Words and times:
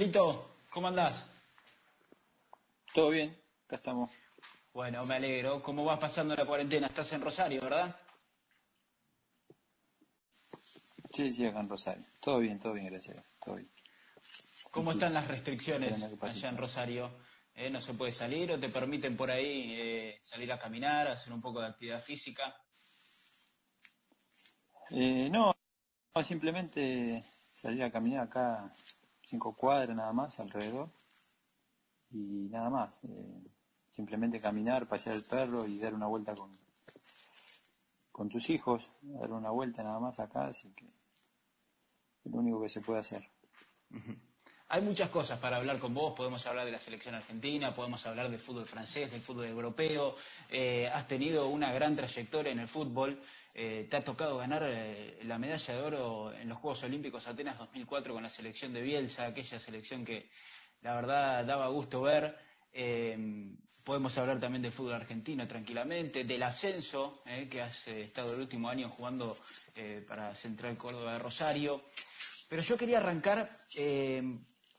Melito, 0.00 0.56
¿cómo 0.70 0.88
andás? 0.88 1.26
Todo 2.94 3.10
bien, 3.10 3.38
acá 3.66 3.76
estamos. 3.76 4.10
Bueno, 4.72 5.04
me 5.04 5.16
alegro. 5.16 5.62
¿Cómo 5.62 5.84
vas 5.84 5.98
pasando 5.98 6.34
la 6.34 6.46
cuarentena? 6.46 6.86
Estás 6.86 7.12
en 7.12 7.20
Rosario, 7.20 7.60
¿verdad? 7.60 7.94
Sí, 11.12 11.30
sí, 11.30 11.44
acá 11.44 11.60
en 11.60 11.68
Rosario. 11.68 12.06
Todo 12.18 12.38
bien, 12.38 12.58
todo 12.58 12.72
bien, 12.72 12.86
gracias. 12.86 13.22
Todo 13.44 13.56
bien. 13.56 13.70
¿Cómo 14.70 14.92
están 14.92 15.12
las 15.12 15.28
restricciones 15.28 16.02
allá 16.22 16.48
en 16.48 16.56
Rosario? 16.56 17.18
¿Eh? 17.52 17.68
¿No 17.68 17.82
se 17.82 17.92
puede 17.92 18.12
salir 18.12 18.50
o 18.52 18.58
te 18.58 18.70
permiten 18.70 19.18
por 19.18 19.30
ahí 19.30 19.74
eh, 19.78 20.20
salir 20.22 20.50
a 20.50 20.58
caminar, 20.58 21.08
hacer 21.08 21.30
un 21.30 21.42
poco 21.42 21.60
de 21.60 21.66
actividad 21.66 22.00
física? 22.00 22.56
Eh, 24.92 25.28
no, 25.30 25.54
simplemente 26.24 27.22
salir 27.52 27.82
a 27.82 27.92
caminar 27.92 28.28
acá 28.28 28.74
cinco 29.30 29.54
cuadras 29.54 29.96
nada 29.96 30.12
más 30.12 30.38
alrededor 30.40 30.90
y 32.10 32.48
nada 32.50 32.68
más. 32.68 33.04
Eh, 33.04 33.38
simplemente 33.90 34.40
caminar, 34.40 34.88
pasear 34.88 35.16
el 35.16 35.24
perro 35.24 35.66
y 35.66 35.78
dar 35.78 35.94
una 35.94 36.06
vuelta 36.06 36.34
con, 36.34 36.50
con 38.10 38.28
tus 38.28 38.50
hijos, 38.50 38.90
dar 39.02 39.30
una 39.32 39.50
vuelta 39.50 39.82
nada 39.82 40.00
más 40.00 40.18
acá, 40.18 40.46
así 40.46 40.72
que 40.72 40.86
es 42.24 42.32
lo 42.32 42.38
único 42.38 42.60
que 42.60 42.68
se 42.68 42.80
puede 42.80 43.00
hacer. 43.00 43.28
Hay 44.68 44.82
muchas 44.82 45.10
cosas 45.10 45.38
para 45.40 45.56
hablar 45.56 45.80
con 45.80 45.92
vos, 45.92 46.14
podemos 46.14 46.46
hablar 46.46 46.64
de 46.64 46.70
la 46.70 46.78
selección 46.78 47.16
argentina, 47.16 47.74
podemos 47.74 48.06
hablar 48.06 48.30
del 48.30 48.38
fútbol 48.38 48.66
francés, 48.66 49.10
del 49.10 49.20
fútbol 49.20 49.46
europeo, 49.46 50.14
eh, 50.48 50.88
has 50.88 51.08
tenido 51.08 51.48
una 51.48 51.72
gran 51.72 51.96
trayectoria 51.96 52.52
en 52.52 52.60
el 52.60 52.68
fútbol, 52.68 53.20
eh, 53.54 53.86
te 53.90 53.96
ha 53.96 54.04
tocado 54.04 54.38
ganar 54.38 54.62
eh, 54.64 55.18
la 55.24 55.38
medalla 55.38 55.74
de 55.74 55.82
oro 55.82 56.32
en 56.32 56.48
los 56.48 56.58
Juegos 56.58 56.82
Olímpicos 56.84 57.26
Atenas 57.26 57.58
2004 57.58 58.14
con 58.14 58.22
la 58.22 58.30
selección 58.30 58.72
de 58.72 58.82
Bielsa, 58.82 59.26
aquella 59.26 59.58
selección 59.58 60.04
que 60.04 60.30
la 60.82 60.94
verdad 60.94 61.44
daba 61.44 61.68
gusto 61.68 62.02
ver. 62.02 62.36
podemos 63.84 64.16
hablar 64.18 64.38
también 64.40 64.62
del 64.62 64.72
fútbol 64.72 64.94
argentino 64.94 65.46
tranquilamente, 65.46 66.24
del 66.24 66.42
ascenso, 66.42 67.22
que 67.50 67.60
has 67.60 67.88
estado 67.88 68.34
el 68.34 68.40
último 68.40 68.68
año 68.68 68.88
jugando 68.88 69.36
para 70.06 70.34
Central 70.34 70.76
Córdoba 70.78 71.14
de 71.14 71.18
Rosario. 71.18 71.82
Pero 72.48 72.62
yo 72.62 72.76
quería 72.76 72.98
arrancar 72.98 73.66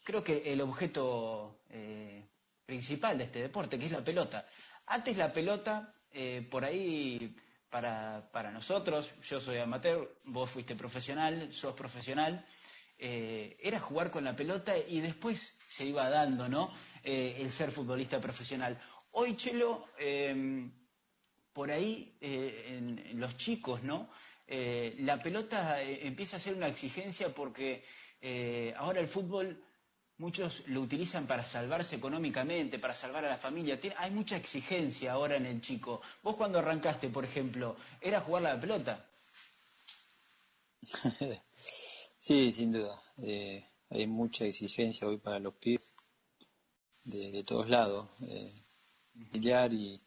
creo 0.03 0.23
que 0.23 0.52
el 0.52 0.61
objeto 0.61 1.61
eh, 1.69 2.28
principal 2.66 3.17
de 3.17 3.25
este 3.25 3.41
deporte, 3.41 3.78
que 3.78 3.85
es 3.85 3.91
la 3.91 4.03
pelota. 4.03 4.47
Antes 4.88 5.17
la 5.17 5.31
pelota, 5.31 5.94
eh, 6.11 6.47
por 6.50 6.66
ahí, 6.66 7.35
para, 7.72 8.30
para, 8.31 8.52
nosotros, 8.52 9.14
yo 9.23 9.41
soy 9.41 9.58
amateur, 9.58 10.08
vos 10.25 10.52
fuiste 10.52 10.75
profesional, 10.75 11.52
sos 11.53 11.73
profesional, 11.73 12.45
eh, 13.00 13.58
era 13.59 13.80
jugar 13.80 14.11
con 14.11 14.23
la 14.23 14.36
pelota 14.36 14.78
y 14.78 15.00
después 15.00 15.55
se 15.66 15.86
iba 15.86 16.08
dando, 16.09 16.47
¿no? 16.47 16.72
el 17.03 17.52
ser 17.52 17.72
futbolista 17.72 18.22
profesional. 18.22 18.80
Hoy, 19.13 19.36
Chelo, 19.36 19.88
por 21.52 21.72
ahí, 21.72 22.16
en, 22.22 23.19
los 23.19 23.36
chicos, 23.38 23.81
¿no? 23.81 24.08
la 24.47 25.19
pelota 25.23 25.81
empieza 25.81 26.38
a 26.38 26.39
ser 26.39 26.53
una 26.53 26.67
exigencia 26.67 27.33
porque 27.33 27.83
ahora 28.78 29.00
el 29.00 29.08
fútbol 29.08 29.63
muchos 30.22 30.61
lo 30.67 30.81
utilizan 30.81 31.25
para 31.25 31.44
salvarse 31.44 31.95
económicamente, 31.95 32.77
para 32.77 32.94
salvar 32.94 33.25
a 33.25 33.30
la 33.30 33.38
familia. 33.38 33.80
hay 33.97 34.11
mucha 34.11 34.38
exigencia 34.38 35.13
ahora 35.13 35.36
en 35.36 35.47
el 35.47 35.59
chico. 35.61 36.02
Vos 36.22 36.36
cuando 36.36 36.59
arrancaste, 36.59 37.09
por 37.09 37.25
ejemplo, 37.25 37.75
¿era 38.00 38.22
jugar 38.22 38.44
la 38.44 38.61
pelota? 38.61 39.09
sí, 42.19 42.52
sin 42.52 42.72
duda. 42.72 43.02
Eh, 43.17 43.67
hay 43.89 44.05
mucha 44.05 44.45
exigencia 44.45 45.08
hoy 45.08 45.17
para 45.17 45.39
los 45.39 45.55
pibes 45.55 45.91
de, 47.03 47.44
todos 47.44 47.67
lados, 47.67 48.07
eh, 48.22 48.63
familiar 49.12 49.73
y, 49.73 50.00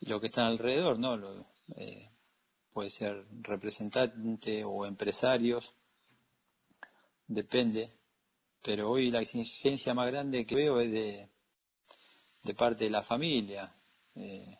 lo 0.00 0.18
que 0.18 0.28
están 0.28 0.46
alrededor, 0.46 0.98
¿no? 0.98 1.46
Eh, 1.76 2.10
puede 2.72 2.88
ser 2.88 3.26
representante 3.42 4.64
o 4.64 4.86
empresarios, 4.86 5.74
depende 7.26 7.99
pero 8.62 8.90
hoy 8.90 9.10
la 9.10 9.20
exigencia 9.20 9.94
más 9.94 10.06
grande 10.08 10.46
que 10.46 10.54
veo 10.54 10.80
es 10.80 10.90
de, 10.90 11.28
de 12.42 12.54
parte 12.54 12.84
de 12.84 12.90
la 12.90 13.02
familia. 13.02 13.74
Eh, 14.14 14.58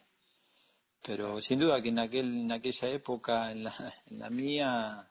pero 1.02 1.40
sin 1.40 1.60
duda 1.60 1.82
que 1.82 1.88
en, 1.90 1.98
aquel, 1.98 2.40
en 2.40 2.52
aquella 2.52 2.88
época, 2.88 3.50
en 3.50 3.64
la, 3.64 3.94
en 4.06 4.18
la 4.18 4.30
mía, 4.30 5.10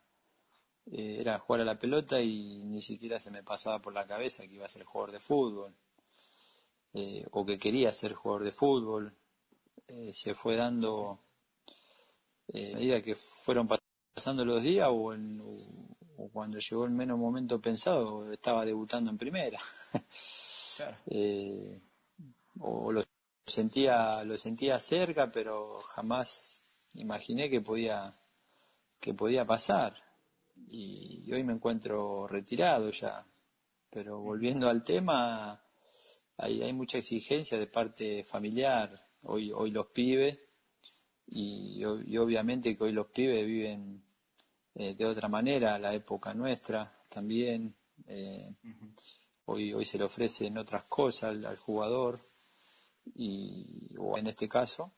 eh, 0.92 1.18
era 1.20 1.40
jugar 1.40 1.62
a 1.62 1.66
la 1.66 1.80
pelota 1.80 2.22
y 2.22 2.60
ni 2.64 2.82
siquiera 2.82 3.20
se 3.20 3.32
me 3.32 3.44
pasaba 3.44 3.80
por 3.80 3.94
la 3.94 4.08
cabeza 4.08 4.48
que 4.48 4.56
iba 4.56 4.66
a 4.66 4.70
ser 4.70 4.84
jugador 4.84 5.12
de 5.12 5.20
fútbol 5.20 5.76
eh, 6.94 7.26
o 7.32 7.46
que 7.46 7.60
quería 7.60 7.92
ser 7.92 8.14
jugador 8.14 8.44
de 8.44 8.52
fútbol. 8.52 9.14
se 10.12 10.34
fue 10.36 10.56
dando 10.56 11.20
a 12.54 12.58
medida 12.58 13.02
que 13.02 13.16
fueron 13.16 13.68
pasando 14.16 14.44
los 14.44 14.64
días 14.64 14.90
o, 14.92 15.14
en, 15.14 15.40
o 16.20 16.30
cuando 16.30 16.60
llegó 16.60 16.86
el 16.86 16.92
menos 16.92 17.18
momento 17.18 17.62
pensado, 17.62 18.32
estaba 18.32 18.66
debutando 18.66 19.10
en 19.12 19.18
primera. 19.18 19.60
Eh, 21.08 21.78
o 22.62 22.90
lo 22.94 23.04
sentía, 23.46 24.24
lo 24.24 24.38
sentía 24.38 24.80
cerca, 24.80 25.30
pero 25.30 25.82
jamás 25.82 26.64
imaginé 26.94 27.50
que 27.50 27.60
podía, 27.60 28.18
que 28.98 29.14
podía 29.14 29.44
pasar. 29.44 30.02
Y, 30.70 31.30
hoy 31.34 31.44
me 31.44 31.52
encuentro 31.52 32.28
retirado 32.28 32.92
ya. 32.92 33.26
Pero 33.90 34.22
volviendo 34.22 34.70
al 34.70 34.82
tema, 34.82 35.62
hay, 36.38 36.64
hay 36.64 36.72
mucha 36.72 37.00
exigencia 37.00 37.60
de 37.60 37.68
parte 37.68 38.24
familiar. 38.24 39.06
Hoy, 39.24 39.52
hoy 39.52 39.72
los 39.72 39.88
pibes, 39.88 40.40
y, 41.28 41.84
y 41.84 42.18
obviamente 42.18 42.78
que 42.78 42.86
hoy 42.86 42.94
los 42.94 43.08
pibes 43.08 43.46
viven 43.46 44.02
eh, 44.76 44.96
de 44.96 45.06
otra 45.06 45.28
manera 45.28 45.78
la 45.80 45.94
época 45.94 46.34
nuestra 46.34 47.04
también. 47.10 47.76
Eh, 48.08 48.54
hoy, 49.46 49.74
hoy 49.74 49.86
se 49.86 49.98
le 49.98 50.06
ofrecen 50.06 50.58
otras 50.58 50.84
cosas 50.84 51.44
al, 51.46 51.58
jugador, 51.58 52.20
y, 53.16 53.96
o 53.98 54.18
en 54.18 54.28
este 54.28 54.48
caso. 54.48 54.94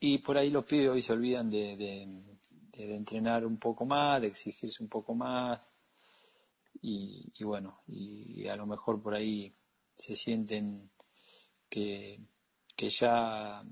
Y 0.00 0.18
por 0.18 0.36
ahí 0.36 0.50
los 0.50 0.64
pibes 0.64 0.90
hoy 0.90 1.02
se 1.02 1.12
olvidan 1.12 1.50
de, 1.50 1.76
de, 1.76 2.96
entrenar 2.96 3.46
un 3.46 3.58
poco 3.58 3.84
más, 3.84 4.20
de 4.20 4.28
exigirse 4.28 4.82
un 4.82 4.88
poco 4.88 5.14
más. 5.14 5.68
Y, 6.80 7.32
y, 7.34 7.44
bueno, 7.44 7.82
y 7.86 8.48
a 8.48 8.56
lo 8.56 8.66
mejor 8.66 9.00
por 9.00 9.14
ahí 9.14 9.54
se 9.96 10.16
sienten 10.16 10.90
que, 11.68 12.20
que 12.74 12.88
ya 12.88 13.62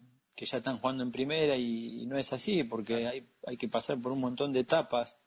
que 0.40 0.46
ya 0.46 0.56
están 0.56 0.78
jugando 0.78 1.02
en 1.02 1.12
primera 1.12 1.54
y, 1.54 2.06
no 2.06 2.16
es 2.16 2.32
así, 2.32 2.64
porque 2.64 3.06
hay, 3.06 3.28
hay 3.46 3.58
que 3.58 3.68
pasar 3.68 4.00
por 4.00 4.10
un 4.10 4.20
montón 4.20 4.54
de 4.54 4.60
etapas 4.60 5.18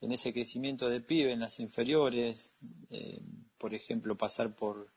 en 0.00 0.10
ese 0.10 0.32
crecimiento 0.32 0.88
de 0.88 1.02
pibe, 1.02 1.32
en 1.32 1.40
las 1.40 1.60
inferiores, 1.60 2.54
eh, 2.88 3.20
por 3.58 3.74
ejemplo, 3.74 4.16
pasar 4.16 4.56
por, 4.56 4.88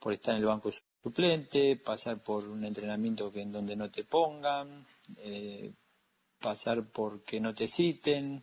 por 0.00 0.12
estar 0.12 0.34
en 0.34 0.40
el 0.40 0.46
banco 0.46 0.70
suplente, 1.00 1.76
pasar 1.76 2.20
por 2.20 2.48
un 2.48 2.64
entrenamiento 2.64 3.30
que 3.30 3.42
en 3.42 3.52
donde 3.52 3.76
no 3.76 3.92
te 3.92 4.02
pongan, 4.02 4.84
eh, 5.18 5.72
pasar 6.40 6.82
por 6.82 7.22
que 7.22 7.38
no 7.38 7.54
te 7.54 7.68
citen, 7.68 8.42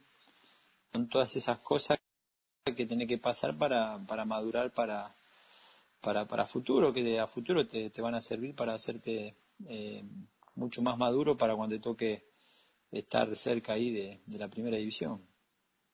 son 0.94 1.10
todas 1.10 1.36
esas 1.36 1.58
cosas 1.58 2.00
que 2.64 2.86
tiene 2.86 3.06
que 3.06 3.18
pasar 3.18 3.58
para, 3.58 4.00
para 4.08 4.24
madurar 4.24 4.72
para, 4.74 5.14
para, 6.00 6.26
para 6.26 6.46
futuro, 6.46 6.94
que 6.94 7.20
a 7.20 7.28
futuro 7.28 7.68
te, 7.68 7.90
te 7.90 8.02
van 8.02 8.16
a 8.16 8.22
servir 8.22 8.56
para 8.56 8.76
hacerte 8.76 9.36
eh, 9.68 10.06
mucho 10.60 10.82
más 10.82 10.98
maduro 10.98 11.38
para 11.38 11.56
cuando 11.56 11.80
toque 11.80 12.28
estar 12.92 13.36
cerca 13.36 13.74
ahí 13.74 13.92
de, 13.92 14.38
la 14.38 14.50
primera 14.50 14.78
división. 14.78 15.26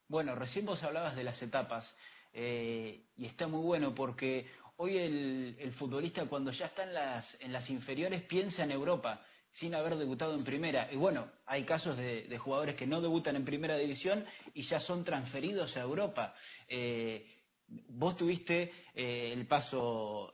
Bueno, 0.08 0.36
recién 0.36 0.66
vos 0.66 0.84
hablabas 0.84 1.16
de 1.16 1.24
las 1.24 1.42
etapas 1.42 1.96
eh, 2.34 3.06
y 3.16 3.26
está 3.26 3.48
muy 3.48 3.62
bueno 3.62 3.94
porque 3.96 4.48
hoy 4.78 4.98
el, 4.98 5.72
futbolista 5.74 6.26
cuando 6.26 6.52
ya 6.52 6.66
está 6.66 6.84
en 6.84 6.94
las, 6.94 7.38
en 7.40 7.54
las 7.54 7.70
inferiores 7.70 8.22
piensa 8.22 8.64
en 8.64 8.72
Europa 8.72 9.26
sin 9.52 9.74
haber 9.74 9.96
debutado 9.96 10.36
en 10.36 10.44
primera. 10.44 10.90
Y 10.92 10.98
bueno, 10.98 11.32
hay 11.46 11.64
casos 11.64 11.98
de, 11.98 12.38
jugadores 12.38 12.76
que 12.76 12.88
no 12.88 13.02
debutan 13.02 13.36
en 13.36 13.46
primera 13.46 13.78
división 13.78 14.26
y 14.54 14.64
ya 14.64 14.80
son 14.80 15.04
transferidos 15.04 15.78
a 15.78 15.82
Europa. 15.82 16.36
Eh, 16.68 17.26
vos 17.68 18.18
tuviste 18.18 18.74
eh, 18.94 19.32
el 19.34 19.48
paso 19.48 20.34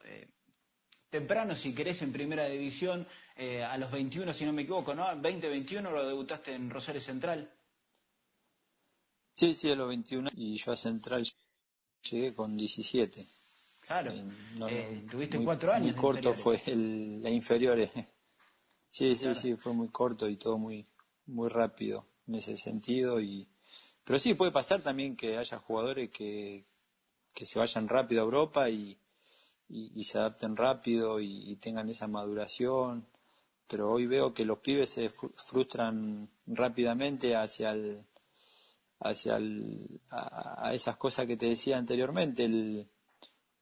temprano, 1.12 1.56
si 1.56 1.76
querés, 1.76 2.02
en 2.02 2.14
primera 2.14 2.48
división, 2.48 3.06
eh, 3.36 3.64
a 3.64 3.78
los 3.78 3.92
21, 3.92 4.34
si 4.34 4.46
no 4.46 4.54
me 4.54 4.64
equivoco, 4.64 4.94
¿no? 4.94 5.06
20-21 5.06 5.82
lo 5.82 6.08
debutaste 6.08 6.54
en 6.54 6.70
Rosario 6.70 7.02
Central. 7.02 7.52
Sí, 9.34 9.56
sí, 9.56 9.72
a 9.72 9.76
los 9.76 9.88
21. 9.88 10.30
Y 10.36 10.58
yo 10.58 10.72
a 10.72 10.76
Central 10.76 11.26
llegué 12.10 12.34
con 12.34 12.58
17. 12.58 13.28
Claro, 13.80 14.12
eh, 14.12 14.24
eh, 14.70 15.06
tuviste 15.10 15.44
cuatro 15.44 15.74
años. 15.74 15.94
Muy 15.94 16.02
corto 16.02 16.34
fue 16.34 16.62
el, 16.68 17.22
la 17.22 17.30
inferior. 17.30 17.80
Sí, 18.90 19.16
sí, 19.16 19.34
sí, 19.36 19.56
fue 19.56 19.74
muy 19.74 19.90
corto 19.90 20.28
y 20.28 20.36
todo 20.36 20.58
muy, 20.58 20.86
muy 21.26 21.50
rápido 21.50 22.06
en 22.28 22.36
ese 22.36 22.58
sentido. 22.58 23.20
y 23.20 23.48
Pero 24.04 24.20
sí, 24.20 24.34
puede 24.34 24.52
pasar 24.52 24.82
también 24.82 25.16
que 25.16 25.38
haya 25.38 25.58
jugadores 25.58 26.10
que, 26.10 26.66
que 27.34 27.46
se 27.46 27.58
vayan 27.58 27.88
rápido 27.88 28.22
a 28.22 28.26
Europa 28.26 28.70
y, 28.70 28.98
y, 29.70 30.04
se 30.04 30.18
adapten 30.18 30.56
rápido 30.56 31.20
y, 31.20 31.56
tengan 31.58 31.90
esa 31.90 32.08
maduración. 32.08 33.08
Pero 33.68 33.92
hoy 33.92 34.06
veo 34.06 34.34
que 34.34 34.46
los 34.46 34.60
pibes 34.60 34.90
se 34.90 35.10
frustran 35.10 36.30
rápidamente 36.46 37.36
hacia 37.36 37.72
el, 37.72 38.06
hacia 39.00 39.38
el, 39.38 40.02
a, 40.10 40.72
esas 40.74 40.98
cosas 40.98 41.26
que 41.26 41.38
te 41.38 41.48
decía 41.48 41.78
anteriormente, 41.78 42.46
el, 42.46 42.90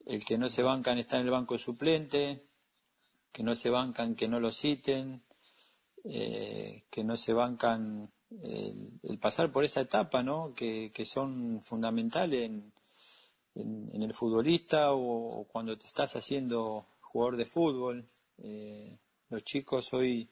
el 0.05 0.25
que 0.25 0.37
no 0.37 0.47
se 0.47 0.63
bancan 0.63 0.97
está 0.97 1.19
en 1.19 1.25
el 1.25 1.31
banco 1.31 1.57
suplente, 1.57 2.47
que 3.31 3.43
no 3.43 3.53
se 3.53 3.69
bancan 3.69 4.15
que 4.15 4.27
no 4.27 4.39
lo 4.39 4.51
citen, 4.51 5.23
eh, 6.03 6.85
que 6.89 7.03
no 7.03 7.15
se 7.15 7.33
bancan 7.33 8.11
el, 8.41 9.19
pasar 9.19 9.51
por 9.51 9.63
esa 9.63 9.81
etapa, 9.81 10.23
¿no? 10.23 10.53
Que, 10.55 10.91
que 10.93 11.05
son 11.05 11.61
fundamentales 11.61 12.45
en, 12.45 12.73
en, 13.55 14.03
el 14.03 14.13
futbolista 14.13 14.93
o, 14.93 15.45
cuando 15.51 15.77
te 15.77 15.85
estás 15.85 16.15
haciendo 16.15 16.87
jugador 17.01 17.37
de 17.37 17.45
fútbol. 17.45 18.05
Eh, 18.37 18.97
los 19.29 19.43
chicos 19.43 19.93
hoy, 19.93 20.27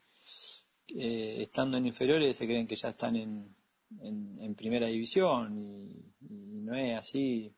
eh, 0.88 1.38
estando 1.41 1.77
en 1.77 1.85
inferiores, 1.85 2.38
se 2.38 2.45
creen 2.45 2.67
que 2.67 2.75
ya 2.75 2.89
están 2.89 3.15
en, 3.15 3.55
en, 4.01 4.55
primera 4.55 4.88
división 4.88 5.57
y, 5.57 6.03
no 6.19 6.75
es 6.75 6.97
así. 6.97 7.53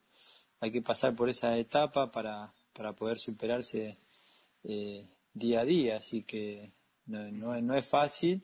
Hay 0.59 0.71
que 0.71 0.81
pasar 0.81 1.15
por 1.15 1.29
esa 1.29 1.57
etapa 1.57 2.11
para, 2.11 2.53
para 2.73 2.93
poder 2.93 3.17
superarse 3.17 3.97
eh, 4.63 5.07
día 5.33 5.61
a 5.61 5.65
día, 5.65 5.97
así 5.97 6.23
que 6.23 6.73
no, 7.07 7.31
no, 7.31 7.59
no, 7.61 7.75
es 7.75 7.87
fácil, 7.87 8.43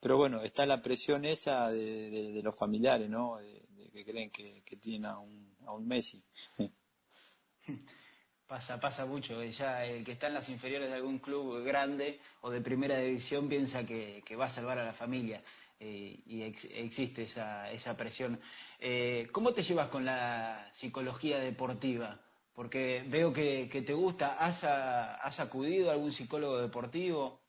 pero 0.00 0.16
bueno, 0.16 0.42
está 0.42 0.64
la 0.64 0.80
presión 0.80 1.24
esa 1.24 1.70
de, 1.70 2.30
de, 2.32 2.42
los 2.42 2.56
familiares, 2.56 3.10
¿no? 3.10 3.36
De, 3.38 3.66
que 3.92 4.04
creen 4.04 4.30
que, 4.30 4.62
que 4.64 4.76
tienen 4.76 5.06
a 5.06 5.18
un, 5.18 5.56
a 5.66 5.72
un 5.72 5.86
Messi. 5.86 6.22
Pasa, 8.48 8.80
pasa 8.80 9.04
mucho. 9.04 9.44
Ya 9.44 9.84
el 9.84 10.02
que 10.04 10.12
está 10.12 10.28
en 10.28 10.34
las 10.34 10.48
inferiores 10.48 10.88
de 10.88 10.96
algún 10.96 11.18
club 11.18 11.62
grande 11.64 12.18
o 12.40 12.50
de 12.50 12.62
primera 12.62 12.96
división 12.98 13.46
piensa 13.46 13.84
que, 13.84 14.24
va 14.40 14.46
a 14.46 14.48
salvar 14.48 14.78
a 14.78 14.86
la 14.86 14.94
familia 14.94 15.42
eh, 15.78 16.22
y 16.24 16.42
existe 16.42 17.24
esa, 17.24 17.70
esa 17.70 17.94
presión. 17.94 18.40
Eh, 18.80 19.28
¿Cómo 19.32 19.52
te 19.52 19.62
llevas 19.62 19.88
con 19.88 20.06
la 20.06 20.70
psicología 20.72 21.38
deportiva? 21.40 22.18
Porque 22.54 23.04
veo 23.06 23.34
que, 23.34 23.68
te 23.86 23.92
gusta. 23.92 24.38
¿Has, 24.38 24.64
¿Has 24.64 25.40
acudido 25.40 25.90
a 25.90 25.92
algún 25.92 26.12
psicólogo 26.12 26.56
deportivo? 26.58 27.42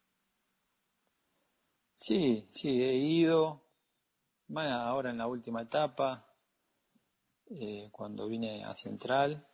Sí, 1.96 2.50
sí, 2.52 2.84
he 2.84 2.94
ido. 2.94 3.64
ahora 4.54 5.12
en 5.12 5.18
la 5.18 5.28
última 5.28 5.62
etapa, 5.62 6.28
eh, 7.50 7.88
cuando 7.90 8.28
vine 8.28 8.66
a 8.66 8.76
Central, 8.76 9.48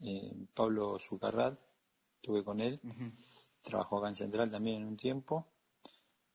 eh, 0.00 0.32
Pablo 0.54 0.98
Zucarrat, 0.98 1.58
estuve 2.16 2.44
con 2.44 2.60
él, 2.60 2.80
trabajó 3.62 3.98
acá 3.98 4.08
en 4.08 4.14
Central 4.14 4.50
también 4.50 4.82
en 4.82 4.88
un 4.88 4.96
tiempo. 4.96 5.46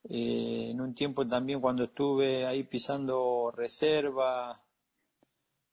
Eh, 0.06 0.70
en 0.72 0.82
un 0.82 0.94
tiempo 0.94 1.26
también 1.26 1.62
cuando 1.62 1.86
estuve 1.86 2.46
ahí 2.46 2.64
pisando 2.64 3.52
reserva 3.56 4.62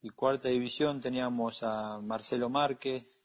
y 0.01 0.09
cuarta 0.09 0.47
división 0.47 1.01
teníamos 1.01 1.63
a 1.63 1.99
Marcelo 1.99 2.49
Márquez, 2.49 3.19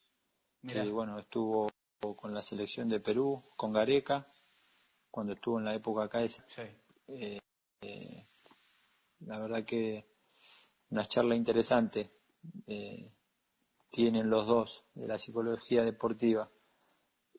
que 0.67 0.83
bueno, 0.91 1.19
estuvo 1.21 1.69
con 2.17 2.35
la 2.35 2.43
selección 2.43 2.89
de 2.89 3.01
Perú, 3.01 3.43
con 3.57 3.73
Gareca, 3.73 4.27
cuando 5.11 5.35
estuvo 5.35 5.59
en 5.59 5.65
la 5.65 5.75
época 5.75 6.05
acá 6.05 6.23
esa. 6.23 6.45
Eh, 7.07 7.39
la 9.21 9.39
verdad 9.39 9.65
que 9.65 10.05
una 10.91 11.05
charla 11.05 11.35
interesante. 11.35 12.11
Eh, 12.67 13.11
tienen 13.97 14.29
los 14.29 14.47
dos 14.47 14.85
de 14.93 15.09
la 15.09 15.17
psicología 15.17 15.83
deportiva. 15.83 16.51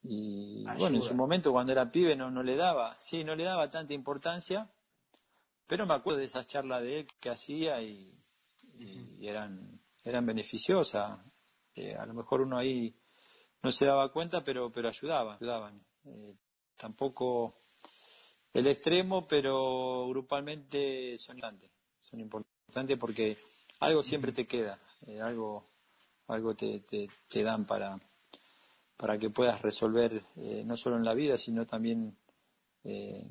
Y 0.01 0.63
bueno, 0.63 0.95
en 0.95 1.03
su 1.03 1.13
momento 1.13 1.51
cuando 1.51 1.71
era 1.71 1.91
pibe 1.91 2.15
no, 2.15 2.31
no 2.31 2.41
le 2.41 2.55
daba, 2.55 2.97
sí, 2.99 3.23
no 3.23 3.35
le 3.35 3.43
daba 3.43 3.69
tanta 3.69 3.93
importancia, 3.93 4.67
pero 5.67 5.85
me 5.85 5.93
acuerdo 5.93 6.17
de 6.17 6.25
esas 6.25 6.47
charlas 6.47 6.81
de 6.81 7.01
él 7.01 7.07
que 7.19 7.29
hacía 7.29 7.79
y, 7.83 8.11
eran, 9.21 9.79
eran 10.03 10.25
beneficiosas. 10.25 11.19
Eh, 11.75 11.95
a 11.95 12.07
lo 12.07 12.15
mejor 12.15 12.41
uno 12.41 12.57
ahí 12.57 12.95
no 13.61 13.71
se 13.71 13.85
daba 13.85 14.11
cuenta, 14.11 14.43
pero, 14.43 14.71
pero 14.71 14.89
ayudaban, 14.89 15.35
ayudaban. 15.35 15.85
Eh, 16.05 16.33
tampoco 16.75 17.53
el 18.51 18.65
extremo, 18.65 19.27
pero 19.27 20.07
grupalmente 20.09 21.19
son 21.19 21.37
importantes, 21.37 21.69
son 21.99 22.19
importantes 22.19 22.97
porque 22.97 23.37
algo 23.79 24.01
siempre 24.01 24.31
te 24.31 24.47
queda, 24.47 24.79
eh, 25.05 25.21
algo 25.21 25.76
algo 26.27 26.55
te, 26.55 26.81
te, 26.81 27.43
dan 27.43 27.65
para, 27.65 27.99
para 28.95 29.17
que 29.17 29.29
puedas 29.29 29.61
resolver 29.61 30.21
eh, 30.35 30.63
no 30.65 30.75
solo 30.75 30.97
en 30.97 31.05
la 31.05 31.13
vida, 31.13 31.37
sino 31.37 31.65
también 31.65 32.17
eh, 32.83 33.25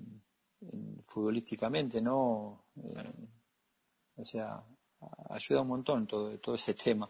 futbolísticamente, 1.03 2.01
¿no? 2.01 2.65
Eh, 2.77 3.13
o 4.17 4.25
sea, 4.25 4.63
ayuda 5.29 5.61
un 5.61 5.69
montón 5.69 6.07
todo, 6.07 6.39
todo 6.39 6.55
ese 6.55 6.75
tema. 6.75 7.09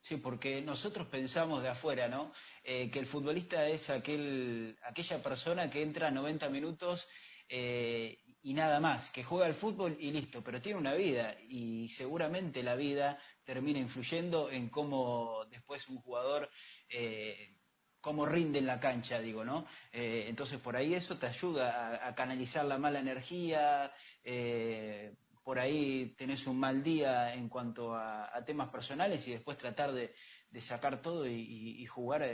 Sí, 0.00 0.16
porque 0.16 0.62
nosotros 0.62 1.06
pensamos 1.06 1.62
de 1.62 1.68
afuera, 1.68 2.08
¿no? 2.08 2.32
que 2.64 2.98
el 2.98 3.06
futbolista 3.06 3.66
es 3.68 3.90
aquel, 3.90 4.76
aquella 4.82 5.22
persona 5.22 5.68
que 5.68 5.82
entra 5.82 6.10
90 6.10 6.48
minutos 6.48 7.06
y 7.48 8.54
nada 8.54 8.80
más, 8.80 9.10
que 9.10 9.22
juega 9.22 9.46
al 9.46 9.54
fútbol 9.54 9.96
y 10.00 10.10
listo, 10.10 10.42
pero 10.42 10.62
tiene 10.62 10.78
una 10.78 10.94
vida 10.94 11.36
y 11.48 11.88
seguramente 11.90 12.62
la 12.62 12.76
vida 12.76 13.18
termina 13.48 13.78
influyendo 13.78 14.50
en 14.50 14.68
cómo 14.68 15.46
después 15.50 15.88
un 15.88 15.96
jugador, 16.02 16.50
eh, 16.86 17.56
cómo 17.98 18.26
rinde 18.26 18.58
en 18.58 18.66
la 18.66 18.78
cancha, 18.78 19.20
digo, 19.20 19.42
¿no? 19.42 19.64
Eh, 19.90 20.26
entonces 20.28 20.60
por 20.60 20.76
ahí 20.76 20.92
eso 20.92 21.16
te 21.16 21.28
ayuda 21.28 22.06
a, 22.06 22.14
canalizar 22.14 22.66
la 22.66 22.76
mala 22.76 23.00
energía, 23.00 23.90
eh, 24.22 25.14
por 25.42 25.58
ahí 25.58 26.14
tenés 26.18 26.46
un 26.46 26.60
mal 26.60 26.82
día 26.84 27.32
en 27.32 27.48
cuanto 27.48 27.94
a, 27.94 28.30
temas 28.44 28.68
personales 28.68 29.26
y 29.26 29.30
después 29.30 29.56
tratar 29.56 29.92
de, 29.94 30.12
sacar 30.60 31.00
todo 31.00 31.26
y, 31.26 31.86
jugar 31.86 32.30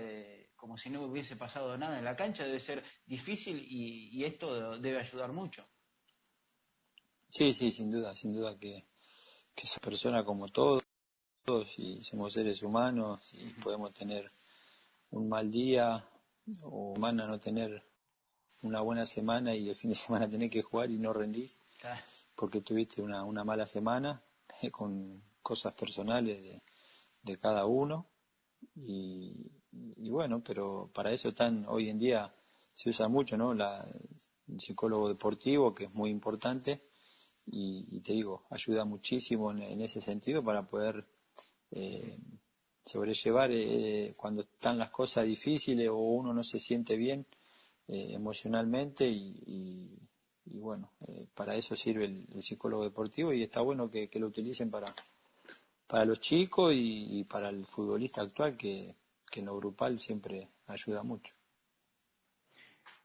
como 0.57 0.77
si 0.77 0.91
no 0.91 1.03
hubiese 1.03 1.37
pasado 1.37 1.79
nada 1.79 1.97
en 1.97 2.05
la 2.05 2.17
cancha 2.17 2.43
debe 2.45 2.59
ser 2.59 2.83
difícil 3.07 3.65
y, 3.71 4.25
esto 4.25 4.81
debe 4.81 4.99
ayudar 4.99 5.31
mucho. 5.31 5.65
Sí, 7.29 7.53
sí, 7.53 7.71
sin 7.71 7.89
duda, 7.89 8.17
sin 8.17 8.33
duda 8.33 8.59
que, 8.59 8.89
que 9.55 9.63
esa 9.63 9.79
persona 9.79 10.25
como 10.25 10.49
todo 10.49 10.84
y 11.77 12.03
somos 12.03 12.33
seres 12.33 12.63
humanos 12.63 13.35
y 13.35 13.51
podemos 13.61 13.93
tener 13.93 14.33
un 15.11 15.29
mal 15.29 15.51
día 15.51 16.03
o 16.63 16.95
humana 16.95 17.27
no 17.27 17.39
tener 17.39 17.85
una 18.63 18.81
buena 18.81 19.05
semana 19.05 19.55
y 19.55 19.69
el 19.69 19.75
fin 19.75 19.91
de 19.91 19.97
semana 20.07 20.27
tener 20.27 20.49
que 20.49 20.63
jugar 20.63 20.91
y 20.91 20.99
no 20.99 21.13
rendir 21.13 21.51
porque 22.35 22.63
tuviste 22.63 23.03
una, 23.03 23.25
una 23.25 23.45
mala 23.45 23.67
semana 23.67 24.23
con 24.73 25.23
cosas 25.43 25.75
personales 25.75 26.43
de, 26.43 26.63
de 27.23 27.39
cada 27.39 27.67
uno. 27.67 28.07
Y, 28.75 29.53
y, 29.71 30.09
bueno, 30.09 30.43
pero 30.43 30.91
para 30.95 31.13
eso 31.13 31.29
están 31.29 31.67
hoy 31.69 31.91
en 31.91 31.99
día 31.99 32.35
se 32.73 32.89
usa 32.89 33.07
mucho, 33.07 33.37
¿no? 33.37 33.53
La, 33.53 33.87
el 34.49 34.61
psicólogo 34.61 35.09
deportivo 35.09 35.75
que 35.75 35.85
es 35.85 35.93
muy 35.93 36.09
importante 36.09 36.89
y, 37.47 38.01
te 38.01 38.15
digo, 38.15 38.47
ayuda 38.49 38.87
muchísimo 38.87 39.53
en 39.53 39.83
ese 39.83 40.01
sentido 40.01 40.43
para 40.43 40.67
poder 40.67 41.07
eh, 41.77 42.17
sobrellevar 42.85 43.51
eh, 43.51 44.15
cuando 44.17 44.43
están 44.43 44.79
las 44.79 44.91
cosas 44.91 45.27
difíciles 45.27 45.89
o 45.89 45.97
uno 45.97 46.33
no 46.33 46.45
se 46.45 46.61
siente 46.61 46.97
bien 46.97 47.27
eh, 47.89 48.11
emocionalmente 48.13 49.09
y, 49.09 49.99
bueno, 50.45 50.93
para 51.35 51.57
eso 51.57 51.75
sirve 51.75 52.05
el, 52.05 52.43
psicólogo 52.43 52.85
deportivo 52.85 53.33
y 53.33 53.43
está 53.43 53.61
bueno 53.61 53.91
que, 53.91 54.09
lo 54.15 54.29
utilicen 54.29 54.71
para, 54.71 54.87
para 55.89 56.05
los 56.05 56.21
chicos 56.21 56.73
y, 56.77 57.25
para 57.25 57.49
el 57.49 57.67
futbolista 57.67 58.21
actual 58.21 58.57
que, 58.57 58.95
que 59.29 59.41
en 59.41 59.47
lo 59.47 59.57
grupal 59.57 59.99
siempre 59.99 60.47
ayuda 60.69 61.03
mucho. 61.03 61.35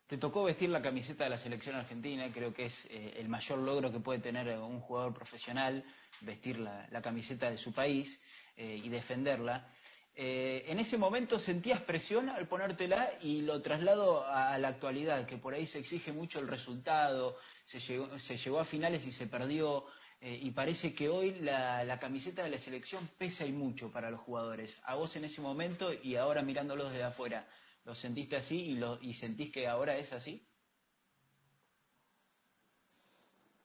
Te 0.06 0.18
tocó 0.18 0.44
vestir 0.44 0.70
la 0.70 0.82
camiseta 0.82 1.24
de 1.24 1.32
la 1.32 1.38
selección 1.40 1.76
argentina, 1.76 2.32
creo 2.32 2.54
que 2.54 2.66
es 2.66 2.88
el 2.92 3.30
mayor 3.30 3.60
logro 3.60 3.92
que 3.92 4.00
puede 4.00 4.20
tener 4.20 4.60
un 4.60 4.80
jugador 4.80 5.14
profesional, 5.14 5.84
vestir 6.22 6.60
la 6.60 7.02
camiseta 7.02 7.50
de 7.50 7.58
su 7.58 7.72
país. 7.74 8.20
Eh, 8.58 8.82
y 8.84 8.90
defenderla. 8.90 9.72
Eh, 10.16 10.66
en 10.68 10.80
ese 10.80 10.98
momento 10.98 11.40
sentías 11.40 11.80
presión 11.80 12.30
al 12.30 12.46
ponértela 12.46 13.10
y 13.22 13.42
lo 13.42 13.62
traslado 13.62 14.28
a 14.28 14.58
la 14.58 14.68
actualidad, 14.68 15.26
que 15.26 15.38
por 15.38 15.54
ahí 15.54 15.66
se 15.66 15.80
exige 15.80 16.12
mucho 16.12 16.40
el 16.40 16.50
resultado, 16.50 17.38
se 17.64 17.80
llegó, 17.80 18.20
se 18.20 18.36
llegó 18.36 18.60
a 18.60 18.66
finales 18.66 19.08
y 19.08 19.14
se 19.14 19.28
perdió, 19.28 19.86
eh, 20.22 20.38
y 20.42 20.52
parece 20.52 20.94
que 20.94 21.08
hoy 21.08 21.36
la, 21.40 21.98
camiseta 22.02 22.44
de 22.44 22.50
la 22.50 22.58
selección 22.58 23.08
pesa 23.18 23.46
y 23.46 23.54
mucho 23.54 23.92
para 23.92 24.12
los 24.12 24.20
jugadores. 24.20 24.78
A 24.84 24.96
vos 24.96 25.16
en 25.16 25.24
ese 25.24 25.40
momento 25.40 25.94
y 25.94 26.18
ahora 26.18 26.42
mirándolos 26.42 26.92
desde 26.92 27.06
afuera, 27.06 27.48
¿lo 27.86 27.96
sentiste 27.96 28.36
así 28.36 28.72
y, 28.72 28.76
lo, 28.76 29.02
y 29.02 29.14
sentís 29.14 29.52
que 29.52 29.68
ahora 29.68 29.96
es 29.96 30.12
así? 30.12 30.46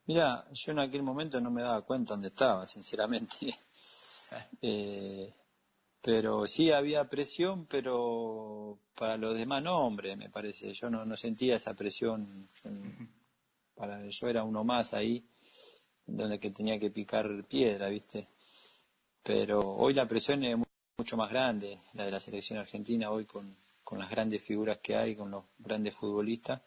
Mira, 0.05 0.47
yo 0.53 0.71
en 0.71 0.79
aquel 0.79 1.03
momento 1.03 1.41
no 1.41 1.51
me 1.51 1.63
daba 1.63 1.81
cuenta 1.81 2.13
dónde 2.13 2.29
estaba, 2.29 2.65
sinceramente. 2.65 3.59
Eh, 4.61 5.33
pero 6.01 6.45
sí 6.45 6.71
había 6.71 7.09
presión, 7.09 7.65
pero 7.65 8.77
para 8.93 9.17
los 9.17 9.37
demás 9.37 9.63
no, 9.63 9.79
hombre, 9.79 10.15
me 10.15 10.29
parece. 10.29 10.71
Yo 10.73 10.89
no, 10.89 11.03
no 11.03 11.15
sentía 11.15 11.55
esa 11.55 11.73
presión. 11.73 12.47
Para, 13.73 14.07
yo 14.07 14.27
era 14.27 14.43
uno 14.43 14.63
más 14.63 14.93
ahí, 14.93 15.25
donde 16.05 16.39
que 16.39 16.51
tenía 16.51 16.79
que 16.79 16.91
picar 16.91 17.43
piedra, 17.45 17.89
¿viste? 17.89 18.27
Pero 19.23 19.59
hoy 19.59 19.95
la 19.95 20.07
presión 20.07 20.43
es 20.43 20.57
mucho 20.97 21.17
más 21.17 21.31
grande, 21.31 21.79
la 21.93 22.05
de 22.05 22.11
la 22.11 22.19
selección 22.19 22.59
argentina, 22.59 23.09
hoy 23.09 23.25
con, 23.25 23.57
con 23.83 23.97
las 23.97 24.09
grandes 24.09 24.43
figuras 24.43 24.77
que 24.77 24.95
hay, 24.95 25.15
con 25.15 25.31
los 25.31 25.45
grandes 25.57 25.95
futbolistas. 25.95 26.61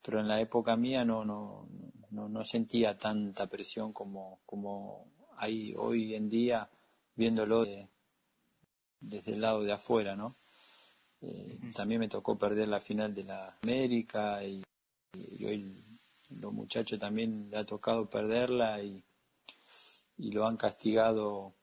Pero 0.00 0.20
en 0.20 0.28
la 0.28 0.40
época 0.40 0.76
mía 0.76 1.04
no, 1.04 1.24
no, 1.24 1.68
no, 2.10 2.28
no 2.28 2.44
sentía 2.44 2.96
tanta 2.96 3.48
presión 3.48 3.92
como, 3.92 4.38
como 4.46 5.15
hay 5.38 5.74
hoy 5.76 6.14
en 6.14 6.28
día, 6.28 6.68
viéndolo 7.14 7.64
de, 7.64 7.88
desde 9.00 9.32
el 9.32 9.40
lado 9.40 9.62
de 9.62 9.72
afuera, 9.72 10.16
¿no? 10.16 10.36
Eh, 11.22 11.58
también 11.74 12.00
me 12.00 12.08
tocó 12.08 12.36
perder 12.36 12.68
la 12.68 12.80
final 12.80 13.14
de 13.14 13.24
la 13.24 13.58
América 13.62 14.44
y, 14.44 14.62
hoy 15.44 15.82
los 16.30 16.52
muchachos 16.52 16.98
también 16.98 17.48
le 17.50 17.56
ha 17.56 17.64
tocado 17.64 18.10
perderla 18.10 18.82
y, 18.82 19.02
y 20.18 20.30
lo 20.32 20.46
han 20.46 20.56
castigado 20.56 21.54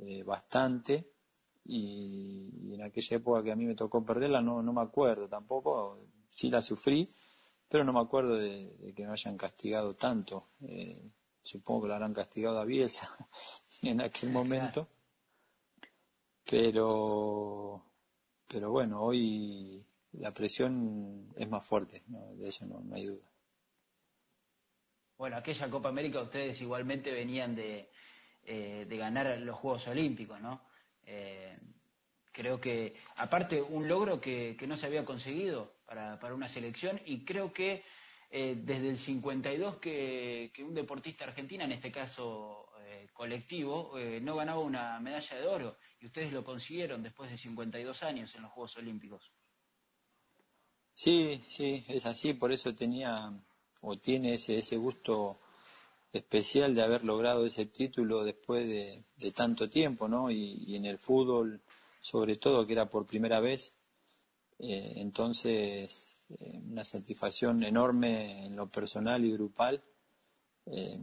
eh, 0.00 0.22
bastante 0.22 1.06
y, 1.64 2.74
en 2.74 2.82
aquella 2.82 3.16
época 3.16 3.42
que 3.42 3.52
a 3.52 3.56
mí 3.56 3.64
me 3.64 3.74
tocó 3.74 4.04
perderla 4.04 4.40
no, 4.42 4.62
no 4.62 4.72
me 4.72 4.82
acuerdo 4.82 5.28
tampoco, 5.28 5.98
sí 6.28 6.50
la 6.50 6.60
sufrí, 6.60 7.10
pero 7.68 7.84
no 7.84 7.92
me 7.92 8.00
acuerdo 8.00 8.36
de, 8.36 8.92
que 8.94 9.06
me 9.06 9.12
hayan 9.12 9.36
castigado 9.36 9.94
tanto. 9.94 10.48
Eh, 10.62 11.10
supongo 11.44 11.82
que 11.82 11.88
lo 11.88 11.94
habrán 11.94 12.14
castigado 12.14 12.58
a 12.58 12.64
Bielsa 12.64 13.16
en 13.82 14.00
aquel 14.00 14.30
momento 14.30 14.88
pero, 16.44 17.82
pero 18.46 18.70
bueno, 18.70 19.02
hoy 19.02 19.84
la 20.12 20.32
presión 20.32 21.32
es 21.36 21.48
más 21.48 21.64
fuerte, 21.64 22.02
de 22.06 22.48
eso 22.48 22.66
no, 22.66 22.94
hay 22.94 23.06
duda. 23.06 23.26
Bueno, 25.16 25.36
aquella 25.36 25.70
Copa 25.70 25.88
América 25.88 26.20
ustedes 26.20 26.60
igualmente 26.60 27.12
venían 27.12 27.54
de, 27.54 27.90
eh, 28.44 28.84
de 28.86 28.96
ganar 28.96 29.38
los 29.38 29.56
Juegos 29.56 29.88
Olímpicos, 29.88 30.40
¿no? 30.40 30.60
Eh, 31.06 31.56
creo 32.30 32.60
que, 32.60 32.94
aparte, 33.16 33.62
un 33.62 33.88
logro 33.88 34.20
que, 34.20 34.56
que 34.58 34.66
no 34.66 34.76
se 34.76 34.86
había 34.86 35.04
conseguido 35.04 35.72
para, 35.86 36.18
para, 36.18 36.34
una 36.34 36.48
selección 36.48 37.00
y 37.06 37.24
creo 37.24 37.52
que 37.52 37.84
eh, 38.36 38.56
desde 38.58 38.90
el 38.90 38.98
52 38.98 39.76
que, 39.76 40.50
que, 40.52 40.64
un 40.64 40.74
deportista 40.74 41.24
argentino, 41.24 41.64
en 41.64 41.72
este 41.72 41.92
caso 41.92 42.60
colectivo, 43.12 43.92
no 44.22 44.34
ganaba 44.34 44.58
una 44.58 44.98
medalla 44.98 45.36
de 45.36 45.46
oro 45.46 45.76
y 46.00 46.06
ustedes 46.06 46.32
lo 46.32 46.42
consiguieron 46.42 47.00
después 47.00 47.30
de 47.30 47.38
52 47.38 48.02
años 48.02 48.34
en 48.34 48.42
los 48.42 48.50
Juegos 48.50 48.76
Olímpicos. 48.76 49.30
Sí, 50.92 51.44
sí, 51.46 51.84
es 51.86 52.06
así, 52.06 52.34
por 52.34 52.50
eso 52.50 52.74
tenía 52.74 53.32
o 53.80 53.96
tiene 53.98 54.34
ese, 54.34 54.58
ese 54.58 54.76
gusto 54.78 55.38
especial 56.12 56.74
de 56.74 56.82
haber 56.82 57.04
logrado 57.04 57.44
ese 57.44 57.66
título 57.66 58.24
después 58.24 58.66
de, 58.66 59.04
tanto 59.32 59.68
tiempo, 59.68 60.08
¿no? 60.08 60.30
Y, 60.30 60.76
en 60.76 60.86
el 60.86 60.98
fútbol, 60.98 61.60
sobre 62.00 62.36
todo, 62.36 62.66
que 62.66 62.72
era 62.72 62.88
por 62.88 63.06
primera 63.06 63.40
vez. 63.40 63.74
Eh, 64.58 64.94
entonces, 64.96 66.13
eh, 66.28 66.60
una 66.64 66.84
satisfacción 66.84 67.62
enorme 67.62 68.46
en 68.46 68.56
lo 68.56 68.68
personal 68.70 69.24
y 69.24 69.32
grupal, 69.32 69.82
eh, 70.66 70.98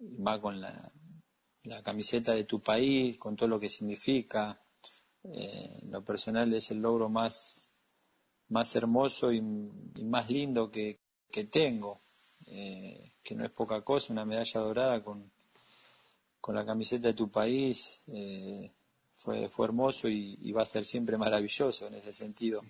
va 0.00 0.40
con 0.40 0.60
la, 0.60 0.92
camiseta 1.82 2.32
de 2.32 2.44
tu 2.44 2.60
país, 2.60 3.18
con 3.18 3.34
todo 3.34 3.48
lo 3.48 3.60
que 3.60 3.68
significa. 3.68 4.60
Eh, 5.24 5.80
lo 5.88 6.04
personal 6.04 6.52
es 6.54 6.70
el 6.70 6.78
logro 6.78 7.08
más, 7.08 7.70
más 8.48 8.74
hermoso 8.76 9.32
y, 9.32 9.40
más 9.40 10.30
lindo 10.30 10.70
que, 10.70 11.00
tengo, 11.50 12.02
eh, 12.46 13.14
que 13.22 13.34
no 13.34 13.44
es 13.44 13.50
poca 13.50 13.82
cosa, 13.82 14.12
una 14.12 14.24
medalla 14.24 14.60
dorada 14.60 15.02
con, 15.02 15.30
con 16.40 16.54
la 16.54 16.64
camiseta 16.64 17.08
de 17.08 17.14
tu 17.14 17.30
país. 17.30 18.02
Eh, 18.06 18.72
fue, 19.16 19.48
fue 19.48 19.66
hermoso 19.66 20.08
y, 20.08 20.52
va 20.52 20.62
a 20.62 20.66
ser 20.66 20.84
siempre 20.84 21.18
maravilloso 21.18 21.88
en 21.88 21.94
ese 21.94 22.12
sentido. 22.12 22.62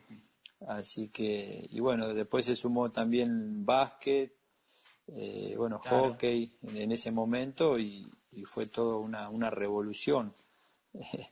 Así 0.66 1.08
que, 1.08 1.66
y 1.70 1.80
bueno, 1.80 2.12
después 2.12 2.44
se 2.44 2.56
sumó 2.56 2.90
también 2.90 3.64
básquet, 3.64 4.34
bueno, 5.56 5.78
hockey 5.78 6.58
en, 6.62 6.90
ese 6.90 7.12
momento 7.12 7.78
y, 7.78 8.10
y 8.36 8.44
fue 8.44 8.66
todo 8.66 9.00
una, 9.00 9.28
una 9.30 9.50
revolución 9.50 10.34
eh, 10.92 11.26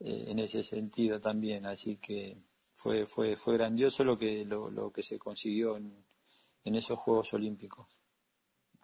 en 0.00 0.38
ese 0.38 0.62
sentido 0.62 1.20
también. 1.20 1.66
Así 1.66 1.96
que 1.96 2.38
fue, 2.72 3.06
fue, 3.06 3.36
fue 3.36 3.54
grandioso 3.54 4.02
lo 4.02 4.18
que, 4.18 4.44
lo, 4.44 4.70
lo 4.70 4.90
que 4.90 5.02
se 5.02 5.18
consiguió 5.18 5.76
en, 5.76 6.04
en, 6.64 6.74
esos 6.74 6.98
Juegos 6.98 7.34
Olímpicos. 7.34 7.86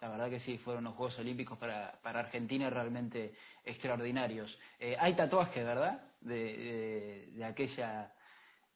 La 0.01 0.09
verdad 0.09 0.29
que 0.29 0.39
sí, 0.39 0.57
fueron 0.57 0.85
unos 0.85 0.97
Juegos 0.97 1.19
Olímpicos 1.19 1.57
para, 1.57 1.99
para 2.01 2.19
Argentina 2.19 2.69
realmente 2.69 3.33
extraordinarios. 3.63 4.59
Eh, 4.79 4.95
hay 4.99 5.13
tatuajes, 5.13 5.65
¿verdad? 5.65 6.13
De, 6.21 7.31
de, 7.33 7.45
aquella 7.45 8.14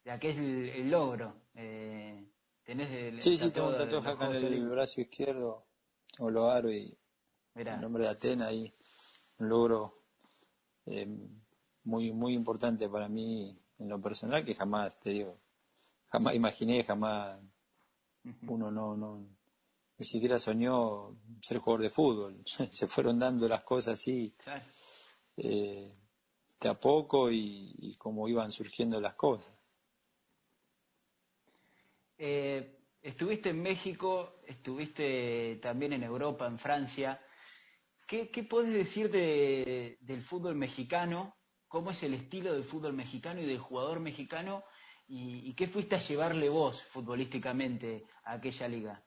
de 0.10 0.16
aquel 0.16 0.90
logro. 0.90 1.36
Eh, 1.54 2.26
¿Tenés 2.64 2.90
el, 2.92 3.22
sí, 3.22 3.38
sí, 3.38 3.52
tengo 3.52 3.70
un 3.70 3.78
tatuaje 3.78 4.10
acá 4.10 4.26
en 4.36 4.44
el 4.44 4.68
brazo 4.68 5.02
izquierdo, 5.02 5.66
o 6.18 6.30
lo 6.30 6.50
aro 6.50 6.72
y 6.72 6.98
el 7.56 7.82
nombre 7.82 8.04
de 8.04 8.10
Atena 8.10 8.48
ahí 8.48 8.74
un 9.38 9.50
logro 9.50 10.04
eh, 10.86 11.08
muy, 11.84 12.12
muy 12.12 12.34
importante 12.34 12.90
para 12.90 13.08
mí 13.08 13.56
en 13.78 13.90
lo 13.90 14.02
personal 14.02 14.44
que 14.44 14.56
jamás, 14.56 15.00
te 15.00 15.12
digo, 15.12 15.38
jamás 16.08 16.36
imaginé, 16.36 16.84
jamás 16.84 17.40
uno 18.48 18.72
no, 18.72 18.98
no, 18.98 19.28
ni 19.98 20.06
siquiera 20.06 20.40
soñó 20.40 21.16
ser 21.42 21.60
jugador 21.60 21.84
de 21.84 21.90
fútbol. 21.92 22.44
Se 22.72 22.88
fueron 22.88 23.20
dando 23.20 23.48
las 23.48 23.64
cosas 23.64 23.94
así 23.96 24.34
eh, 25.38 25.94
de 26.60 26.70
a 26.70 26.80
poco 26.80 27.32
y, 27.32 27.76
y 27.78 27.96
como 27.96 28.28
iban 28.28 28.52
surgiendo 28.52 29.00
las 29.00 29.14
cosas. 29.14 29.59
Eh, 32.22 32.84
estuviste 33.02 33.52
en 33.52 33.62
México, 33.62 34.42
estuviste 34.46 35.58
también 35.62 35.94
en 35.94 36.04
Europa, 36.04 36.46
en 36.46 36.60
Francia. 36.60 37.24
¿Qué, 38.06 38.30
qué 38.30 38.44
podés 38.44 38.74
decir 38.74 39.10
del 39.10 40.22
fútbol 40.22 40.56
mexicano? 40.56 41.38
¿Cómo 41.70 41.92
es 41.92 42.04
el 42.04 42.14
estilo 42.14 42.52
del 42.52 42.66
fútbol 42.66 42.92
mexicano 42.92 43.42
y 43.42 43.46
del 43.46 43.60
jugador 43.60 44.02
mexicano? 44.02 44.66
¿Y, 45.08 45.54
qué 45.54 45.68
fuiste 45.68 45.96
a 45.96 46.00
llevarle 46.00 46.50
vos 46.50 46.84
futbolísticamente 46.84 48.06
a 48.26 48.34
aquella 48.34 48.68
liga? 48.68 49.04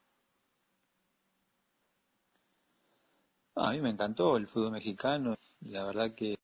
A 3.57 3.73
mí 3.73 3.81
me 3.81 3.91
encantó 3.91 4.39
el 4.39 4.47
fútbol 4.47 4.73
mexicano. 4.73 5.37
La 5.61 5.85
verdad 5.85 6.15
que 6.15 6.35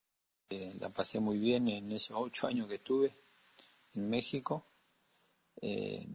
eh, 0.51 0.75
la 0.79 0.91
pasé 0.91 1.19
muy 1.19 1.39
bien 1.39 1.67
en 1.69 1.91
esos 1.91 2.17
ocho 2.21 2.47
años 2.47 2.69
que 2.69 2.75
estuve 2.75 3.17
en 3.95 4.11
México. 4.11 4.67
Eh, 5.61 6.07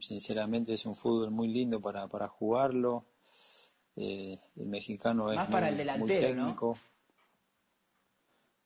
sinceramente 0.00 0.74
es 0.74 0.86
un 0.86 0.94
fútbol 0.94 1.30
muy 1.30 1.48
lindo 1.48 1.80
para, 1.80 2.06
para 2.08 2.28
jugarlo. 2.28 3.04
Eh, 3.96 4.38
el 4.56 4.66
mexicano 4.66 5.32
es 5.32 5.48
para 5.48 5.68
el 5.68 5.76
delantero, 5.76 6.20
técnico. 6.20 6.78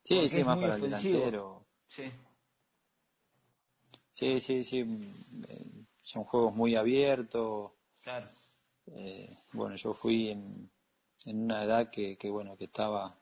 Sí, 0.04 0.28
sí, 0.28 0.42
más 0.42 0.58
para 0.58 0.74
el 0.76 0.80
delantero. 0.80 1.64
Sí. 1.86 2.04
Sí, 4.12 4.40
sí, 4.40 4.64
sí. 4.64 4.78
Eh, 5.48 5.84
son 6.02 6.24
juegos 6.24 6.54
muy 6.54 6.74
abiertos. 6.76 7.72
Claro. 8.02 8.26
Eh, 8.86 9.38
bueno, 9.52 9.76
yo 9.76 9.92
fui 9.92 10.30
en, 10.30 10.70
en 11.26 11.42
una 11.42 11.64
edad 11.64 11.90
que, 11.90 12.16
que, 12.16 12.30
bueno, 12.30 12.56
que 12.56 12.64
estaba 12.64 13.16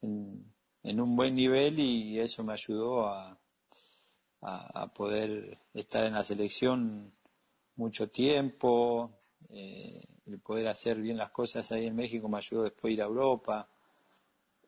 en, 0.00 0.52
en 0.82 1.00
un 1.00 1.14
buen 1.14 1.34
nivel 1.34 1.78
y 1.78 2.18
eso 2.18 2.42
me 2.42 2.54
ayudó 2.54 3.06
a, 3.06 3.38
a, 4.42 4.92
poder 4.94 5.58
estar 5.74 6.04
en 6.04 6.14
la 6.14 6.24
selección 6.24 7.12
mucho 7.76 8.10
tiempo, 8.10 9.10
eh, 9.50 10.02
el 10.26 10.38
poder 10.40 10.68
hacer 10.68 11.00
bien 11.00 11.16
las 11.16 11.30
cosas 11.30 11.70
ahí 11.72 11.86
en 11.86 11.96
México 11.96 12.28
me 12.28 12.38
ayudó 12.38 12.64
después 12.64 12.90
a 12.90 12.94
ir 12.94 13.02
a 13.02 13.06
Europa. 13.06 13.68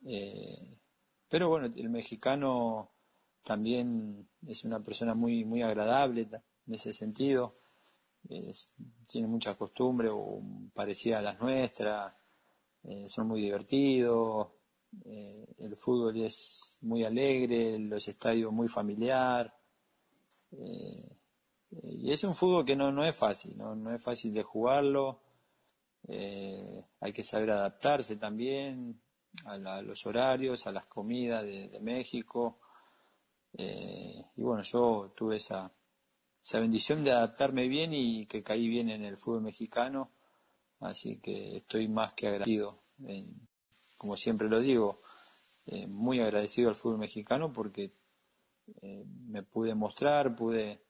Eh, 0.05 0.76
pero 1.29 1.49
bueno, 1.49 1.67
el 1.75 1.88
mexicano 1.88 2.91
también 3.43 4.29
es 4.47 4.64
una 4.64 4.81
persona 4.81 5.14
muy, 5.14 5.45
muy 5.45 5.62
agradable 5.62 6.29
en 6.67 6.75
ese 6.75 6.93
sentido. 6.93 7.57
tiene 9.07 9.26
mucha 9.26 9.55
costumbre 9.55 10.09
o 10.11 10.41
parecida 10.75 11.19
a 11.19 11.23
las 11.23 11.41
nuestras. 11.41 12.12
Eh, 12.85 13.09
son 13.09 13.29
muy 13.29 13.41
divertidos. 13.41 14.49
Eh, 15.05 15.55
el 15.59 15.76
fútbol 15.76 16.17
es 16.21 16.76
muy 16.83 17.05
alegre, 17.05 17.79
los 17.79 18.07
estadios 18.09 18.52
muy 18.52 18.69
familiar. 18.69 19.52
Y 20.52 22.11
es 22.11 22.23
un 22.25 22.35
fútbol 22.35 22.64
que 22.64 22.76
no, 22.76 22.92
no 22.92 23.04
es 23.04 23.16
fácil, 23.16 23.56
no, 23.56 23.75
no 23.75 23.94
es 23.94 24.02
fácil 24.02 24.35
de 24.35 24.42
jugarlo. 24.42 25.21
Eh, 26.09 26.85
hay 27.00 27.12
que 27.12 27.23
saber 27.23 27.50
adaptarse 27.50 28.16
también. 28.16 29.00
a, 29.44 29.80
los 29.82 30.04
horarios, 30.06 30.66
a 30.66 30.73
las 30.73 30.87
comidas 30.87 31.42
de, 31.44 31.78
México. 31.80 32.61
Eh, 33.54 34.23
y 34.37 34.42
bueno, 34.42 34.62
yo 34.62 35.12
tuve 35.16 35.37
esa, 35.37 35.73
esa 36.42 36.61
bendición 36.61 37.02
de 37.02 37.12
adaptarme 37.12 37.68
bien 37.68 37.92
y 37.94 38.26
que 38.26 38.42
caí 38.42 38.68
bien 38.68 38.90
en 38.90 39.04
el 39.04 39.16
fútbol 39.16 39.42
mexicano. 39.42 40.11
Así 40.80 41.21
que 41.21 41.59
estoy 41.59 41.88
más 41.88 42.14
que 42.14 42.28
agradecido. 42.28 42.82
como 43.97 44.16
siempre 44.16 44.49
lo 44.49 44.61
digo, 44.61 45.00
eh, 45.66 45.87
muy 45.87 46.21
agradecido 46.21 46.68
al 46.68 46.75
fútbol 46.75 46.99
mexicano 46.99 47.52
porque 47.52 47.92
eh, 48.81 49.04
me 49.07 49.42
pude 49.42 49.75
mostrar, 49.75 50.35
pude, 50.35 50.81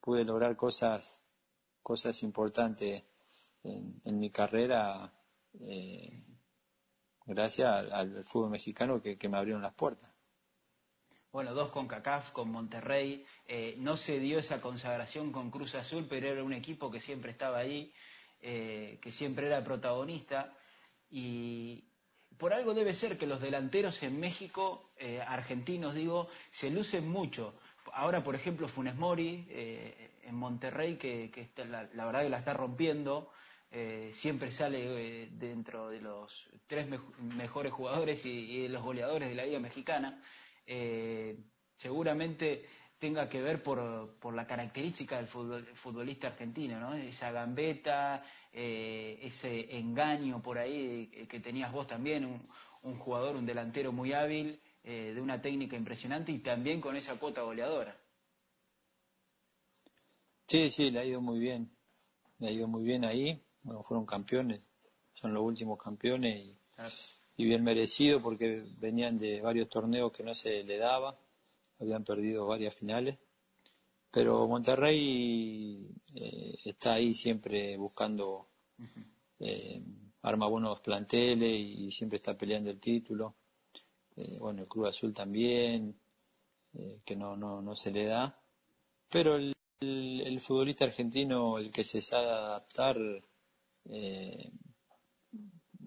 pude 0.00 0.24
lograr 0.24 0.56
cosas, 0.56 1.22
cosas 1.82 2.22
importantes 2.22 3.02
en, 3.62 4.18
mi 4.18 4.30
carrera 4.30 5.10
eh, 5.60 6.22
gracias 7.24 7.90
al, 7.90 8.24
fútbol 8.24 8.50
mexicano 8.50 9.00
que, 9.00 9.28
me 9.28 9.38
abrieron 9.38 9.62
las 9.62 9.74
puertas. 9.74 10.10
Bueno, 11.32 11.54
dos 11.54 11.70
con 11.70 11.88
CACAF, 11.88 12.30
con 12.30 12.50
Monterrey. 12.50 13.26
no 13.78 13.96
se 13.96 14.20
dio 14.20 14.38
esa 14.38 14.60
consagración 14.60 15.32
con 15.32 15.50
Cruz 15.50 15.74
Azul, 15.74 16.06
pero 16.08 16.28
era 16.28 16.44
un 16.44 16.52
equipo 16.52 16.90
que 16.90 17.00
siempre 17.00 17.32
estaba 17.32 17.58
ahí, 17.58 17.92
que 18.40 19.10
siempre 19.10 19.48
era 19.48 19.64
protagonista. 19.64 20.56
Y, 21.10 21.84
por 22.38 22.52
algo 22.52 22.74
debe 22.74 22.94
ser 22.94 23.18
que 23.18 23.26
los 23.26 23.40
delanteros 23.40 24.02
en 24.02 24.18
México, 24.18 24.90
eh, 24.98 25.20
argentinos 25.26 25.94
digo, 25.94 26.28
se 26.50 26.70
lucen 26.70 27.08
mucho. 27.08 27.54
Ahora, 27.92 28.24
por 28.24 28.34
ejemplo, 28.34 28.68
Funes 28.68 28.96
Mori 28.96 29.46
eh, 29.50 30.10
en 30.22 30.34
Monterrey, 30.34 30.96
que, 30.96 31.30
la, 31.68 32.06
verdad 32.06 32.22
que 32.22 32.30
la 32.30 32.38
está 32.38 32.54
rompiendo, 32.54 33.30
eh, 33.70 34.10
siempre 34.12 34.50
sale 34.50 35.28
dentro 35.32 35.90
de 35.90 36.00
los 36.00 36.48
tres 36.66 36.86
mejores 37.36 37.72
jugadores 37.72 38.24
y, 38.24 38.62
de 38.62 38.68
los 38.68 38.82
goleadores 38.82 39.28
de 39.28 39.34
la 39.34 39.44
Liga 39.44 39.60
Mexicana. 39.60 40.20
seguramente 41.76 42.66
tenga 42.98 43.28
que 43.28 43.42
ver 43.42 43.62
por, 43.62 44.14
por 44.18 44.34
la 44.34 44.46
característica 44.46 45.16
del 45.16 45.26
futbolista 45.26 46.28
argentino, 46.28 46.78
¿no? 46.80 46.94
Esa 46.94 47.32
gambeta, 47.32 48.24
eh, 48.52 49.18
ese 49.22 49.76
engaño 49.76 50.40
por 50.42 50.58
ahí 50.58 51.26
que 51.28 51.40
tenías 51.40 51.72
vos 51.72 51.86
también, 51.86 52.24
un, 52.82 52.98
jugador, 52.98 53.36
un 53.36 53.46
delantero 53.46 53.92
muy 53.92 54.12
hábil, 54.12 54.60
eh, 54.82 55.12
de 55.14 55.20
una 55.20 55.40
técnica 55.40 55.76
impresionante 55.76 56.32
y 56.32 56.38
también 56.38 56.80
con 56.80 56.96
esa 56.96 57.18
cuota 57.18 57.42
goleadora. 57.42 57.96
Sí, 60.46 60.68
sí, 60.68 60.90
le 60.90 61.00
ha 61.00 61.04
ido 61.04 61.20
muy 61.20 61.38
bien, 61.38 61.70
le 62.38 62.48
ha 62.48 62.50
ido 62.50 62.68
muy 62.68 62.84
bien 62.84 63.04
ahí, 63.04 63.42
bueno, 63.62 63.82
fueron 63.82 64.04
campeones, 64.04 64.60
son 65.14 65.32
los 65.32 65.42
últimos 65.42 65.82
campeones 65.82 66.44
y, 66.44 66.56
y 67.38 67.44
bien 67.46 67.64
merecido 67.64 68.22
porque 68.22 68.62
venían 68.78 69.16
de 69.16 69.40
varios 69.40 69.68
torneos 69.70 70.12
que 70.12 70.22
no 70.22 70.34
se 70.34 70.62
le 70.62 70.76
daba 70.76 71.18
habían 71.84 72.04
perdido 72.04 72.46
varias 72.46 72.74
finales. 72.74 73.18
Pero 74.10 74.46
Monterrey 74.46 75.88
eh, 76.14 76.56
está 76.64 76.94
ahí 76.94 77.14
siempre 77.14 77.76
buscando, 77.76 78.48
eh, 79.40 79.82
arma 80.22 80.46
buenos 80.46 80.80
planteles 80.80 81.50
y 81.50 81.90
siempre 81.90 82.16
está 82.16 82.36
peleando 82.36 82.70
el 82.70 82.78
título. 82.78 83.34
Eh, 84.16 84.38
bueno, 84.38 84.62
el 84.62 84.68
Cruz 84.68 84.88
Azul 84.88 85.12
también, 85.12 85.98
que 87.04 87.16
no, 87.16 87.36
no, 87.36 87.60
no 87.60 87.74
se 87.74 87.90
le 87.90 88.04
da. 88.06 88.40
Pero 89.08 89.36
el, 89.36 89.52
el, 89.80 90.40
futbolista 90.40 90.84
argentino, 90.84 91.58
el 91.58 91.70
que 91.70 91.84
se 91.84 92.00
sabe 92.00 92.30
adaptar, 92.30 92.96
le, 93.84 94.52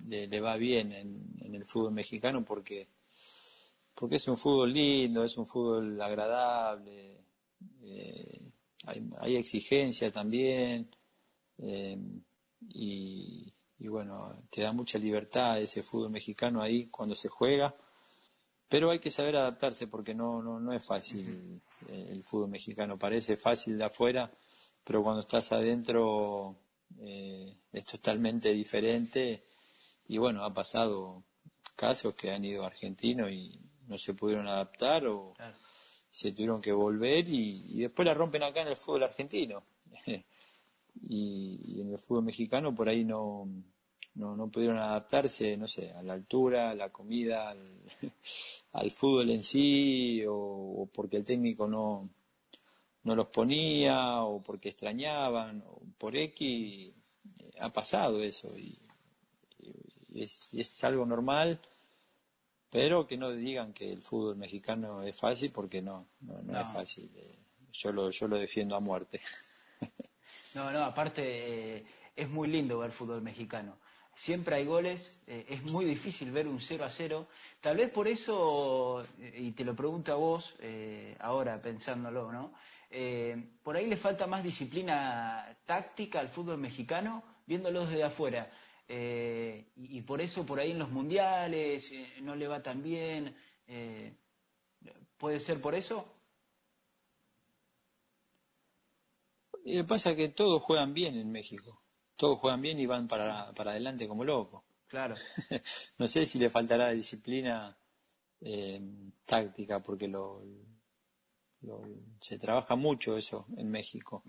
le, 0.05 0.39
va 0.41 0.55
bien 0.57 0.91
en, 0.91 1.35
en 1.41 1.55
el 1.55 1.65
fútbol 1.65 1.93
mexicano 1.93 2.43
porque 2.45 2.87
porque 3.97 4.17
es 4.17 4.27
un 4.27 4.37
fútbol 4.37 4.71
lindo, 4.71 5.23
es 5.23 5.35
un 5.37 5.47
fútbol 5.47 5.99
agradable, 5.99 7.17
eh, 7.81 8.41
hay, 8.85 9.35
exigencia 9.35 10.11
también, 10.11 10.87
eh, 11.57 11.97
y, 12.69 13.51
bueno, 13.79 14.43
te 14.51 14.61
da 14.61 14.71
mucha 14.71 14.99
libertad 14.99 15.59
ese 15.59 15.81
fútbol 15.81 16.11
mexicano 16.11 16.61
ahí 16.61 16.85
cuando 16.89 17.15
se 17.15 17.27
juega, 17.27 17.75
pero 18.69 18.91
hay 18.91 18.99
que 18.99 19.09
saber 19.09 19.35
adaptarse 19.35 19.87
porque 19.87 20.13
no, 20.13 20.43
no, 20.43 20.59
no 20.59 20.73
es 20.73 20.85
fácil 20.85 21.59
el 21.89 22.23
fútbol 22.23 22.49
mexicano, 22.49 22.99
parece 22.99 23.35
fácil 23.35 23.79
de 23.79 23.85
afuera, 23.85 24.31
pero 24.83 25.01
cuando 25.01 25.21
estás 25.21 25.51
adentro 25.53 26.55
eh, 26.99 27.51
es 27.73 27.85
totalmente 27.85 28.53
diferente, 28.53 29.43
y 30.07 30.19
bueno, 30.19 30.45
ha 30.45 30.53
pasado 30.53 31.23
casos 31.75 32.13
que 32.13 32.31
han 32.31 32.45
ido 32.45 32.63
argentinos 32.63 33.31
y, 33.31 33.66
no 33.87 33.97
se 33.97 34.13
pudieron 34.13 34.47
adaptar 34.47 35.07
o 35.07 35.33
se 36.11 36.31
tuvieron 36.31 36.61
que 36.61 36.71
volver 36.71 37.27
y, 37.27 37.81
después 37.81 38.05
la 38.05 38.13
rompen 38.13 38.43
acá 38.43 38.61
en 38.61 38.69
el 38.69 38.75
fútbol 38.75 39.03
argentino. 39.03 39.63
y, 41.09 41.81
en 41.81 41.91
el 41.91 41.99
fútbol 41.99 42.23
mexicano 42.23 42.73
por 42.73 42.89
ahí 42.89 43.03
no, 43.03 43.47
no, 44.15 44.49
pudieron 44.49 44.77
adaptarse, 44.77 45.55
no 45.57 45.67
sé, 45.67 45.91
a 45.91 46.01
la 46.01 46.13
altura, 46.13 46.71
a 46.71 46.75
la 46.75 46.89
comida, 46.89 47.49
al, 48.71 48.91
fútbol 48.91 49.29
en 49.29 49.41
sí, 49.41 50.23
o, 50.27 50.89
porque 50.93 51.17
el 51.17 51.23
técnico 51.23 51.67
no, 51.67 52.09
no 53.03 53.15
los 53.15 53.27
ponía, 53.27 54.23
o 54.23 54.41
porque 54.41 54.69
extrañaban, 54.69 55.63
o 55.67 55.81
por 55.97 56.15
X, 56.15 56.93
ha 57.59 57.71
pasado 57.71 58.21
eso, 58.21 58.57
y, 58.57 58.77
es, 60.15 60.49
y 60.51 60.61
es 60.61 60.83
algo 60.83 61.05
normal 61.05 61.61
pero 62.69 63.07
que 63.07 63.17
no 63.17 63.31
digan 63.31 63.73
que 63.73 63.91
el 63.91 64.01
fútbol 64.01 64.35
mexicano 64.35 65.03
es 65.03 65.15
fácil 65.15 65.51
porque 65.51 65.81
no, 65.81 66.07
no, 66.21 66.59
es 66.59 66.67
fácil. 66.67 67.09
Eh, 67.15 67.35
yo 67.71 67.91
lo, 67.91 68.09
yo 68.09 68.27
lo 68.27 68.37
defiendo 68.37 68.75
a 68.75 68.79
muerte. 68.79 69.21
No, 70.53 70.71
no, 70.71 70.83
aparte 70.85 71.21
eh, 71.77 71.85
es 72.15 72.27
muy 72.29 72.47
lindo 72.47 72.79
ver 72.79 72.91
fútbol 72.91 73.21
mexicano. 73.21 73.77
Siempre 74.15 74.55
hay 74.55 74.65
goles, 74.65 75.15
eh, 75.27 75.45
es 75.49 75.61
muy 75.71 75.85
difícil 75.85 76.31
ver 76.31 76.47
un 76.47 76.59
0 76.59 76.83
a 76.83 76.89
0. 76.89 77.27
Tal 77.61 77.77
vez 77.77 77.91
por 77.91 78.07
eso, 78.07 79.05
y 79.35 79.51
te 79.51 79.63
lo 79.63 79.75
pregunto 79.75 80.11
a 80.11 80.15
vos, 80.15 80.55
ahora 81.19 81.61
pensándolo, 81.61 82.31
¿no? 82.31 82.53
por 83.61 83.75
ahí 83.75 83.85
le 83.85 83.97
falta 83.97 84.25
más 84.25 84.43
disciplina 84.43 85.55
táctica 85.67 86.21
al 86.21 86.29
fútbol 86.29 86.57
mexicano, 86.57 87.23
viéndolo 87.45 87.85
desde 87.85 88.03
afuera. 88.03 88.49
Eh, 88.89 89.65
y, 89.75 90.01
por 90.01 90.21
eso 90.21 90.45
por 90.45 90.59
ahí 90.59 90.71
en 90.71 90.79
los 90.79 90.89
mundiales 90.89 91.91
eh, 91.91 92.13
no 92.21 92.35
le 92.35 92.47
va 92.47 92.63
tan 92.63 92.81
bien. 92.81 93.35
Eh, 93.67 94.13
¿Puede 95.17 95.39
ser 95.39 95.61
por 95.61 95.75
eso? 95.75 96.05
Y 99.65 99.83
pasa 99.83 100.15
que 100.15 100.29
todos 100.29 100.61
juegan 100.61 100.93
bien 100.93 101.17
en 101.17 101.31
México. 101.31 101.81
Todos 102.15 102.37
juegan 102.37 102.61
bien 102.61 102.79
y 102.79 102.85
van 102.85 103.07
para, 103.07 103.51
para 103.53 103.71
adelante 103.71 104.07
como 104.07 104.23
locos. 104.23 104.63
Claro. 104.87 105.15
no 105.97 106.07
sé 106.07 106.25
si 106.25 106.39
le 106.39 106.49
faltará 106.49 106.91
disciplina 106.91 107.77
táctica, 109.25 109.81
porque 109.81 110.07
lo, 110.07 110.43
se 112.21 112.37
trabaja 112.37 112.75
mucho 112.75 113.17
eso 113.17 113.47
en 113.57 113.69
México. 113.69 114.23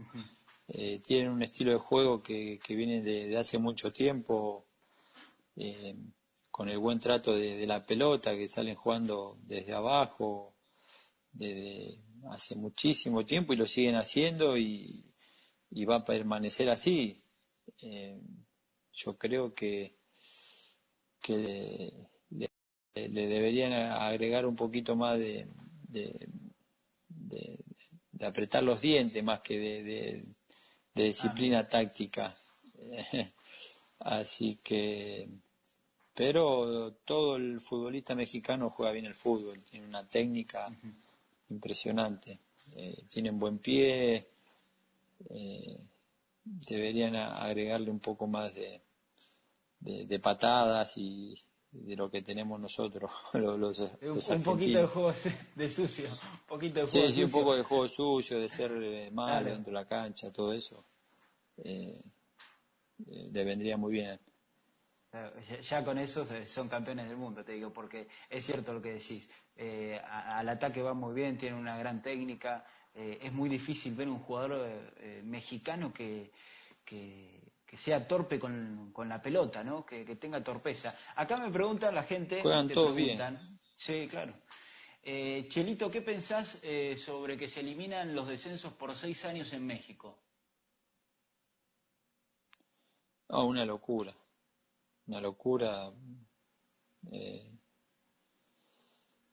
Eh, 0.70 1.00
tienen 1.02 1.32
un 1.32 1.42
estilo 1.42 1.72
de 1.72 1.78
juego 1.78 2.22
que, 2.22 2.60
que 2.62 2.74
viene 2.74 3.00
de, 3.00 3.36
hace 3.38 3.56
mucho 3.56 3.90
tiempo, 3.90 4.66
eh, 5.56 5.96
con 6.50 6.68
el 6.68 6.78
buen 6.78 6.98
trato 6.98 7.34
de, 7.34 7.66
la 7.66 7.86
pelota, 7.86 8.36
que 8.36 8.48
salen 8.48 8.74
jugando 8.74 9.38
desde 9.42 9.72
abajo, 9.72 10.56
desde 11.32 12.02
hace 12.30 12.54
muchísimo 12.54 13.24
tiempo 13.24 13.52
y 13.52 13.56
lo 13.56 13.66
siguen 13.66 13.94
haciendo 13.96 14.58
y, 14.58 15.04
va 15.88 15.96
a 15.96 16.04
permanecer 16.04 16.68
así. 16.68 17.22
Eh, 17.80 18.20
yo 18.92 19.16
creo 19.16 19.54
que, 19.54 19.96
que 21.22 21.92
le, 22.30 22.50
deberían 22.94 23.72
agregar 23.72 24.44
un 24.44 24.56
poquito 24.56 24.96
más 24.96 25.18
de, 25.18 25.46
de, 25.88 26.28
apretar 28.20 28.64
los 28.64 28.80
dientes 28.80 29.22
más 29.22 29.40
que 29.40 29.58
de, 29.58 30.24
de 30.98 31.04
disciplina 31.04 31.66
táctica. 31.66 32.36
Así 34.00 34.58
que, 34.62 35.28
pero 36.14 36.94
todo 37.04 37.36
el 37.36 37.60
futbolista 37.60 38.14
mexicano 38.14 38.70
juega 38.70 38.92
bien 38.92 39.06
el 39.06 39.14
fútbol, 39.14 39.62
tiene 39.62 39.86
una 39.86 40.08
técnica 40.08 40.70
impresionante, 41.50 42.38
eh, 42.74 43.04
tienen 43.08 43.38
buen 43.38 43.58
pie, 43.58 44.28
eh, 45.30 45.78
deberían 46.44 47.16
agregarle 47.16 47.90
un 47.90 48.00
poco 48.00 48.26
más 48.26 48.52
de, 48.54 48.80
de, 49.80 50.18
patadas 50.18 50.96
y 50.96 51.40
de 51.70 51.96
lo 51.96 52.10
que 52.10 52.22
tenemos 52.22 52.58
nosotros 52.58 53.10
los, 53.34 53.78
un, 53.80 54.42
poquito 54.42 54.78
de 54.78 54.86
juego 54.86 55.12
de 55.54 55.70
sucio 55.70 56.08
un 56.08 56.46
poquito 56.46 56.80
de 56.80 56.86
juego 56.86 57.08
sí, 57.08 57.12
sí 57.12 57.24
un 57.24 57.30
poco 57.30 57.56
de 57.56 57.62
juego 57.62 57.88
sucio 57.88 58.40
de 58.40 58.48
ser 58.48 58.72
eh, 58.72 59.10
malo 59.10 59.50
dentro 59.50 59.72
de 59.72 59.78
la 59.78 59.86
cancha 59.86 60.32
todo 60.32 60.52
eso 60.52 60.84
eh, 61.64 62.00
eh, 63.06 63.28
le 63.32 63.44
vendría 63.44 63.76
muy 63.76 63.92
bien. 63.92 64.18
Ya 65.62 65.82
con 65.84 65.98
eso 65.98 66.26
son 66.44 66.68
campeones 66.68 67.08
del 67.08 67.16
mundo, 67.16 67.42
te 67.42 67.52
digo, 67.52 67.72
porque 67.72 68.08
es 68.28 68.44
cierto 68.44 68.74
lo 68.74 68.82
que 68.82 68.92
decís. 68.92 69.28
Eh, 69.56 69.98
al 70.04 70.48
ataque 70.48 70.82
va 70.82 70.94
muy 70.94 71.14
bien, 71.14 71.38
tiene 71.38 71.56
una 71.56 71.78
gran 71.78 72.02
técnica. 72.02 72.64
Es 72.94 73.32
muy 73.32 73.48
difícil 73.48 73.94
ver 73.94 74.08
un 74.08 74.18
jugador 74.18 74.92
mexicano 75.22 75.92
que, 75.92 76.32
que, 76.84 77.47
sea 77.76 78.06
torpe 78.06 78.38
con, 78.38 78.92
la 79.06 79.20
pelota, 79.20 79.62
¿no? 79.62 79.84
Que, 79.84 80.04
tenga 80.16 80.42
torpeza. 80.42 80.96
Acá 81.16 81.36
me 81.36 81.50
preguntan 81.50 81.94
la 81.94 82.02
gente. 82.02 82.40
Juegan 82.42 82.68
todos 82.68 82.94
bien. 82.94 83.20
Sí, 83.74 84.08
claro. 84.08 84.34
Chelito, 85.02 85.90
¿qué 85.90 86.02
pensás 86.02 86.58
sobre 86.96 87.36
que 87.36 87.48
se 87.48 87.60
eliminan 87.60 88.14
los 88.14 88.28
descensos 88.28 88.72
por 88.72 88.94
seis 88.94 89.24
años 89.24 89.52
en 89.52 89.66
México? 89.66 90.18
Oh, 93.28 93.44
una 93.44 93.64
locura 93.64 94.14
una 95.08 95.20
locura 95.20 95.90
eh, 97.10 97.58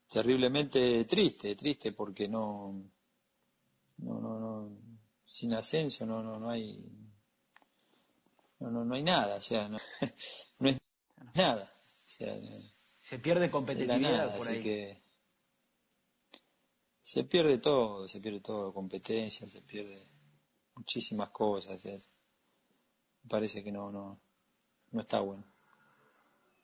terriblemente 0.07 1.03
triste, 1.03 1.55
triste 1.55 1.91
porque 1.91 2.27
no, 2.29 2.91
no, 3.97 4.21
no, 4.21 4.39
no, 4.39 4.77
sin 5.25 5.53
ascenso 5.53 6.05
no, 6.05 6.23
no, 6.23 6.39
no 6.39 6.49
hay, 6.49 6.81
no, 8.65 8.71
no, 8.71 8.85
no 8.85 8.95
hay 8.95 9.03
nada, 9.03 9.35
o 9.35 9.41
sea, 9.41 9.67
no, 9.69 9.77
no 10.59 10.69
es 10.69 10.77
nada, 11.33 11.71
se 12.07 13.19
pierde 13.19 13.51
competitividad 13.51 14.35
por 14.37 14.49
ahí. 14.49 14.63
que 14.63 15.03
se 17.01 17.23
pierde 17.25 17.59
todo, 17.59 18.07
se 18.07 18.19
pierde 18.19 18.39
todo, 18.39 18.73
competencia, 18.73 19.47
se 19.47 19.61
pierde 19.61 20.07
muchísimas 20.75 21.29
cosas, 21.29 21.83
me 21.85 22.01
parece 23.29 23.63
que 23.63 23.71
no, 23.71 23.91
no, 23.91 24.19
no 24.91 25.01
está 25.01 25.19
bueno. 25.19 25.45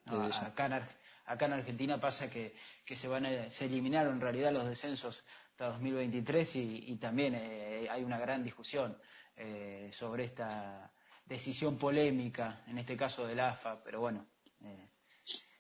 Acá, 0.06 1.46
en, 1.46 1.54
Argentina 1.54 2.00
pasa 2.00 2.30
que, 2.30 2.56
se, 2.88 3.08
van 3.08 3.52
se 3.52 3.66
eliminaron 3.66 4.16
en 4.16 4.22
realidad 4.22 4.52
los 4.52 4.68
descensos 4.68 5.24
hasta 5.52 5.70
2023 5.70 6.56
y, 6.56 6.96
también 6.96 7.36
eh, 7.36 7.88
hay 7.90 8.04
una 8.04 8.18
gran 8.18 8.44
discusión 8.44 8.98
eh, 9.36 9.92
sobre 9.94 10.24
esta 10.26 10.92
decisión 11.32 11.78
polémica, 11.78 12.64
en 12.68 12.78
este 12.78 12.98
caso 12.98 13.26
del 13.26 13.40
AFA, 13.40 13.82
pero 13.84 14.02
bueno, 14.02 14.26
eh, 14.64 14.90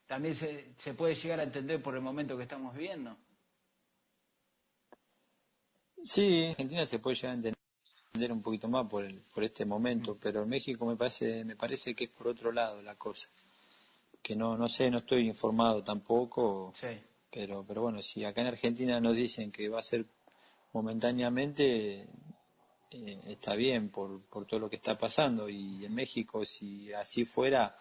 también 0.06 0.36
se, 0.36 0.74
se 0.78 0.94
puede 0.94 1.16
llegar 1.16 1.40
a 1.40 1.44
entender 1.44 1.82
por 1.82 1.96
el 1.96 2.02
momento 2.02 2.36
que 2.36 2.44
estamos 2.44 2.74
viviendo. 2.76 3.18
Sí, 6.04 6.44
en 6.44 6.50
Argentina 6.52 6.86
se 6.86 7.00
puede 7.00 7.16
llegar 7.16 7.32
a 7.32 7.36
entender 7.36 8.32
un 8.32 8.42
poquito 8.42 8.68
más 8.68 8.88
por, 8.88 9.06
el, 9.06 9.22
por 9.22 9.44
este 9.44 9.66
momento, 9.66 10.18
pero 10.20 10.44
en 10.44 10.50
México 10.50 10.86
me 10.86 10.98
parece, 10.98 11.46
me 11.46 11.56
parece 11.56 11.96
que 11.96 12.06
es 12.06 12.10
por 12.10 12.28
otro 12.28 12.52
lado 12.52 12.82
la 12.82 12.96
cosa 12.96 13.30
que 14.22 14.36
no, 14.36 14.58
no 14.58 14.70
sé, 14.70 14.90
no 14.92 15.00
estoy 15.00 15.28
informado 15.28 15.84
tampoco, 15.84 16.74
pero, 17.32 17.66
pero 17.68 17.82
bueno, 17.82 18.02
si 18.02 18.24
acá 18.24 18.42
en 18.42 18.48
Argentina 18.48 19.00
nos 19.00 19.16
dicen 19.16 19.52
que 19.52 19.70
va 19.70 19.80
a 19.80 19.84
ser 19.84 20.06
momentáneamente, 20.74 22.08
eh, 22.94 23.22
está 23.28 23.56
bien 23.56 23.90
por, 23.90 24.22
por 24.24 24.46
todo 24.46 24.60
lo 24.60 24.70
que 24.70 24.76
está 24.76 24.98
pasando 24.98 25.48
y 25.48 25.86
en 25.86 25.96
México 25.96 26.44
si 26.44 26.92
así 26.92 27.24
fuera, 27.24 27.78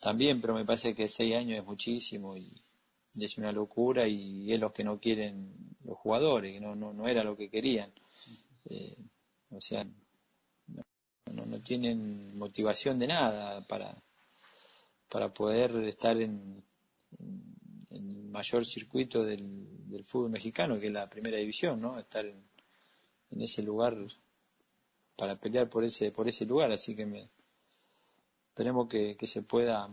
también, 0.00 0.40
pero 0.40 0.54
me 0.54 0.64
parece 0.64 0.94
que 0.94 1.08
seis 1.08 1.34
años 1.36 1.58
es 1.58 1.64
muchísimo 1.64 2.36
y, 2.36 2.62
es 3.20 3.36
una 3.36 3.50
locura 3.50 4.06
y 4.06 4.52
es 4.52 4.60
lo 4.60 4.72
que 4.72 4.84
no 4.84 5.00
quieren 5.00 5.74
los 5.82 5.98
jugadores, 5.98 6.60
no, 6.60 6.76
no, 6.76 6.92
no 6.92 7.08
era 7.08 7.24
lo 7.24 7.36
que 7.36 7.50
querían. 7.50 7.92
Eh, 8.66 8.96
o 9.50 9.60
sea, 9.60 9.84
no, 10.68 11.44
no, 11.44 11.60
tienen 11.60 12.38
motivación 12.38 12.96
de 12.98 13.08
nada 13.08 13.66
para, 13.66 14.00
para 15.08 15.34
poder 15.34 15.74
estar 15.84 16.16
en, 16.20 16.62
el 17.90 18.02
mayor 18.30 18.64
circuito 18.64 19.24
del, 19.24 19.88
del, 19.88 20.04
fútbol 20.04 20.30
mexicano, 20.30 20.78
que 20.78 20.86
es 20.86 20.92
la 20.92 21.10
primera 21.10 21.38
división, 21.38 21.80
¿no? 21.80 21.98
Estar 21.98 22.24
en, 22.24 22.47
ese 23.36 23.62
lugar 23.62 23.96
para 25.16 25.36
pelear 25.36 25.68
por 25.68 25.84
ese 25.84 26.10
por 26.12 26.28
ese 26.28 26.44
lugar, 26.44 26.70
así 26.72 26.94
que 26.94 27.06
me, 27.06 27.28
esperemos 28.50 28.88
que, 28.88 29.16
que 29.16 29.26
se 29.26 29.42
pueda 29.42 29.88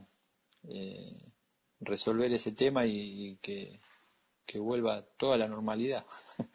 eh, 0.67 1.32
resolver 1.82 2.32
ese 2.34 2.52
tema 2.52 2.86
y, 2.86 3.38
que, 3.41 3.80
que, 4.45 4.60
vuelva 4.60 5.04
toda 5.17 5.38
la 5.38 5.48
normalidad. 5.48 6.06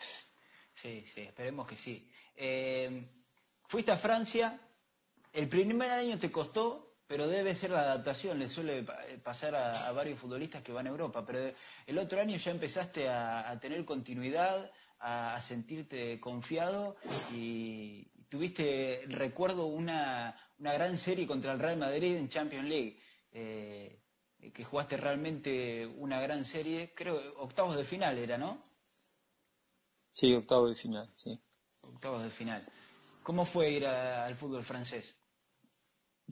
Sí, 0.73 1.05
sí, 1.14 1.21
esperemos 1.21 1.66
que 1.66 1.77
sí. 1.77 2.11
Eh, 2.35 3.07
fuiste 3.66 3.93
a 3.93 3.99
Francia, 3.99 4.59
el 5.31 5.47
primer 5.47 5.90
año 5.90 6.19
te 6.19 6.33
costó 6.33 6.90
pero 7.11 7.27
debe 7.27 7.57
ser 7.57 7.71
la 7.71 7.81
adaptación, 7.81 8.38
le 8.38 8.49
suele 8.49 8.85
pasar 9.25 9.57
a, 9.57 9.90
varios 9.90 10.16
futbolistas 10.16 10.62
que 10.62 10.71
van 10.71 10.87
a 10.87 10.90
Europa, 10.90 11.27
pero 11.27 11.53
el 11.85 11.99
otro 11.99 12.21
año 12.21 12.37
ya 12.37 12.53
empezaste 12.53 13.09
a, 13.09 13.59
tener 13.61 13.85
continuidad, 13.85 14.71
a, 15.00 15.40
sentirte 15.40 16.20
confiado 16.20 16.96
y 17.32 18.04
tuviste, 18.28 19.04
recuerdo, 19.08 19.66
una, 19.66 20.36
gran 20.58 20.98
serie 20.98 21.26
contra 21.26 21.52
el 21.52 21.58
Real 21.58 21.78
Madrid 21.78 22.16
en 22.16 22.28
Champions 22.28 22.68
League, 22.68 23.00
eh, 23.32 24.00
que 24.54 24.64
jugaste 24.64 24.96
realmente 24.96 25.86
una 25.86 26.20
gran 26.20 26.44
serie, 26.44 26.92
creo, 26.94 27.20
octavos 27.38 27.76
de 27.76 27.84
final 27.84 28.16
era, 28.18 28.38
¿no? 28.38 28.62
Sí, 30.12 30.34
octavos 30.34 30.70
de 30.70 30.76
final, 30.76 31.12
sí. 31.16 31.38
Octavos 31.82 32.22
de 32.22 32.30
final. 32.30 32.66
¿Cómo 33.22 33.44
fue 33.44 33.70
ir 33.70 33.86
al 33.86 34.34
fútbol 34.34 34.64
francés? 34.64 35.14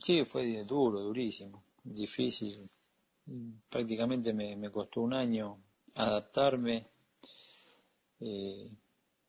Sí, 0.01 0.25
fue 0.25 0.65
duro, 0.65 1.01
durísimo, 1.01 1.65
difícil. 1.83 2.69
Prácticamente 3.69 4.33
me, 4.33 4.71
costó 4.71 5.03
un 5.03 5.15
año 5.15 5.63
adaptarme 5.95 6.87
eh, 8.21 8.71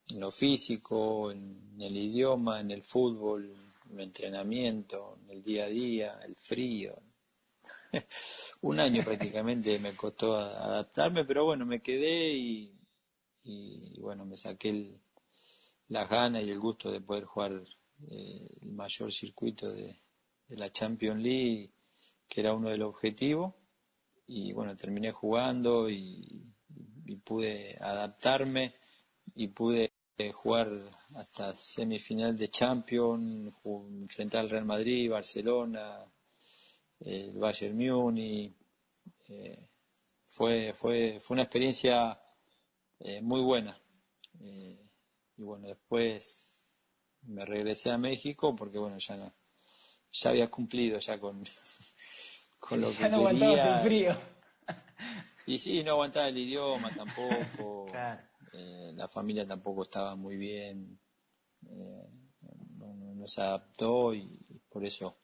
en 0.10 0.20
lo 0.20 0.32
físico, 0.32 1.32
en 1.32 1.76
el 1.80 1.96
idioma, 1.96 2.62
en 2.62 2.72
el 2.72 2.84
fútbol, 2.84 3.56
en 3.90 4.00
el 4.00 4.06
entrenamiento, 4.06 5.18
en 5.24 5.30
el 5.30 5.44
día 5.44 5.66
a 5.66 5.70
día, 5.70 6.20
el 6.26 6.36
frío. 6.36 7.02
un 8.62 8.80
año 8.80 9.04
prácticamente 9.04 9.78
me 9.80 9.94
costó 9.96 10.36
adaptarme, 10.36 11.26
pero 11.26 11.46
bueno, 11.46 11.66
me 11.66 11.82
quedé 11.82 12.34
y, 12.34 12.76
bueno, 14.00 14.26
me 14.26 14.38
saqué 14.38 14.70
el, 14.70 15.00
las 15.88 16.10
ganas 16.10 16.44
y 16.44 16.50
el 16.50 16.60
gusto 16.60 16.92
de 16.92 17.02
poder 17.02 17.26
jugar 17.26 17.64
eh, 18.10 18.48
el 18.62 18.72
mayor 18.72 19.12
circuito 19.12 19.72
de, 19.72 20.00
de 20.50 20.58
la 20.58 20.72
Champions 20.72 21.22
League, 21.22 21.72
que 22.28 22.42
era 22.42 22.54
uno 22.54 22.70
de 22.70 22.78
los 22.78 22.90
objetivos. 22.90 23.54
Y 24.28 24.52
bueno, 24.54 24.76
terminé 24.76 25.12
jugando 25.12 25.90
y, 25.90 26.46
pude 27.24 27.76
adaptarme 27.82 28.76
y 29.40 29.48
pude 29.48 29.94
jugar 30.34 30.70
hasta 31.16 31.54
semifinal 31.54 32.38
de 32.38 32.50
Champions, 32.50 33.54
enfrentar 33.64 34.42
al 34.42 34.50
Real 34.50 34.66
Madrid, 34.66 35.10
Barcelona, 35.10 36.06
el 37.00 37.32
Bayern 37.38 37.78
Múnich. 37.78 38.54
Eh, 39.30 39.66
fue, 40.26 40.74
fue, 40.74 41.22
fue 41.22 41.36
una 41.36 41.44
experiencia 41.44 42.22
eh, 43.00 43.22
muy 43.22 43.40
buena. 43.40 43.80
Eh, 44.42 44.86
y 45.38 45.42
bueno, 45.42 45.70
después 45.70 46.58
me 47.22 47.46
regresé 47.46 47.92
a 47.92 47.98
México 47.98 48.54
porque 48.54 48.78
bueno, 48.78 48.98
ya 48.98 49.16
no, 49.16 49.34
ya 50.12 50.32
había 50.32 50.52
cumplido 50.52 51.00
ya 51.00 51.18
con, 51.18 51.46
con 52.60 52.82
lo 52.82 52.92
ya 52.92 53.08
no 53.08 53.18
aguantabas 53.18 53.78
el 53.78 53.88
frío. 53.88 54.18
Y 55.46 55.58
sí, 55.58 55.82
no 55.82 55.92
aguantaba 55.92 56.28
el 56.28 56.38
idioma 56.40 56.94
tampoco. 56.94 57.88
Eh, 58.60 58.92
la 58.96 59.08
familia 59.08 59.48
tampoco 59.48 59.84
estaba 59.84 60.16
muy 60.16 60.36
bien. 60.38 61.00
Eh, 61.66 62.10
no, 63.16 63.28
se 63.28 63.42
adaptó 63.42 64.14
y, 64.14 64.38
por 64.70 64.86
eso 64.86 65.18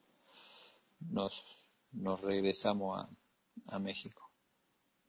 nos, 0.99 1.43
nos 1.91 2.21
regresamos 2.21 2.99
a, 2.99 3.09
a 3.75 3.79
México. 3.79 4.31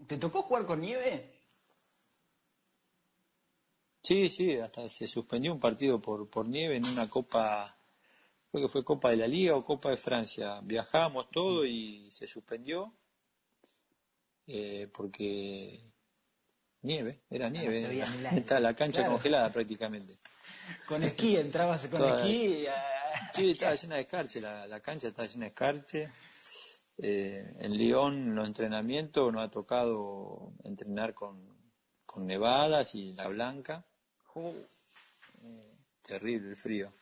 ¿Te 0.06 0.16
tocó 0.18 0.42
jugar 0.42 0.66
con 0.66 0.80
nieve? 0.80 1.32
Sí, 4.02 4.28
sí, 4.28 4.56
hasta 4.56 4.88
se 4.88 5.08
suspendió 5.08 5.52
un 5.52 5.60
partido 5.60 6.00
por, 6.00 6.28
por 6.30 6.46
nieve 6.46 6.76
en 6.76 6.86
una 6.86 7.08
copa 7.10 7.76
que 8.52 8.68
fue 8.68 8.84
Copa 8.84 9.10
de 9.10 9.16
la 9.16 9.26
Liga 9.26 9.54
o 9.54 9.64
Copa 9.64 9.90
de 9.90 9.96
Francia. 9.96 10.60
Viajamos 10.62 11.30
todo 11.30 11.64
y 11.64 12.10
se 12.10 12.26
suspendió 12.26 12.94
eh, 14.46 14.88
porque 14.92 15.92
nieve, 16.86 17.22
era 17.28 17.50
nieve. 17.50 18.00
Está 18.36 18.60
la 18.60 18.74
cancha 18.74 19.06
congelada 19.06 19.50
prácticamente. 19.50 20.18
Con 20.86 21.02
esquí, 21.02 21.36
entrabas 21.36 21.86
con 21.88 22.02
esquí. 22.02 22.66
Sí, 23.34 23.50
estaba 23.50 23.74
llena 23.74 23.96
de 23.96 24.00
escarche, 24.02 24.40
la, 24.40 24.80
cancha 24.80 25.08
estaba 25.08 25.28
llena 25.28 25.44
de 25.44 25.48
escarche. 25.48 26.10
Eh, 26.98 27.56
en 27.60 27.76
Lyon, 27.76 28.34
los 28.34 28.46
entrenamientos, 28.46 29.30
nos 29.32 29.42
ha 29.42 29.50
tocado 29.50 30.54
entrenar 30.64 31.12
con, 31.12 31.56
con 32.06 32.26
nevadas 32.26 32.94
y 32.94 33.12
la 33.12 33.28
blanca. 33.28 33.84
Eh, 34.36 35.74
terrible 36.02 36.50
el 36.50 36.56
frío. 36.56 36.92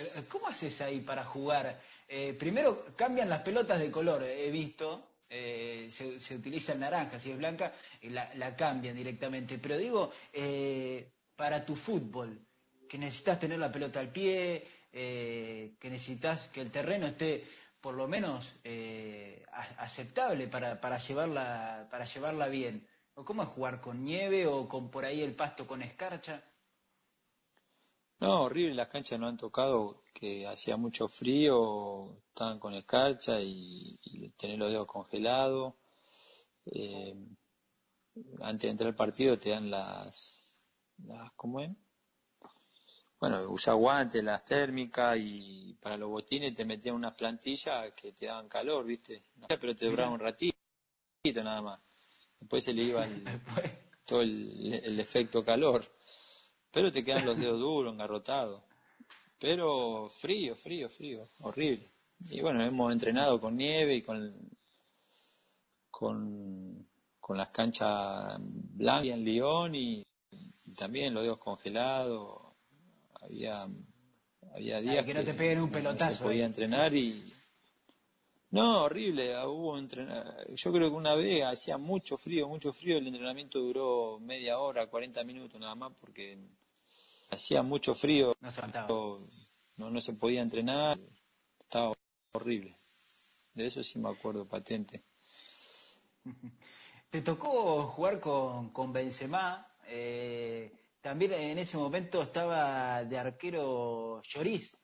Eh, 0.00 0.24
¿Cómo 0.28 0.48
haces 0.48 0.80
ahí 0.80 1.00
para 1.00 1.24
jugar? 1.24 1.80
Eh, 2.08 2.34
primero 2.34 2.84
cambian 2.96 3.28
las 3.28 3.42
pelotas 3.42 3.78
de 3.80 3.90
color, 3.90 4.22
he 4.22 4.50
visto, 4.50 5.11
eh, 5.32 5.88
se, 5.90 6.34
utiliza 6.34 6.74
el 6.74 6.80
naranja, 6.80 7.18
si 7.18 7.30
es 7.30 7.38
blanca, 7.38 7.72
la, 8.02 8.30
la 8.34 8.54
cambian 8.54 8.96
directamente. 8.96 9.58
Pero 9.58 9.78
digo, 9.78 10.12
para 11.34 11.64
tu 11.64 11.74
fútbol, 11.74 12.46
que 12.88 12.98
necesitas 12.98 13.40
tener 13.40 13.58
la 13.58 13.72
pelota 13.72 14.00
al 14.00 14.12
pie, 14.12 14.66
que 14.92 15.78
necesitas 15.84 16.48
que 16.48 16.60
el 16.60 16.70
terreno 16.70 17.06
esté 17.06 17.44
por 17.80 17.94
lo 17.94 18.06
menos 18.06 18.54
aceptable 19.78 20.48
para, 20.48 20.80
para, 20.80 20.98
llevarla, 20.98 21.88
para 21.90 22.04
llevarla 22.04 22.48
bien. 22.48 22.86
¿Cómo 23.14 23.42
es 23.42 23.48
jugar 23.48 23.80
con 23.80 24.04
nieve 24.04 24.46
o 24.46 24.68
con 24.68 24.90
por 24.90 25.04
ahí 25.04 25.22
el 25.22 25.34
pasto 25.34 25.66
con 25.66 25.82
escarcha? 25.82 26.42
No, 28.22 28.42
horrible, 28.42 28.74
las 28.74 28.86
canchas 28.86 29.18
no 29.18 29.26
han 29.26 29.36
tocado, 29.36 30.04
que 30.14 30.46
hacía 30.46 30.76
mucho 30.76 31.08
frío, 31.08 32.18
estaban 32.28 32.60
con 32.60 32.72
escarcha 32.72 33.40
y, 33.40 33.98
tener 34.36 34.60
los 34.60 34.70
dedos 34.70 34.86
congelados. 34.86 35.74
Eh, 36.66 37.16
antes 38.42 38.62
de 38.62 38.68
entrar 38.68 38.88
al 38.90 38.94
partido 38.94 39.36
te 39.40 39.50
dan 39.50 39.68
las, 39.68 40.54
las 41.04 41.32
¿cómo 41.32 41.62
es? 41.62 41.70
Bueno, 43.18 43.42
usa 43.48 43.72
guantes, 43.72 44.22
las 44.22 44.44
térmicas 44.44 45.18
y 45.18 45.76
para 45.80 45.96
los 45.96 46.08
botines 46.08 46.54
te 46.54 46.64
metían 46.64 46.94
unas 46.94 47.16
plantillas 47.16 47.92
que 47.94 48.12
te 48.12 48.26
daban 48.26 48.48
calor, 48.48 48.84
¿viste? 48.84 49.24
Pero 49.48 49.74
te 49.74 49.86
duraba 49.86 50.12
un 50.12 50.20
ratito 50.20 50.54
nada 51.42 51.60
más. 51.60 51.80
Después 52.38 52.62
se 52.62 52.72
le 52.72 52.84
iba 52.84 53.04
todo 54.06 54.22
el 54.22 55.00
efecto 55.00 55.44
calor 55.44 55.84
pero 56.72 56.90
te 56.90 57.04
quedan 57.04 57.26
los 57.26 57.38
dedos 57.38 57.60
duros, 57.60 57.92
engarrotados. 57.92 58.62
Pero 59.38 60.08
frío, 60.08 60.56
frío, 60.56 60.88
frío, 60.88 61.28
horrible. 61.40 61.90
Y 62.30 62.40
bueno, 62.40 62.62
hemos 62.62 62.92
entrenado 62.92 63.40
con 63.40 63.56
nieve 63.56 63.96
y 63.96 64.02
con, 64.02 64.32
con, 65.90 66.88
las 67.36 67.48
canchas 67.48 68.36
blancas 68.38 69.14
en 69.14 69.24
Lyon 69.24 69.74
y, 69.74 70.02
también 70.76 71.12
los 71.12 71.22
dedos 71.24 71.38
congelados. 71.38 72.40
Había, 73.20 73.68
había 74.54 74.80
días 74.80 75.04
que, 75.04 75.14
no 75.14 75.24
te 75.24 75.34
peguen 75.34 75.60
un 75.60 75.70
pelotazo. 75.70 76.18
se 76.18 76.22
podía 76.24 76.44
entrenar 76.44 76.94
y 76.94 77.32
no, 78.52 78.82
horrible, 78.82 79.34
hubo 79.46 79.78
entrenar. 79.78 80.46
Yo 80.54 80.72
creo 80.72 80.90
que 80.90 80.96
una 80.96 81.14
vez 81.14 81.42
hacía 81.42 81.78
mucho 81.78 82.18
frío, 82.18 82.46
mucho 82.46 82.74
frío, 82.74 82.98
el 82.98 83.06
entrenamiento 83.06 83.58
duró 83.58 84.18
media 84.20 84.58
hora, 84.58 84.88
40 84.88 85.24
minutos 85.24 85.58
nada 85.58 85.74
más 85.74 85.92
porque 85.98 86.36
hacía 87.32 87.62
mucho 87.62 87.94
frío, 87.94 88.36
no, 89.78 89.90
no, 89.90 90.00
se 90.00 90.12
podía 90.12 90.42
entrenar, 90.42 90.98
estaba 91.58 91.92
horrible. 92.32 92.78
De 93.54 93.66
eso 93.66 93.82
sí 93.82 93.98
me 93.98 94.10
acuerdo 94.10 94.46
patente. 94.46 95.02
Te 97.10 97.22
tocó 97.22 97.84
jugar 97.88 98.20
con, 98.20 98.70
con 98.70 98.92
Benzema, 98.92 99.66
eh, 99.86 100.72
también 101.00 101.32
en 101.32 101.58
ese 101.58 101.76
momento 101.76 102.22
estaba 102.22 103.04
de 103.04 103.18
arquero 103.18 104.22
Lloris, 104.22 104.76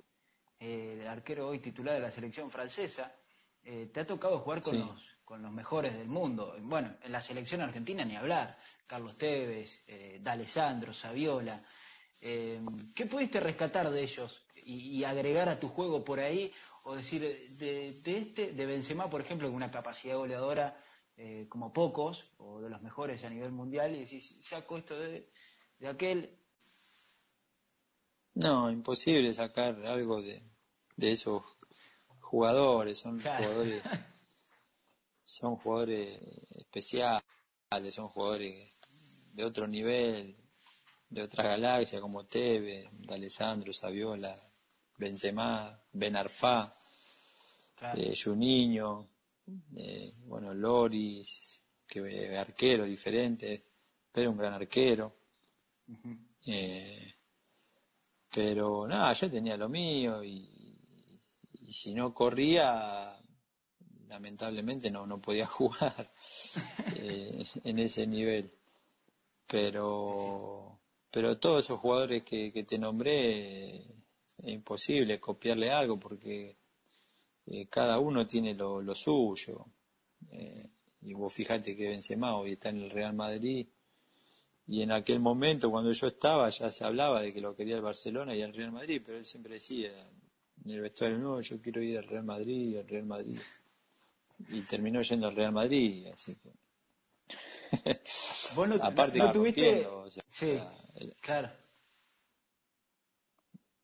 el 0.59 1.07
arquero 1.07 1.49
hoy 1.49 1.61
titular 1.61 1.95
de 1.95 2.01
la 2.01 2.11
selección 2.11 2.51
francesa. 2.51 3.15
Eh, 3.63 3.91
te 3.93 4.01
ha 4.01 4.07
tocado 4.07 4.41
jugar 4.41 4.63
con, 4.63 4.79
los, 4.79 4.91
con 5.25 5.43
los 5.43 5.53
mejores 5.53 5.97
del 5.97 6.09
mundo. 6.09 6.57
Bueno, 6.61 6.97
en 7.03 7.13
la 7.13 7.23
selección 7.23 7.61
argentina 7.61 8.05
ni 8.05 8.17
hablar. 8.17 8.59
Carlos 8.87 9.17
Tevez, 9.17 9.85
eh, 9.87 10.19
D'Alessandro, 10.21 10.93
Saviola. 10.93 11.63
Eh, 12.21 12.61
¿Qué 12.95 13.07
pudiste 13.07 13.41
rescatar 13.41 13.91
de 13.91 14.03
ellos 14.03 14.45
y, 14.65 15.05
agregar 15.05 15.49
a 15.49 15.61
tu 15.61 15.69
juego 15.69 16.05
por 16.05 16.21
ahí? 16.21 16.53
O 16.85 16.97
decir, 16.97 17.23
de, 17.57 18.01
este, 18.05 18.53
de 18.53 18.67
Benzema, 18.67 19.09
por 19.09 19.21
ejemplo, 19.21 19.49
con 19.49 19.57
una 19.57 19.71
capacidad 19.71 20.17
goleadora 20.17 20.83
eh, 21.17 21.47
como 21.49 21.73
pocos, 21.73 22.31
o 22.39 22.61
de 22.61 22.71
los 22.71 22.81
mejores 22.83 23.25
a 23.25 23.31
nivel 23.31 23.53
mundial, 23.53 23.95
y 23.95 24.01
decís, 24.01 24.37
saco 24.41 24.79
esto 24.79 24.99
de, 24.99 25.29
aquel. 25.87 26.39
No, 28.35 28.71
imposible 28.71 29.33
sacar 29.33 29.85
algo 29.85 30.23
de, 30.23 30.43
esos 30.97 31.43
jugadores, 32.21 32.99
son 32.99 33.21
jugadores, 33.21 33.83
son 35.25 35.57
jugadores 35.57 36.21
especiales, 36.57 37.25
son 37.91 38.09
jugadores 38.09 38.73
de 39.33 39.45
otro 39.45 39.67
nivel, 39.67 40.37
de 41.09 41.23
otras 41.23 41.47
galaxias 41.47 42.01
como 42.01 42.27
Teve, 42.27 42.91
Alessandro, 43.09 43.73
Saviola, 43.73 44.39
Benzema, 44.97 45.81
Benarfá, 45.93 46.77
eh, 47.95 48.13
Juninho, 48.15 49.09
eh, 49.77 50.13
bueno, 50.27 50.53
Loris, 50.53 51.61
que 51.87 52.37
arquero 52.37 52.85
diferente, 52.85 53.65
pero 54.13 54.31
un 54.31 54.37
gran 54.37 54.55
arquero. 54.55 55.17
Eh, 56.45 57.15
pero 58.31 58.87
nada, 58.87 59.13
yo 59.15 59.31
tenía 59.31 59.57
lo 59.57 59.69
mío 59.69 60.23
y, 60.23 60.77
y, 61.61 61.73
si 61.73 61.95
no 61.95 62.13
corría, 62.13 63.19
lamentablemente 64.09 64.91
no, 64.91 65.07
no 65.07 65.21
podía 65.21 65.47
jugar 65.47 66.13
en 66.97 67.79
ese 67.79 68.07
nivel. 68.07 68.53
Pero 69.47 70.78
pero 71.11 71.39
todos 71.39 71.65
esos 71.65 71.79
jugadores 71.79 72.23
que, 72.23 72.65
te 72.67 72.79
nombré 72.79 73.79
es 73.79 73.85
imposible 74.45 75.19
copiarle 75.19 75.71
algo 75.71 75.99
porque 75.99 76.57
eh, 77.47 77.67
cada 77.69 77.99
uno 77.99 78.27
tiene 78.27 78.55
lo, 78.55 78.95
suyo. 78.95 79.67
Eh, 80.31 80.67
y 81.03 81.13
vos 81.15 81.33
fijate 81.33 81.77
que 81.77 81.89
Benzema 81.89 82.37
hoy 82.37 82.53
está 82.53 82.71
en 82.71 82.83
el 82.83 82.91
Real 82.91 83.15
Madrid 83.15 83.67
y 84.67 84.83
en 84.83 84.93
aquel 84.93 85.21
momento 85.21 85.71
cuando 85.71 85.93
yo 85.93 86.09
estaba 86.09 86.49
ya 86.51 86.71
se 86.71 86.85
hablaba 86.85 87.23
de 87.23 87.33
que 87.33 87.41
lo 87.41 87.55
quería 87.55 87.77
el 87.77 87.83
Barcelona 87.83 88.35
y 88.35 88.43
el 88.43 88.53
Real 88.53 88.73
Madrid, 88.73 89.01
pero 89.05 89.17
él 89.17 89.25
siempre 89.25 89.55
decía 89.55 89.91
en 90.65 90.71
el 90.71 90.81
vestuario 90.81 91.19
no, 91.19 91.41
yo 91.41 91.61
quiero 91.61 91.83
ir 91.83 91.99
al 91.99 92.05
Real 92.05 92.25
Madrid, 92.25 92.79
al 92.79 92.89
Real 92.89 93.07
Madrid. 93.07 93.39
Y 94.51 94.61
terminó 94.63 95.01
yendo 95.03 95.29
al 95.29 95.35
Real 95.35 95.53
Madrid, 95.53 96.07
así 96.09 96.35
que 96.35 96.51
Bueno, 98.55 98.77
Aparte 98.81 99.19
no, 99.19 99.33
tuviste... 99.33 99.87
sí, 100.29 100.59
claro. 101.21 101.51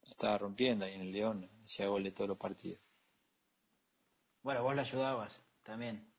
Estaba 0.02 0.38
rompiendo 0.38 0.84
ahí 0.84 0.94
en 0.94 1.02
el 1.02 1.12
León, 1.12 1.50
hacía 1.64 1.88
gol 1.88 2.04
de 2.04 2.12
todos 2.12 2.28
los 2.28 2.38
partidos. 2.38 2.80
Bueno, 4.42 4.62
vos 4.62 4.74
le 4.74 4.82
ayudabas 4.82 5.40
también. 5.62 6.12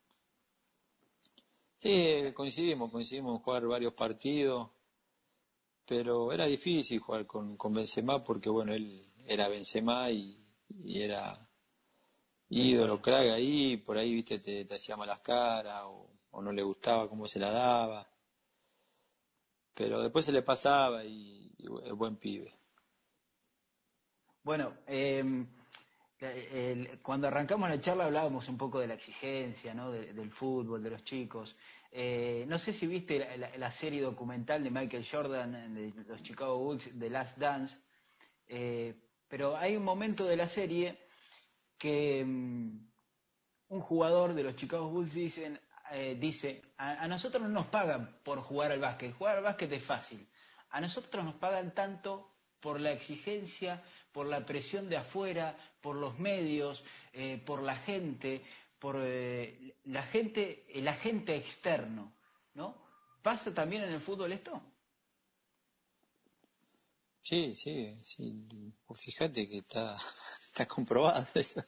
Sí, 1.78 2.34
coincidimos, 2.34 2.92
coincidimos 2.92 3.38
en 3.38 3.44
jugar 3.44 3.68
varios 3.68 3.94
partidos, 3.94 4.72
pero 5.86 6.32
era 6.32 6.46
difícil 6.46 7.00
jugar 7.00 7.26
con, 7.28 7.58
con 7.58 7.74
Benzema 7.74 8.24
porque, 8.24 8.50
bueno, 8.50 8.74
él 8.74 9.14
era 9.26 9.48
Benzema 9.48 10.10
y, 10.10 10.44
era 10.86 11.48
ídolo, 12.50 13.02
crack 13.02 13.30
ahí, 13.30 13.78
por 13.78 13.98
ahí, 13.98 14.14
viste, 14.14 14.40
te, 14.40 14.66
te 14.66 14.76
hacía 14.76 14.98
malas 14.98 15.20
caras 15.20 15.84
o 15.86 16.15
o 16.36 16.42
no 16.42 16.52
le 16.52 16.64
gustaba 16.64 17.08
cómo 17.08 17.28
se 17.28 17.40
la 17.40 17.50
daba. 17.50 18.08
Pero 19.74 20.02
después 20.02 20.26
se 20.26 20.32
le 20.32 20.42
pasaba 20.42 21.04
y, 21.04 21.52
es 21.84 21.94
buen 21.94 22.18
pibe. 22.18 22.54
Bueno, 24.44 24.74
em, 24.86 25.48
cuando 27.02 27.28
arrancamos 27.28 27.70
la 27.70 27.82
charla 27.82 28.06
hablábamos 28.06 28.48
un 28.50 28.58
poco 28.58 28.80
de 28.80 28.88
la 28.88 28.94
exigencia, 28.94 29.74
¿no? 29.74 29.92
del 29.92 30.30
fútbol, 30.30 30.84
de 30.84 30.92
los 30.92 31.04
chicos. 31.04 31.56
Eh, 31.92 32.46
no 32.48 32.60
sé 32.60 32.74
si 32.74 32.86
viste 32.86 33.38
la, 33.58 33.72
serie 33.72 34.02
documental 34.02 34.64
de 34.64 34.70
Michael 34.70 35.08
Jordan, 35.10 35.74
de 35.74 35.94
los 36.06 36.22
Chicago 36.22 36.58
Bulls, 36.58 36.90
The 37.00 37.10
Last 37.10 37.38
Dance, 37.38 37.78
eh, 38.48 38.94
pero 39.28 39.56
hay 39.56 39.78
un 39.78 39.84
momento 39.84 40.26
de 40.26 40.36
la 40.36 40.48
serie 40.48 41.00
que 41.78 42.20
em, 42.20 42.88
un 43.70 43.82
jugador 43.82 44.34
de 44.34 44.44
los 44.44 44.56
Chicago 44.56 44.90
Bulls 44.90 45.14
dicen, 45.14 45.60
eh, 45.92 46.18
dice, 46.20 46.62
a, 46.78 47.08
nosotros 47.08 47.44
no 47.44 47.50
nos 47.50 47.68
pagan 47.68 48.20
por 48.24 48.40
jugar 48.40 48.72
al 48.72 48.80
básquet, 48.80 49.14
jugar 49.14 49.38
al 49.38 49.44
básquet 49.44 49.72
es 49.72 49.84
fácil, 49.84 50.28
a 50.70 50.82
nosotros 50.82 51.24
nos 51.24 51.36
pagan 51.36 51.74
tanto 51.74 52.32
por 52.60 52.80
la 52.80 52.92
exigencia, 52.92 53.84
por 54.12 54.26
la 54.26 54.46
presión 54.46 54.90
de 54.90 54.98
afuera, 54.98 55.56
por 55.82 55.96
los 55.96 56.18
medios, 56.18 56.84
eh, 57.14 57.42
por 57.46 57.62
la 57.62 57.76
gente, 57.76 58.42
por 58.80 58.96
eh, 59.00 59.76
la 59.86 60.04
gente, 60.04 60.66
el 60.70 60.88
agente 60.88 61.36
externo, 61.36 62.14
¿no? 62.56 62.76
¿Pasa 63.22 63.54
también 63.54 63.84
en 63.84 63.94
el 63.94 64.02
fútbol 64.02 64.32
esto? 64.32 64.62
Sí, 67.22 67.56
sí, 67.56 67.92
sí. 68.04 68.74
fíjate 68.94 69.50
que 69.50 69.58
está, 69.60 69.98
está 70.48 70.66
comprobado 70.68 71.28
eso. 71.34 71.64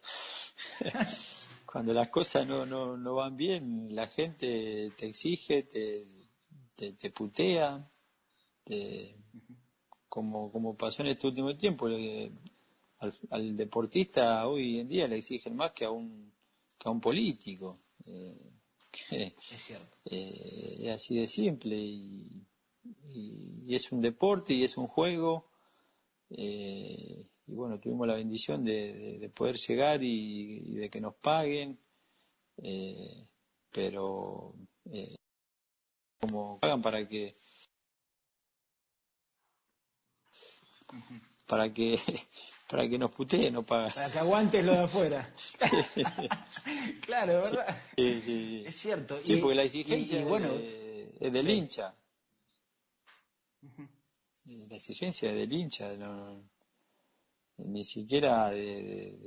cuando 1.77 1.93
las 1.93 2.07
cosas 2.07 2.47
no, 2.47 2.65
no, 2.65 2.97
no 2.97 3.13
van 3.13 3.37
bien, 3.37 3.93
la 3.95 4.07
gente 4.07 4.91
te 4.97 5.05
exige, 5.05 5.61
te, 5.61 6.07
te, 6.75 7.11
putea, 7.11 7.87
como, 10.09 10.51
como 10.51 10.75
pasó 10.75 11.03
en 11.03 11.09
este 11.09 11.27
último 11.27 11.55
tiempo. 11.55 11.85
al, 11.85 13.55
deportista 13.55 14.47
hoy 14.47 14.79
en 14.79 14.87
día 14.87 15.07
le 15.07 15.17
exigen 15.17 15.55
más 15.55 15.69
que 15.73 15.85
a 15.85 15.91
un, 15.91 16.33
que 16.79 16.89
a 16.89 16.91
un 16.91 16.99
político. 16.99 17.77
Eh, 18.05 18.53
es. 19.11 19.71
Eh, 20.05 20.77
es 20.79 20.91
así 20.91 21.19
de 21.19 21.27
simple 21.27 21.75
y, 21.75 22.43
y, 23.07 23.75
es 23.75 23.91
un 23.91 24.01
deporte 24.01 24.51
y 24.55 24.63
es 24.63 24.77
un 24.77 24.87
juego. 24.87 25.51
Eh, 26.31 27.23
y 27.47 27.53
bueno, 27.53 27.79
tuvimos 27.79 28.07
la 28.07 28.15
bendición 28.15 28.63
de, 28.63 29.31
poder 29.33 29.55
llegar 29.55 30.03
y, 30.03 30.75
de 30.75 30.89
que 30.89 31.01
nos 31.01 31.15
paguen, 31.15 31.79
pero 33.71 34.53
como 36.19 36.59
pagan 36.59 36.81
para 36.81 37.07
que 37.07 37.37
para 41.45 41.73
que 41.73 41.97
para 42.69 42.87
que 42.89 42.97
nos 42.97 43.15
puteen, 43.15 43.53
no 43.53 43.63
pagan. 43.63 43.91
Para 43.93 44.11
que 44.11 44.19
aguantes 44.19 44.65
lo 44.65 44.73
de 44.73 44.79
afuera. 44.79 45.33
claro, 47.01 47.41
¿verdad? 47.41 47.81
Sí, 47.95 48.21
sí, 48.21 48.63
Es 48.67 48.75
cierto. 48.75 49.19
Sí, 49.23 49.37
porque 49.37 49.55
la 49.55 49.63
exigencia 49.63 50.25
bueno, 50.25 50.49
es 51.19 51.31
del 51.31 51.49
hincha. 51.49 51.95
La 54.45 54.75
exigencia 54.75 55.29
es 55.29 55.35
del 55.37 55.53
hincha, 55.53 55.93
ni 57.57 57.83
siquiera 57.83 58.49
de, 58.49 59.17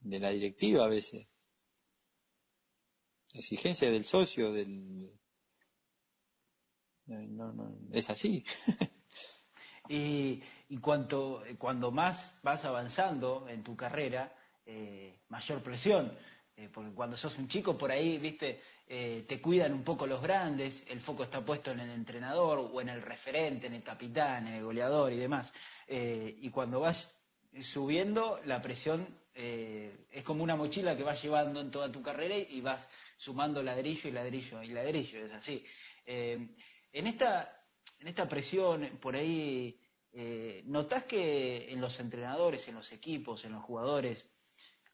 de, 0.00 0.18
la 0.20 0.30
directiva 0.30 0.84
a 0.84 0.88
veces. 0.88 1.28
Exigencia 3.32 3.90
del 3.90 4.04
socio, 4.04 4.52
del... 4.52 5.12
No, 7.06 7.52
no, 7.52 7.78
es 7.92 8.10
así. 8.10 8.44
y 9.88 10.42
y 10.70 10.78
cuanto, 10.78 11.42
cuando 11.56 11.90
más 11.90 12.38
vas 12.42 12.64
avanzando 12.66 13.46
en 13.48 13.62
tu 13.64 13.74
carrera, 13.74 14.36
eh, 14.66 15.22
mayor 15.28 15.62
presión. 15.62 16.16
Eh, 16.56 16.68
porque 16.72 16.92
cuando 16.92 17.16
sos 17.16 17.38
un 17.38 17.48
chico 17.48 17.78
por 17.78 17.90
ahí, 17.90 18.18
viste, 18.18 18.60
eh, 18.88 19.24
te 19.28 19.40
cuidan 19.40 19.72
un 19.72 19.84
poco 19.84 20.06
los 20.06 20.22
grandes, 20.22 20.82
el 20.88 21.00
foco 21.00 21.24
está 21.24 21.44
puesto 21.44 21.70
en 21.72 21.80
el 21.80 21.90
entrenador 21.90 22.70
o 22.72 22.80
en 22.80 22.88
el 22.88 23.02
referente, 23.02 23.66
en 23.66 23.74
el 23.74 23.82
capitán, 23.82 24.46
en 24.46 24.54
el 24.54 24.64
goleador 24.64 25.12
y 25.12 25.18
demás. 25.18 25.52
y 25.86 26.50
cuando 26.50 26.80
vas 26.80 27.16
subiendo, 27.62 28.40
la 28.44 28.60
presión 28.60 29.06
es 29.34 30.22
como 30.24 30.42
una 30.42 30.56
mochila 30.56 30.96
que 30.96 31.04
vas 31.04 31.22
llevando 31.22 31.60
en 31.60 31.70
toda 31.70 31.92
tu 31.92 32.02
carrera 32.02 32.36
y 32.36 32.60
vas 32.60 32.88
sumando 33.16 33.62
ladrillo 33.62 34.08
y 34.08 34.12
ladrillo 34.12 34.62
y 34.62 34.68
ladrillo, 34.68 35.24
es 35.24 35.32
así. 35.32 35.64
en, 36.06 37.06
esta, 37.06 37.64
en 38.00 38.08
esta 38.08 38.28
presión, 38.28 38.98
por 39.00 39.16
ahí 39.16 39.78
eh, 40.12 40.62
¿Notás 40.66 41.04
que 41.04 41.70
en 41.70 41.80
los 41.80 42.00
entrenadores, 42.00 42.66
en 42.68 42.74
los 42.74 42.92
equipos, 42.92 43.44
en 43.44 43.52
los 43.52 43.62
jugadores, 43.62 44.26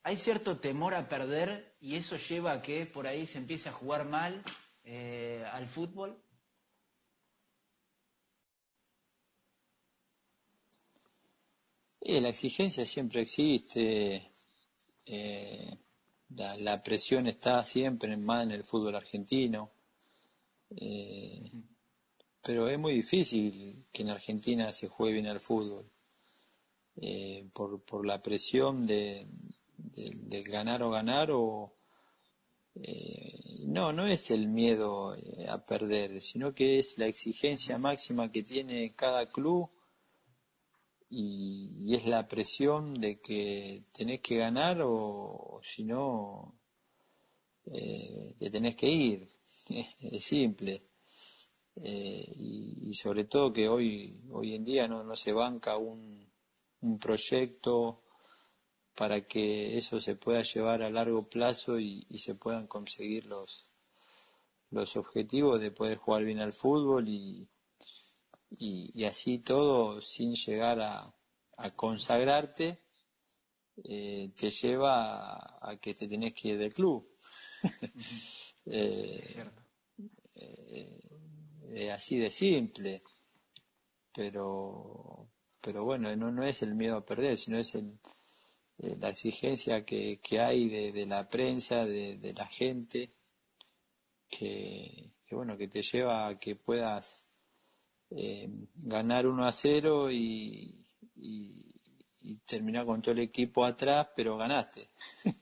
hay 0.04 0.16
cierto 0.16 0.58
temor 0.58 0.94
a 0.94 1.08
perder 1.08 1.74
y 1.80 1.96
eso 1.96 2.16
lleva 2.16 2.52
a 2.52 2.62
que 2.62 2.86
por 2.86 3.06
ahí 3.06 3.26
se 3.26 3.38
empiece 3.38 3.68
a 3.68 3.72
jugar 3.72 4.06
mal 4.06 4.42
eh, 4.84 5.44
al 5.52 5.66
fútbol? 5.66 6.16
Eh, 12.00 12.20
la 12.20 12.28
exigencia 12.28 12.86
siempre 12.86 13.22
existe, 13.22 14.30
la, 16.28 16.82
presión 16.82 17.26
está 17.26 17.64
siempre 17.64 18.16
más 18.16 18.44
en 18.44 18.52
el 18.52 18.62
fútbol 18.62 18.94
argentino 18.94 19.72
pero 22.44 22.68
es 22.68 22.78
muy 22.78 22.92
difícil 22.92 23.86
que 23.90 24.02
en 24.02 24.10
Argentina 24.10 24.70
se 24.70 24.88
juegue 24.88 25.14
bien 25.14 25.26
al 25.28 25.40
fútbol. 25.40 25.90
Eh, 26.96 27.48
por, 27.52 27.82
por 27.82 28.06
la 28.06 28.22
presión 28.22 28.86
de, 28.86 29.26
ganar 30.44 30.82
o 30.82 30.90
ganar 30.90 31.30
o 31.30 31.74
eh, 32.74 33.64
no 33.66 33.92
no 33.92 34.06
es 34.06 34.30
el 34.30 34.48
miedo 34.48 35.14
eh, 35.14 35.46
a 35.48 35.64
perder 35.64 36.20
sino 36.20 36.54
que 36.54 36.78
es 36.78 36.98
la 36.98 37.06
exigencia 37.06 37.78
máxima 37.78 38.32
que 38.32 38.42
tiene 38.42 38.94
cada 38.94 39.30
club 39.30 39.70
y, 41.10 41.94
es 41.94 42.06
la 42.06 42.26
presión 42.26 42.94
de 42.94 43.20
que 43.20 43.84
tenés 43.92 44.20
que 44.20 44.36
ganar 44.36 44.80
o, 44.82 45.60
si 45.62 45.84
no 45.84 46.58
te 47.64 48.50
tenés 48.50 48.74
que 48.74 48.88
ir. 48.88 49.28
Es 50.00 50.24
simple. 50.24 50.82
Eh, 51.76 52.32
y, 52.36 52.94
sobre 52.94 53.24
todo 53.24 53.52
que 53.52 53.68
hoy, 53.68 54.20
hoy 54.30 54.54
en 54.54 54.64
día 54.64 54.86
no, 54.86 55.02
no 55.02 55.16
se 55.16 55.32
banca 55.32 55.76
un, 55.76 56.30
un 56.82 56.98
proyecto 56.98 58.03
para 58.94 59.22
que 59.26 59.76
eso 59.76 60.00
se 60.00 60.14
pueda 60.16 60.42
llevar 60.42 60.82
a 60.82 60.90
largo 60.90 61.28
plazo 61.28 61.78
y, 61.80 62.06
se 62.16 62.34
puedan 62.34 62.66
conseguir 62.66 63.26
los, 63.26 63.66
los 64.70 64.96
objetivos 64.96 65.60
de 65.60 65.70
poder 65.70 65.98
jugar 65.98 66.24
bien 66.24 66.40
al 66.40 66.52
fútbol 66.52 67.08
y, 67.08 67.48
y, 68.58 69.04
así 69.04 69.38
todo 69.38 70.00
sin 70.00 70.34
llegar 70.34 70.80
a, 70.80 71.12
a 71.56 71.70
consagrarte 71.74 72.80
eh, 73.82 74.30
te 74.36 74.50
lleva 74.50 75.58
a, 75.60 75.76
que 75.80 75.94
te 75.94 76.06
tenés 76.06 76.32
que 76.34 76.48
ir 76.48 76.58
del 76.58 76.72
club. 76.72 77.08
eh, 78.66 79.50
así 81.92 82.18
de 82.18 82.30
simple. 82.30 83.02
Pero, 84.12 85.28
pero 85.60 85.82
bueno, 85.84 86.14
no, 86.14 86.30
no 86.30 86.44
es 86.44 86.62
el 86.62 86.76
miedo 86.76 86.96
a 86.96 87.04
perder, 87.04 87.36
sino 87.36 87.58
es 87.58 87.74
el, 87.74 87.98
eh, 88.78 88.96
la 88.98 89.10
exigencia 89.10 89.84
que, 89.84 90.20
que 90.20 90.40
hay 90.40 90.68
de, 90.68 90.92
de, 90.92 91.06
la 91.06 91.28
prensa, 91.28 91.84
de, 91.84 92.16
de 92.18 92.32
la 92.34 92.46
gente, 92.46 93.12
que, 94.28 95.10
que, 95.26 95.34
bueno, 95.34 95.56
que 95.56 95.68
te 95.68 95.82
lleva 95.82 96.28
a 96.28 96.38
que 96.38 96.56
puedas 96.56 97.24
eh, 98.10 98.48
ganar 98.76 99.26
1 99.26 99.44
a 99.44 99.52
0 99.52 100.10
y, 100.10 100.86
y, 101.16 101.60
terminar 102.46 102.86
con 102.86 103.02
todo 103.02 103.12
el 103.12 103.20
equipo 103.20 103.64
atrás, 103.64 104.08
pero 104.14 104.36
ganaste. 104.36 104.90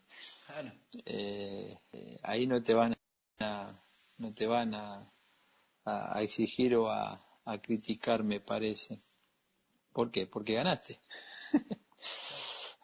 Eh, 1.06 1.78
ahí 2.22 2.46
no 2.46 2.62
te 2.62 2.74
van 2.74 2.94
a, 3.38 3.72
no 4.18 4.34
te 4.34 4.46
van 4.46 4.74
a, 4.74 5.10
a, 5.86 6.22
exigir 6.22 6.76
o 6.76 6.90
a, 6.90 7.24
criticar, 7.62 8.22
me 8.22 8.40
parece. 8.40 9.00
¿Por 9.94 10.10
qué? 10.10 10.26
Porque 10.26 10.52
ganaste. 10.52 11.00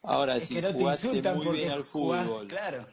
Ahora, 0.02 0.40
si 0.40 0.60
jugaste 0.60 1.22
muy 1.22 1.48
bien 1.56 1.70
al 1.70 1.84
fútbol. 1.84 2.48
claro. 2.48 2.86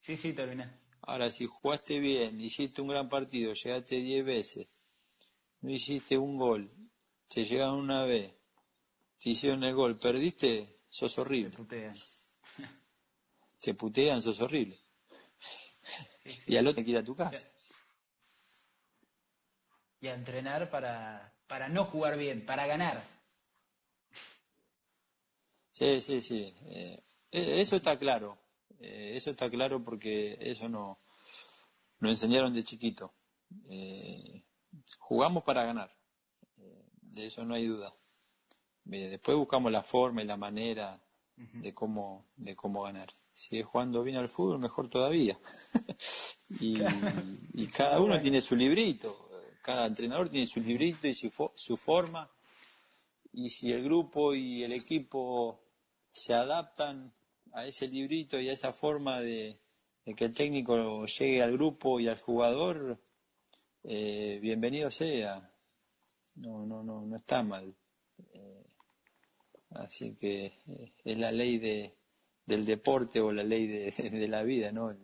Sí, 0.00 0.16
sí, 0.16 0.32
terminé. 0.32 0.70
Ahora, 1.02 1.30
si 1.30 1.46
jugaste 1.46 1.98
bien, 1.98 2.40
hiciste 2.40 2.80
un 2.80 2.88
gran 2.88 3.08
partido, 3.08 3.52
llegaste 3.52 3.96
10 3.96 4.24
veces, 4.24 4.68
no 5.60 5.70
hiciste 5.70 6.16
un 6.18 6.36
gol, 6.36 6.70
te 7.28 7.44
llegaron 7.44 7.78
una 7.78 8.04
vez, 8.04 8.32
te 9.18 9.30
hicieron 9.30 9.62
el 9.64 9.74
gol, 9.74 9.98
perdiste, 9.98 10.80
sos 10.88 11.16
horrible. 11.18 11.50
Te 11.50 11.56
putean. 11.56 11.94
te 13.60 13.74
putean, 13.74 14.22
sos 14.22 14.40
horrible. 14.40 14.80
Y 16.46 16.56
al 16.56 16.66
otro 16.66 16.76
te 16.76 16.84
que 16.84 16.90
ir 16.90 16.98
a 16.98 17.04
tu 17.04 17.14
casa 17.14 17.46
y 20.00 20.08
a 20.08 20.14
entrenar 20.14 20.70
para, 20.70 21.32
para 21.46 21.68
no 21.68 21.84
jugar 21.84 22.16
bien, 22.16 22.44
para 22.44 22.66
ganar. 22.66 23.02
Sí, 25.76 26.00
sí, 26.00 26.22
sí. 26.22 26.54
Eh, 26.66 27.02
e, 27.30 27.60
eso 27.60 27.76
está 27.76 27.98
claro. 27.98 28.38
Eh, 28.80 29.12
eso 29.14 29.30
está 29.30 29.50
claro 29.50 29.82
porque 29.84 30.38
eso 30.40 30.68
no 30.68 30.98
nos 32.00 32.12
enseñaron 32.12 32.54
de 32.54 32.64
chiquito. 32.64 33.12
Eh, 33.68 34.42
jugamos 34.98 35.42
para 35.44 35.66
ganar. 35.66 35.94
de 36.56 37.26
eso 37.26 37.44
no 37.44 37.54
hay 37.54 37.66
duda. 37.66 37.94
después 38.84 39.36
buscamos 39.36 39.70
la 39.70 39.82
forma 39.82 40.22
y 40.22 40.26
la 40.26 40.36
manera 40.36 41.00
de 41.36 41.74
cómo 41.74 42.26
de 42.36 42.54
cómo 42.56 42.82
ganar. 42.82 43.08
Si 43.34 43.58
es 43.58 43.66
jugando 43.66 44.02
bien 44.02 44.16
al 44.16 44.28
fútbol, 44.28 44.58
mejor 44.58 44.88
todavía. 44.88 45.38
y, 46.60 46.78
y 47.52 47.66
cada 47.66 48.00
uno 48.00 48.18
tiene 48.20 48.40
su 48.40 48.56
librito 48.56 49.26
cada 49.66 49.86
entrenador 49.86 50.28
tiene 50.28 50.46
su 50.46 50.60
librito 50.60 51.08
y 51.08 51.14
su, 51.16 51.76
forma, 51.76 52.30
y 53.32 53.48
si 53.48 53.72
el 53.72 53.82
grupo 53.82 54.32
y 54.32 54.62
el 54.62 54.70
equipo 54.70 55.65
se 56.16 56.34
adaptan 56.34 57.12
a 57.52 57.66
ese 57.66 57.88
librito 57.88 58.40
y 58.40 58.48
a 58.48 58.52
esa 58.52 58.72
forma 58.72 59.20
de, 59.20 59.58
que 60.16 60.24
el 60.24 60.34
técnico 60.34 61.06
llegue 61.06 61.42
al 61.42 61.52
grupo 61.52 62.00
y 62.00 62.08
al 62.08 62.20
jugador, 62.20 62.98
eh, 63.84 64.38
bienvenido 64.40 64.90
sea. 64.90 65.50
No, 66.36 66.66
no, 66.66 66.82
no, 66.82 67.06
no 67.06 67.16
está 67.16 67.42
mal. 67.42 67.74
Eh, 68.32 68.64
así 69.70 70.14
que 70.16 70.46
eh, 70.68 70.92
es 71.04 71.18
la 71.18 71.32
ley 71.32 71.58
de, 71.58 71.96
del 72.44 72.64
deporte 72.64 73.20
o 73.20 73.32
la 73.32 73.44
ley 73.44 73.66
de, 73.66 74.28
la 74.28 74.42
vida, 74.42 74.72
¿no? 74.72 74.96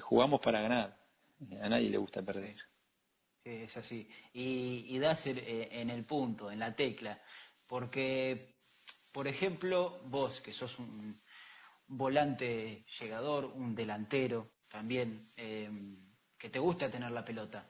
jugamos 0.00 0.40
para 0.40 0.60
ganar. 0.60 0.98
A 1.62 1.68
nadie 1.68 1.88
le 1.88 1.96
gusta 1.96 2.22
perder 2.22 2.56
es 3.44 3.76
así. 3.76 4.08
Y, 4.32 4.86
y 4.88 4.98
das 4.98 5.26
eh, 5.26 5.68
en 5.72 5.90
el 5.90 6.04
punto, 6.04 6.50
en 6.50 6.58
la 6.58 6.74
tecla, 6.74 7.20
porque 7.66 8.59
por 9.12 9.28
ejemplo, 9.28 10.00
vos 10.04 10.40
que 10.40 10.52
sos 10.52 10.78
un 10.78 11.20
volante 11.86 12.84
llegador, 13.00 13.46
un 13.46 13.74
delantero 13.74 14.52
también, 14.68 15.32
em, 15.36 15.96
que 16.38 16.48
te 16.48 16.58
gusta 16.58 16.90
tener 16.90 17.10
la 17.10 17.24
pelota, 17.24 17.68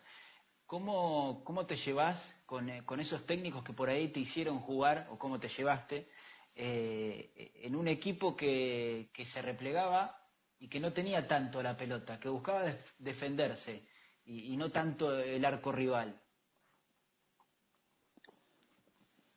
¿cómo, 0.66 1.42
cómo 1.44 1.66
te 1.66 1.76
llevas 1.76 2.36
con, 2.44 2.68
eh, 2.68 2.84
con, 2.84 3.00
esos 3.00 3.26
técnicos 3.26 3.64
que 3.64 3.72
por 3.72 3.88
ahí 3.88 4.08
te 4.08 4.20
hicieron 4.20 4.60
jugar 4.60 5.08
o 5.10 5.18
cómo 5.18 5.40
te 5.40 5.48
llevaste 5.48 6.10
eh, 6.54 7.52
en 7.62 7.74
un 7.74 7.88
equipo 7.88 8.36
que, 8.36 9.10
que, 9.12 9.24
se 9.24 9.40
replegaba 9.40 10.28
y 10.58 10.68
que 10.68 10.80
no 10.80 10.92
tenía 10.92 11.26
tanto 11.26 11.62
la 11.62 11.76
pelota, 11.76 12.20
que 12.20 12.28
buscaba 12.28 12.64
defenderse 12.98 13.88
y, 14.24 14.52
y 14.52 14.56
no 14.56 14.70
tanto 14.70 15.18
el 15.18 15.44
arco 15.44 15.72
rival? 15.72 16.20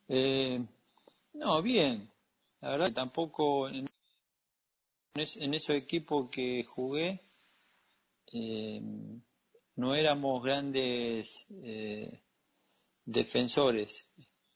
Eh, 0.10 0.64
no, 1.34 1.62
bien. 1.62 2.10
La 2.62 2.70
verdad 2.70 2.88
que 2.88 2.94
tampoco 2.94 3.68
en, 3.70 3.86
en 5.16 5.54
esos 5.54 5.76
equipos 5.76 6.30
que 6.30 6.64
jugué 6.64 7.22
eh, 8.32 8.82
no 9.76 9.96
éramos 9.96 10.44
grandes 10.44 11.46
eh, 11.64 12.22
defensores 13.06 14.08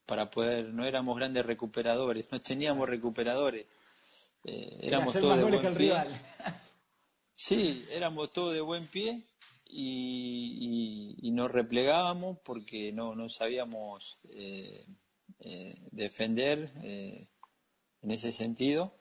para 0.06 0.30
poder, 0.30 0.74
no 0.74 0.86
éramos 0.86 1.18
grandes 1.18 1.46
recuperadores, 1.46 2.26
no 2.32 2.40
teníamos 2.42 2.88
recuperadores. 2.88 3.66
Eh, 4.44 4.80
éramos 4.82 5.14
todos 5.14 5.38
de 5.38 5.44
buen 5.44 5.76
pie. 5.76 5.94
Sí, 7.40 7.86
éramos 7.92 8.34
todos 8.34 8.56
de 8.56 8.62
buen 8.62 8.88
pie 8.88 9.22
y, 9.66 11.16
y, 11.22 11.28
y 11.28 11.32
nos 11.32 11.52
replegábamos 11.52 12.40
porque 12.40 12.92
no, 12.92 13.14
no 13.14 13.30
sabíamos 13.30 14.18
eh, 14.32 14.88
eh, 15.40 15.76
defender 15.92 16.74
eh, 16.84 17.28
en 18.02 18.12
ese 18.12 18.32
sentido, 18.32 18.98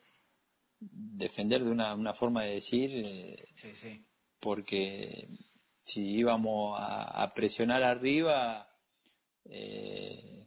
defender 0.79 1.65
de 1.65 1.71
una, 1.71 1.95
una 1.95 2.15
forma 2.15 2.45
de 2.45 2.55
decir, 2.55 2.91
eh, 2.95 3.49
sí, 3.55 3.75
sí. 3.75 4.05
porque 4.41 5.29
si 5.83 6.05
íbamos 6.09 6.79
a, 6.79 7.23
a 7.23 7.35
presionar 7.35 7.83
arriba, 7.83 8.69
eh, 9.45 10.47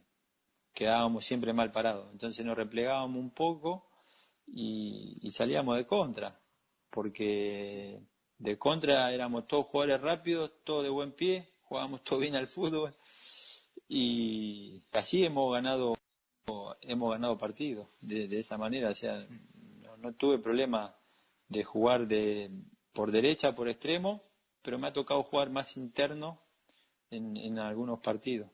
quedábamos 0.72 1.24
siempre 1.24 1.52
mal 1.52 1.72
parados. 1.72 2.10
Entonces 2.12 2.44
nos 2.44 2.56
replegábamos 2.56 3.18
un 3.18 3.30
poco 3.30 3.90
y, 4.46 5.18
y, 5.22 5.30
salíamos 5.30 5.76
de 5.76 5.86
contra, 5.86 6.40
porque 6.90 8.00
de 8.38 8.58
contra 8.58 9.12
éramos 9.12 9.46
todos 9.46 9.66
jugadores 9.66 10.00
rápidos, 10.00 10.52
todos 10.64 10.84
de 10.84 10.90
buen 10.90 11.12
pie, 11.12 11.54
jugábamos 11.62 12.02
todo 12.04 12.18
bien 12.18 12.36
al 12.36 12.46
fútbol 12.48 12.94
y 13.88 14.82
así 14.92 15.24
hemos 15.24 15.52
ganado 15.52 15.94
hemos 16.82 17.12
ganado 17.12 17.38
partidos 17.38 17.88
de, 18.00 18.38
esa 18.38 18.58
manera. 18.58 18.90
O 18.90 18.94
sea 18.94 19.26
no, 19.82 19.96
no, 19.96 20.14
tuve 20.14 20.38
problema 20.38 20.96
de 21.48 21.64
jugar 21.64 22.06
de 22.06 22.50
por 22.92 23.10
derecha 23.10 23.54
por 23.54 23.68
extremo 23.68 24.22
pero 24.62 24.78
me 24.78 24.88
ha 24.88 24.92
tocado 24.92 25.22
jugar 25.22 25.50
más 25.50 25.76
interno 25.76 26.40
en, 27.10 27.58
algunos 27.58 28.00
partidos. 28.00 28.50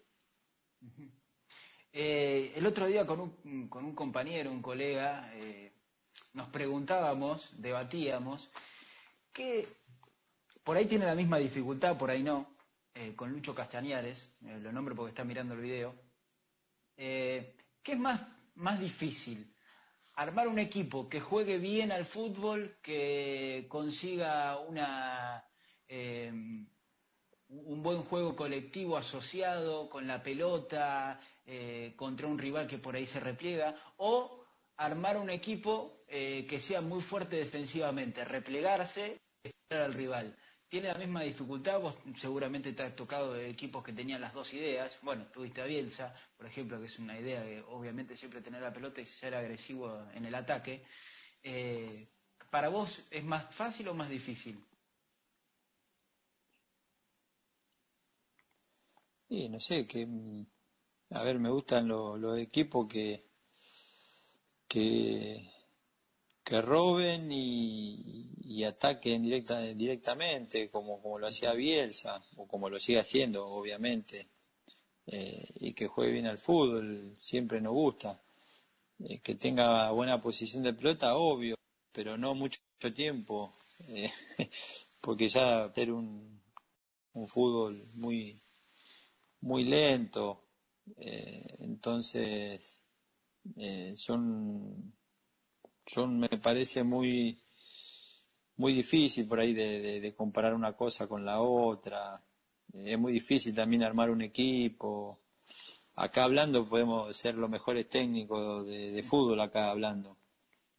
Eh, 1.92 2.52
el 2.56 2.66
otro 2.66 2.86
día 2.86 3.06
con 3.06 3.20
un, 3.20 3.68
con 3.68 3.84
un 3.84 3.94
compañero 3.94 4.50
un 4.50 4.62
colega 4.62 5.30
eh, 5.34 5.72
nos 6.34 6.48
preguntábamos 6.48 7.50
debatíamos 7.58 8.50
que 9.32 9.66
por 10.62 10.76
ahí 10.76 10.84
tiene 10.84 11.06
la 11.06 11.14
misma 11.14 11.38
dificultad 11.38 11.96
por 11.96 12.10
ahí 12.10 12.22
no 12.22 12.55
eh, 12.98 13.14
con 13.14 13.30
Lucho 13.30 13.54
Castañares, 13.54 14.32
eh, 14.46 14.58
lo 14.58 14.72
nombro 14.72 14.96
porque 14.96 15.10
está 15.10 15.22
mirando 15.22 15.52
el 15.52 15.60
video, 15.60 15.94
eh, 16.96 17.54
¿qué 17.82 17.92
es 17.92 17.98
más, 17.98 18.22
más 18.54 18.80
difícil? 18.80 19.54
Armar 20.14 20.48
un 20.48 20.58
equipo 20.58 21.06
que 21.06 21.20
juegue 21.20 21.58
bien 21.58 21.92
al 21.92 22.06
fútbol, 22.06 22.78
que 22.80 23.66
consiga 23.68 24.58
una, 24.60 25.46
un 25.90 27.82
buen 27.82 28.02
juego 28.04 28.34
colectivo 28.34 28.96
asociado 28.96 29.90
con 29.90 30.06
la 30.06 30.22
pelota, 30.22 31.20
contra 31.96 32.28
un 32.28 32.38
rival 32.38 32.66
que 32.66 32.78
por 32.78 32.96
ahí 32.96 33.04
se 33.04 33.20
repliega, 33.20 33.78
o 33.98 34.42
armar 34.78 35.18
un 35.18 35.28
equipo 35.28 36.02
que 36.08 36.60
sea 36.62 36.80
muy 36.80 37.02
fuerte 37.02 37.36
defensivamente, 37.36 38.24
replegarse 38.24 39.20
y 39.44 39.74
al 39.74 39.92
rival 39.92 40.34
tiene 40.68 40.88
la 40.88 40.98
misma 40.98 41.22
dificultad, 41.22 41.80
vos 41.80 41.96
seguramente 42.16 42.72
te 42.72 42.82
has 42.82 42.96
tocado 42.96 43.34
de 43.34 43.48
equipos 43.48 43.84
que 43.84 43.92
tenían 43.92 44.20
las 44.20 44.34
dos 44.34 44.52
ideas, 44.52 44.98
bueno, 45.02 45.26
tuviste 45.32 45.62
a 45.62 45.66
Bielsa, 45.66 46.14
por 46.36 46.46
ejemplo, 46.46 46.80
que 46.80 46.86
es 46.86 46.98
una 46.98 47.18
idea 47.18 47.42
de 47.42 47.62
obviamente 47.62 48.16
siempre 48.16 48.40
tener 48.40 48.62
la 48.62 48.72
pelota 48.72 49.00
y 49.00 49.06
ser 49.06 49.34
agresivo 49.34 50.02
en 50.14 50.24
el 50.26 50.34
ataque, 50.34 50.84
eh, 51.42 52.08
¿para 52.50 52.68
vos 52.68 53.02
es 53.10 53.24
más 53.24 53.54
fácil 53.54 53.88
o 53.88 53.94
más 53.94 54.10
difícil? 54.10 54.58
Sí, 59.28 59.48
no 59.48 59.58
sé, 59.60 59.86
que 59.86 60.06
a 61.10 61.22
ver, 61.22 61.38
me 61.38 61.50
gustan 61.50 61.88
los, 61.88 62.18
los 62.18 62.38
equipos 62.38 62.86
que 62.88 63.26
que 64.68 65.48
que 66.46 66.62
roben 66.62 67.32
y, 67.32 68.62
ataquen 68.64 69.24
directa, 69.24 69.60
directamente, 69.60 70.70
como, 70.70 71.18
lo 71.18 71.26
hacía 71.26 71.52
Bielsa, 71.54 72.22
o 72.36 72.46
como 72.46 72.70
lo 72.70 72.78
sigue 72.78 73.00
haciendo, 73.00 73.48
obviamente, 73.48 74.28
eh, 75.06 75.48
y 75.56 75.74
que 75.74 75.88
juegue 75.88 76.12
bien 76.12 76.26
al 76.28 76.38
fútbol, 76.38 77.16
siempre 77.18 77.60
nos 77.60 77.72
gusta. 77.72 78.22
Eh, 79.00 79.18
que 79.20 79.34
tenga 79.34 79.90
buena 79.90 80.20
posición 80.20 80.62
de 80.62 80.72
pelota, 80.72 81.16
obvio, 81.16 81.56
pero 81.92 82.16
no 82.16 82.34
mucho 82.36 82.60
tiempo, 82.94 83.58
eh, 83.88 84.12
porque 85.00 85.26
ya 85.26 85.72
tener 85.72 85.92
un, 85.92 86.40
un 87.14 87.26
fútbol 87.26 87.90
muy, 87.94 88.40
muy 89.40 89.64
lento, 89.64 90.44
entonces 90.96 92.80
son 93.94 94.95
son 95.86 96.18
me 96.18 96.28
parece 96.28 96.82
muy 96.82 97.38
muy 98.56 98.72
difícil 98.74 99.26
por 99.28 99.40
ahí 99.40 99.52
de, 99.52 99.80
de, 99.80 100.00
de, 100.00 100.14
comparar 100.14 100.54
una 100.54 100.74
cosa 100.74 101.06
con 101.06 101.24
la 101.24 101.40
otra. 101.40 102.22
Es 102.72 102.98
muy 102.98 103.12
difícil 103.12 103.54
también 103.54 103.82
armar 103.82 104.10
un 104.10 104.22
equipo. 104.22 105.20
Acá 105.94 106.24
hablando 106.24 106.68
podemos 106.68 107.16
ser 107.16 107.34
los 107.36 107.50
mejores 107.50 107.88
técnicos 107.88 108.66
de, 108.66 108.92
de 108.92 109.02
fútbol 109.02 109.40
acá 109.40 109.70
hablando. 109.70 110.18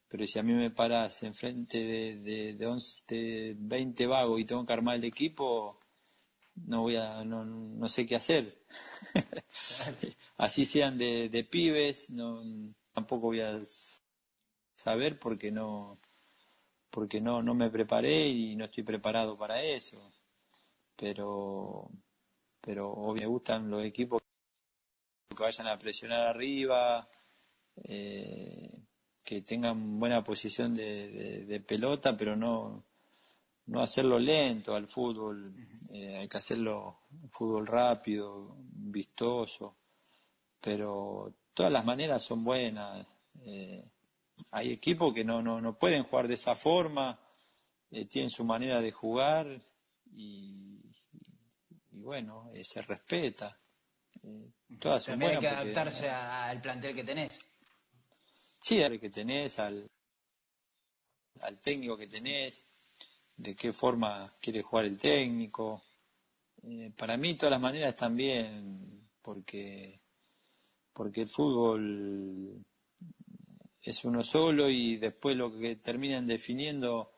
Pero 0.07 0.25
si 0.25 0.39
a 0.39 0.43
mí 0.43 0.53
me 0.53 0.71
paras 0.71 1.21
enfrente 1.23 1.77
de, 1.79 2.17
de, 2.17 2.53
de, 2.53 2.65
11, 2.65 3.03
de 3.07 3.55
20 3.57 4.07
vagos 4.07 4.39
y 4.39 4.45
tengo 4.45 4.65
que 4.65 4.73
armar 4.73 4.95
el 4.95 5.03
equipo, 5.03 5.79
no 6.55 6.81
voy 6.83 6.95
a, 6.95 7.23
no, 7.25 7.45
no 7.45 7.89
sé 7.89 8.05
qué 8.05 8.15
hacer. 8.15 8.63
Así 10.37 10.65
sean 10.65 10.97
de, 10.97 11.29
de 11.29 11.43
pibes, 11.43 12.09
no, 12.09 12.41
tampoco 12.93 13.27
voy 13.27 13.41
a 13.41 13.59
saber 14.77 15.19
porque 15.19 15.51
no 15.51 15.99
porque 16.89 17.19
no 17.19 17.41
no 17.41 17.53
me 17.53 17.69
preparé 17.69 18.27
y 18.29 18.55
no 18.55 18.65
estoy 18.65 18.83
preparado 18.83 19.37
para 19.37 19.61
eso. 19.61 20.11
Pero 20.95 21.89
pero 22.61 22.91
obvio, 22.91 23.23
me 23.23 23.27
gustan 23.27 23.69
los 23.69 23.83
equipos 23.83 24.21
que 25.35 25.43
vayan 25.43 25.67
a 25.67 25.77
presionar 25.77 26.27
arriba 26.27 27.07
eh, 27.83 28.71
que 29.23 29.41
tengan 29.41 29.99
buena 29.99 30.23
posición 30.23 30.73
de, 30.73 31.09
de, 31.09 31.45
de, 31.45 31.59
pelota 31.59 32.15
pero 32.17 32.35
no 32.35 32.85
no 33.67 33.81
hacerlo 33.81 34.17
lento 34.19 34.75
al 34.75 34.87
fútbol. 34.87 35.53
Eh, 35.91 36.17
hay 36.17 36.27
que 36.27 36.37
hacerlo 36.37 36.99
fútbol 37.29 37.67
rápido 37.67 38.55
vistoso. 38.59 39.75
Pero 40.61 41.33
todas 41.53 41.71
las 41.71 41.85
maneras 41.85 42.23
son 42.23 42.43
buenas 42.43 43.05
eh, 43.41 43.83
hay 44.51 44.71
equipos 44.71 45.13
que 45.13 45.23
no, 45.23 45.41
no, 45.41 45.61
no 45.61 45.77
pueden 45.77 46.03
jugar 46.03 46.27
de 46.27 46.35
esa 46.35 46.55
forma, 46.55 47.19
eh, 47.91 48.05
tienen 48.05 48.29
su 48.29 48.43
manera 48.43 48.81
de 48.81 48.91
jugar 48.91 49.61
y, 50.11 50.81
y 51.91 52.01
bueno, 52.01 52.49
eh, 52.53 52.63
se 52.63 52.81
respeta. 52.81 53.59
Eh, 54.23 54.51
todas 54.79 55.03
son 55.03 55.13
También 55.13 55.35
hay 55.35 55.39
que 55.39 55.47
adaptarse 55.47 56.01
porque, 56.01 56.11
al 56.11 56.61
plantel 56.61 56.95
que 56.95 57.03
tenés. 57.03 57.39
Sí, 58.61 58.81
al 58.83 58.99
que 58.99 59.09
tenés, 59.09 59.59
al, 59.59 59.89
al 61.41 61.59
técnico 61.61 61.97
que 61.97 62.07
tenés, 62.07 62.65
de 63.35 63.55
qué 63.55 63.71
forma 63.71 64.35
quiere 64.39 64.61
jugar 64.61 64.85
el 64.85 64.97
técnico. 64.97 65.83
Eh, 66.63 66.91
para 66.97 67.17
mí 67.17 67.35
todas 67.35 67.51
las 67.51 67.61
maneras 67.61 67.89
están 67.89 68.15
bien, 68.15 69.09
porque, 69.21 70.01
porque 70.91 71.21
el 71.21 71.29
fútbol 71.29 72.65
es 73.81 74.03
uno 74.03 74.23
solo 74.23 74.69
y 74.69 74.97
después 74.97 75.35
lo 75.35 75.57
que 75.57 75.75
terminan 75.77 76.27
definiendo 76.27 77.11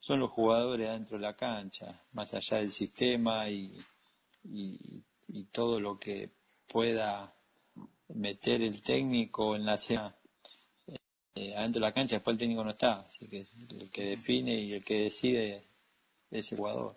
son 0.00 0.20
los 0.20 0.30
jugadores 0.30 0.90
dentro 0.90 1.18
de 1.18 1.22
la 1.22 1.36
cancha, 1.36 2.04
más 2.12 2.32
allá 2.34 2.58
del 2.58 2.72
sistema 2.72 3.48
y, 3.48 3.78
y, 4.44 5.02
y 5.28 5.44
todo 5.46 5.80
lo 5.80 5.98
que 5.98 6.30
pueda 6.66 7.34
meter 8.08 8.62
el 8.62 8.82
técnico 8.82 9.56
en 9.56 9.66
la 9.66 9.74
escena. 9.74 10.16
adentro 11.34 11.80
de 11.80 11.86
la 11.86 11.92
cancha 11.92 12.16
después 12.16 12.34
el 12.34 12.38
técnico 12.38 12.64
no 12.64 12.70
está, 12.70 13.00
así 13.00 13.28
que 13.28 13.46
el 13.80 13.90
que 13.90 14.04
define 14.04 14.54
y 14.54 14.72
el 14.74 14.84
que 14.84 15.02
decide 15.02 15.64
es 16.30 16.52
el 16.52 16.58
jugador. 16.58 16.96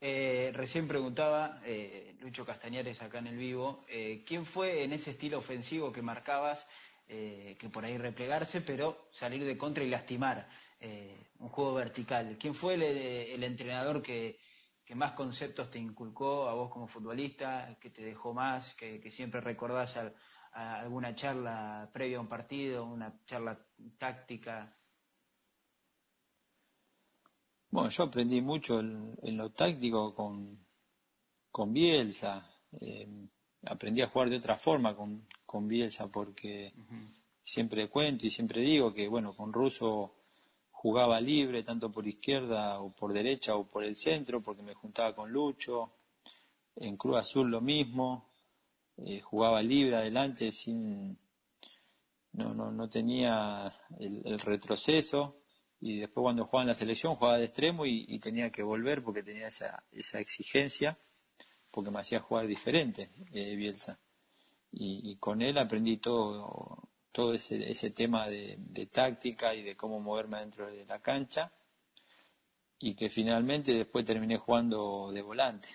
Eh, 0.00 0.50
recién 0.54 0.86
preguntaba 0.86 1.60
eh, 1.64 2.14
Lucho 2.20 2.44
Castañares 2.44 3.00
acá 3.00 3.18
en 3.18 3.28
el 3.28 3.38
vivo, 3.38 3.84
eh, 3.88 4.24
¿quién 4.26 4.44
fue 4.44 4.84
en 4.84 4.92
ese 4.92 5.12
estilo 5.12 5.38
ofensivo 5.38 5.90
que 5.90 6.02
marcabas, 6.02 6.66
que 7.06 7.70
por 7.72 7.84
ahí 7.84 7.98
replegarse, 7.98 8.60
pero 8.60 9.08
salir 9.12 9.44
de 9.44 9.56
contra 9.56 9.84
y 9.84 9.88
lastimar, 9.88 10.48
un 11.38 11.48
juego 11.48 11.74
vertical? 11.74 12.36
¿Quién 12.38 12.54
fue 12.54 12.74
el, 12.74 13.42
entrenador 13.42 14.02
que, 14.02 14.38
más 14.94 15.12
conceptos 15.12 15.70
te 15.70 15.78
inculcó 15.78 16.48
a 16.48 16.54
vos 16.54 16.70
como 16.70 16.86
futbolista, 16.86 17.76
que 17.80 17.90
te 17.90 18.02
dejó 18.02 18.34
más, 18.34 18.74
que, 18.74 19.10
siempre 19.10 19.40
recordás 19.40 19.98
alguna 20.52 21.14
charla 21.14 21.90
previa 21.92 22.18
a 22.18 22.20
un 22.20 22.28
partido, 22.28 22.84
una 22.84 23.20
charla 23.24 23.58
táctica? 23.98 24.76
Bueno, 27.70 27.90
yo 27.90 28.04
aprendí 28.04 28.40
mucho 28.40 28.80
en, 28.80 29.36
lo 29.36 29.50
táctico 29.50 30.14
con, 30.14 30.66
con 31.50 31.72
Bielsa. 31.72 32.48
Eh, 32.80 33.28
aprendí 33.66 34.00
a 34.02 34.06
jugar 34.06 34.30
de 34.30 34.36
otra 34.36 34.56
forma 34.56 34.96
con, 34.96 35.26
con 35.56 35.68
Bielsa 35.68 36.08
porque 36.08 36.74
siempre 37.42 37.88
cuento 37.88 38.26
y 38.26 38.30
siempre 38.30 38.60
digo 38.60 38.92
que, 38.92 39.08
bueno, 39.08 39.34
con 39.34 39.54
Russo 39.54 40.12
jugaba 40.70 41.18
libre 41.18 41.62
tanto 41.62 41.90
por 41.90 42.06
izquierda 42.06 42.78
o 42.80 42.92
por 42.94 43.14
derecha 43.14 43.56
o 43.56 43.66
por 43.66 43.84
el 43.84 43.96
centro 43.96 44.42
porque 44.42 44.62
me 44.62 44.74
juntaba 44.74 45.14
con 45.14 45.32
Lucho. 45.32 45.92
En 46.76 46.98
Cruz 46.98 47.16
Azul 47.16 47.50
lo 47.50 47.62
mismo. 47.62 48.28
Eh, 48.98 49.20
jugaba 49.20 49.62
libre 49.62 49.96
adelante 49.96 50.52
sin 50.52 51.18
no, 52.32 52.54
no, 52.54 52.70
no 52.70 52.88
tenía 52.90 53.74
el 53.98 54.38
retroceso 54.38 55.38
y 55.80 56.00
después 56.00 56.22
cuando 56.22 56.44
jugaba 56.44 56.64
en 56.64 56.68
la 56.68 56.74
selección 56.74 57.16
jugaba 57.16 57.38
de 57.38 57.44
extremo 57.46 57.86
y, 57.86 58.18
tenía 58.18 58.50
que 58.50 58.62
volver 58.62 59.02
porque 59.02 59.22
tenía 59.22 59.48
esa, 59.48 59.84
esa 59.92 60.20
exigencia, 60.20 60.98
porque 61.70 61.90
me 61.90 62.00
hacía 62.00 62.20
jugar 62.20 62.46
diferente 62.46 63.10
eh, 63.32 63.54
Bielsa. 63.56 63.98
Y, 64.78 65.16
con 65.16 65.40
él 65.40 65.56
aprendí 65.56 65.96
todo, 65.96 66.90
todo 67.10 67.32
ese, 67.32 67.70
ese 67.70 67.90
tema 67.92 68.28
de, 68.28 68.88
táctica 68.92 69.54
y 69.54 69.62
de 69.62 69.74
cómo 69.74 70.00
moverme 70.00 70.40
dentro 70.40 70.66
de 70.70 70.84
la 70.84 71.00
cancha 71.00 71.50
y 72.78 72.94
que 72.94 73.08
finalmente 73.08 73.72
después 73.72 74.04
terminé 74.04 74.36
jugando 74.36 75.10
de 75.12 75.22
volante. 75.22 75.68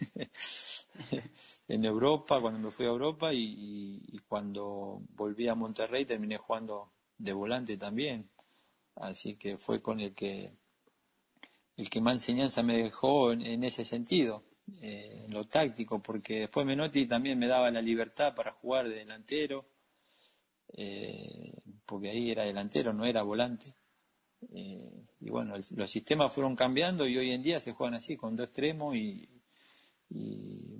en 1.68 1.84
Europa, 1.84 2.40
cuando 2.40 2.60
me 2.60 2.70
fui 2.70 2.86
a 2.86 2.90
Europa 2.90 3.30
y, 3.32 4.20
cuando 4.28 5.02
volví 5.10 5.48
a 5.48 5.54
Monterrey 5.54 6.04
terminé 6.04 6.36
jugando 6.36 6.92
de 7.18 7.32
volante 7.32 7.76
también 7.76 8.30
así 8.96 9.36
que 9.36 9.58
fue 9.58 9.82
con 9.82 10.00
el 10.00 10.14
que 10.14 10.52
el 11.76 11.90
que 11.90 12.00
más 12.00 12.14
enseñanza 12.14 12.62
me 12.62 12.76
dejó 12.76 13.32
en, 13.32 13.64
ese 13.64 13.84
sentido, 13.84 14.44
eh, 14.80 15.24
en 15.26 15.32
lo 15.32 15.46
táctico, 15.46 16.02
porque 16.02 16.40
después 16.40 16.66
Menotti 16.66 17.06
también 17.06 17.38
me 17.38 17.48
daba 17.48 17.70
la 17.70 17.82
libertad 17.82 18.34
para 18.34 18.52
jugar 18.52 18.88
de 18.88 18.96
delantero, 18.96 19.66
eh, 20.72 21.52
porque 21.84 22.10
ahí 22.10 22.30
era 22.30 22.44
delantero, 22.44 22.92
no 22.92 23.04
era 23.04 23.22
volante. 23.22 23.74
Eh, 24.52 25.06
y 25.20 25.30
bueno, 25.30 25.54
los 25.56 25.90
sistemas 25.90 26.32
fueron 26.32 26.54
cambiando 26.56 27.06
y 27.06 27.16
hoy 27.16 27.30
en 27.30 27.42
día 27.42 27.60
se 27.60 27.72
juegan 27.72 27.94
así, 27.94 28.16
con 28.16 28.36
dos 28.36 28.48
extremos 28.48 28.94
y, 28.94 29.28
y 30.10 30.74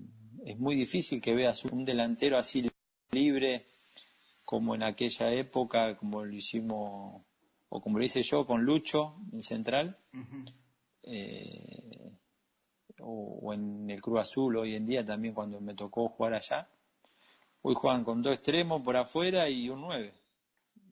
es 0.45 0.59
muy 0.59 0.75
difícil 0.75 1.21
que 1.21 1.35
veas 1.35 1.65
un 1.65 1.85
delantero 1.85 2.37
así 2.37 2.71
libre 3.13 3.67
como 4.45 4.75
en 4.75 4.83
aquella 4.83 5.33
época, 5.33 5.97
como 5.97 6.25
lo 6.25 6.35
hicimos 6.35 7.23
o 7.69 7.81
como 7.81 7.99
lo 7.99 8.05
hice 8.05 8.23
yo 8.23 8.47
con 8.47 8.63
Lucho 8.63 9.17
en 9.33 9.43
Central, 9.43 9.99
eh, 11.03 12.13
o, 13.05 13.53
en 13.53 13.91
el 13.91 14.01
Cruz 14.01 14.21
Azul 14.21 14.57
hoy 14.57 14.75
en 14.75 14.87
día 14.87 15.05
también 15.05 15.35
cuando 15.35 15.61
me 15.61 15.75
tocó 15.75 16.09
jugar 16.09 16.35
allá. 16.35 16.69
Hoy 17.63 17.75
juegan 17.75 18.05
con 18.05 18.23
dos 18.23 18.35
extremos 18.35 18.83
por 18.83 18.97
afuera 18.97 19.49
y 19.49 19.69
un 19.69 19.83
nueve. 19.83 20.15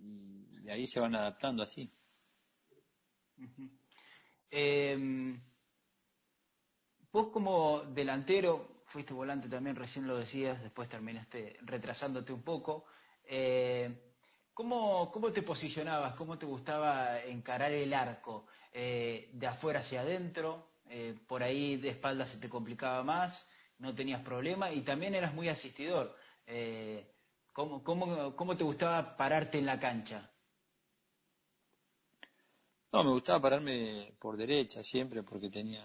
Y, 0.00 0.68
ahí 0.70 0.86
se 0.86 1.00
van 1.00 1.14
adaptando 1.14 1.62
así. 1.62 1.90
Em, 4.50 5.40
vos 7.10 7.28
como 7.28 7.80
delantero, 7.80 8.82
fuiste 8.86 9.14
volante 9.14 9.48
también, 9.48 9.76
recién 9.76 10.06
lo 10.06 10.18
decías, 10.18 10.62
después 10.62 10.88
terminaste 10.88 11.56
retrasándote 11.62 12.32
un 12.32 12.42
poco. 12.42 12.84
Eh, 13.24 14.12
¿Cómo, 14.54 15.10
¿Cómo, 15.10 15.32
te 15.32 15.42
posicionabas? 15.42 16.14
¿Cómo 16.14 16.38
te 16.38 16.44
gustaba 16.44 17.22
encarar 17.22 17.72
el 17.72 17.94
arco? 17.94 18.46
Eh, 18.72 19.30
¿De 19.32 19.46
afuera 19.46 19.80
hacia 19.80 20.02
adentro? 20.02 20.72
Eh, 20.95 21.14
¿Por 21.26 21.43
ahí 21.43 21.76
de 21.76 21.88
espaldas 21.88 22.28
se 22.28 22.36
te 22.36 22.51
complicaba 22.51 23.03
más? 23.03 23.47
¿No 23.78 23.95
tenías 23.95 24.20
problema? 24.20 24.70
Y 24.70 24.82
también 24.82 25.14
eras 25.14 25.32
muy 25.32 25.49
asistidor. 25.49 26.14
Eh, 26.47 27.11
¿cómo, 27.51 27.82
cómo, 27.82 28.36
cómo, 28.36 28.57
te 28.57 28.64
gustaba 28.64 29.16
pararte 29.16 29.59
en 29.59 29.64
la 29.64 29.80
cancha? 29.80 30.30
No, 32.93 33.05
me 33.05 33.11
gustaba 33.11 33.40
pararme 33.40 34.14
por 34.18 34.36
derecha 34.36 34.82
siempre 34.82 35.22
porque 35.22 35.49
tenía 35.49 35.82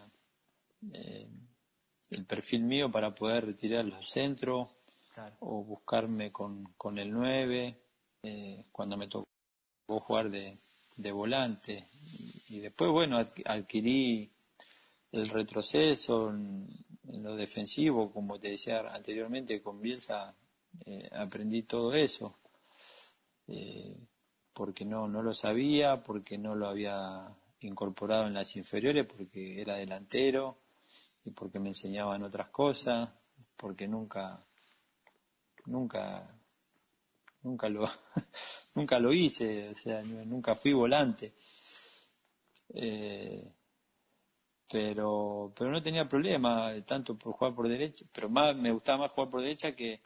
el 0.81 2.25
perfil 2.25 2.63
mío 2.63 2.91
para 2.91 3.15
poder 3.15 3.45
retirar 3.45 3.85
los 3.85 4.09
centros 4.09 4.67
o 5.39 5.63
buscarme 5.63 6.33
con, 6.33 6.73
con 6.77 6.97
el 6.99 7.11
9 7.11 7.81
eh, 8.23 8.65
cuando 8.73 8.97
me 8.97 9.07
tocó 9.07 9.27
jugar 9.87 10.29
de, 10.29 10.59
volante. 11.13 11.87
Y, 12.49 12.59
después, 12.59 12.91
bueno, 12.91 13.17
adquirí 13.45 14.33
el 15.11 15.29
retroceso 15.29 16.29
en, 16.29 16.67
lo 17.23 17.35
defensivo, 17.35 18.11
como 18.11 18.39
te 18.39 18.49
decía 18.49 18.79
anteriormente, 18.93 19.61
con 19.61 19.81
Bielsa 19.81 20.35
eh, 20.85 21.09
aprendí 21.13 21.63
todo 21.63 21.93
eso. 21.93 22.37
Eh, 23.47 23.95
porque 24.53 24.85
no, 24.85 25.07
no 25.07 25.21
lo 25.21 25.33
sabía, 25.33 26.03
porque 26.03 26.37
no 26.37 26.55
lo 26.55 26.67
había 26.67 27.27
incorporado 27.61 28.27
en 28.27 28.33
las 28.33 28.55
inferiores, 28.55 29.05
porque 29.05 29.61
era 29.61 29.75
delantero 29.75 30.57
y 31.23 31.31
porque 31.31 31.59
me 31.59 31.69
enseñaban 31.69 32.23
otras 32.23 32.49
cosas, 32.49 33.09
porque 33.55 33.87
nunca, 33.87 34.43
nunca 35.65 36.37
nunca 37.47 37.69
lo, 37.69 37.89
nunca 38.75 38.99
lo 38.99 39.13
hice, 39.13 39.69
o 39.69 39.75
sea, 39.75 40.01
nunca 40.03 40.55
fui 40.55 40.73
volante. 40.73 41.33
Eh, 42.73 43.53
pero, 44.69 45.53
pero 45.55 45.71
no 45.71 45.81
tenía 45.81 46.07
problema 46.07 46.73
tanto 46.85 47.17
por 47.17 47.33
jugar 47.33 47.55
por 47.55 47.67
derecha, 47.67 48.05
pero 48.11 48.29
más 48.29 48.55
me 48.55 48.71
gustaba 48.71 48.99
más 48.99 49.11
jugar 49.11 49.29
por 49.29 49.41
derecha 49.41 49.75
que, 49.75 50.01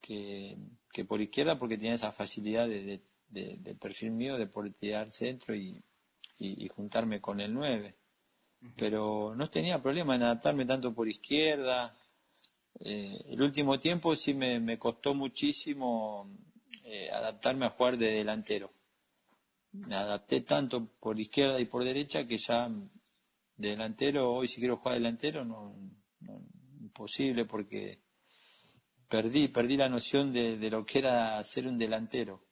que, 0.00 1.04
por 1.06 1.20
izquierda 1.20 1.58
porque 1.58 1.76
tenía 1.76 1.94
esa 1.94 2.12
facilidad 2.12 2.68
de, 2.68 3.00
de, 3.28 3.74
perfil 3.74 4.12
mío 4.12 4.36
de 4.38 4.46
poder 4.46 4.72
tirar 4.74 5.10
centro 5.10 5.54
y, 5.54 5.82
y, 6.38 6.68
juntarme 6.68 7.20
con 7.20 7.40
el 7.40 7.52
9. 7.52 7.94
Pero 8.76 9.34
no 9.36 9.50
tenía 9.50 9.82
problema 9.82 10.14
en 10.14 10.22
adaptarme 10.22 10.64
tanto 10.64 10.94
por 10.94 11.08
izquierda, 11.08 11.94
eh, 12.80 13.24
el 13.28 13.40
último 13.40 13.78
tiempo 13.78 14.14
sí 14.14 14.34
me, 14.34 14.78
costó 14.78 15.14
muchísimo 15.14 16.30
eh, 16.84 17.10
adaptarme 17.10 17.66
a 17.66 17.70
jugar 17.70 17.96
de 17.96 18.12
delantero. 18.12 18.70
Me 19.72 19.96
adapté 19.96 20.40
tanto 20.42 20.86
por 21.00 21.18
izquierda 21.18 21.60
y 21.60 21.66
por 21.66 21.84
derecha 21.84 22.26
que 22.26 22.38
ya 22.38 22.70
de 23.56 23.70
delantero, 23.70 24.32
hoy 24.32 24.48
si 24.48 24.60
quiero 24.60 24.76
jugar 24.76 24.94
delantero, 24.98 25.44
no, 25.44 25.74
imposible 26.80 27.44
porque 27.44 28.02
perdí, 29.08 29.48
perdí 29.48 29.76
la 29.76 29.88
noción 29.88 30.32
de, 30.32 30.58
lo 30.70 30.84
que 30.84 30.98
era 30.98 31.42
ser 31.44 31.66
un 31.66 31.78
delantero. 31.78 32.44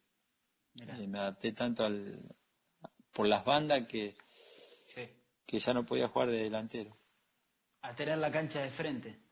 Eh, 0.75 1.07
me 1.07 1.19
adapté 1.19 1.53
tanto 1.53 1.85
al, 1.85 2.21
por 3.13 3.27
las 3.27 3.45
bandas 3.45 3.87
que, 3.87 4.15
que 5.45 5.59
ya 5.59 5.73
no 5.73 5.85
podía 5.85 6.07
jugar 6.07 6.29
de 6.29 6.43
delantero. 6.43 6.97
A 7.81 7.95
tener 7.95 8.17
la 8.17 8.31
cancha 8.31 8.61
de 8.61 8.69
frente. 8.69 9.25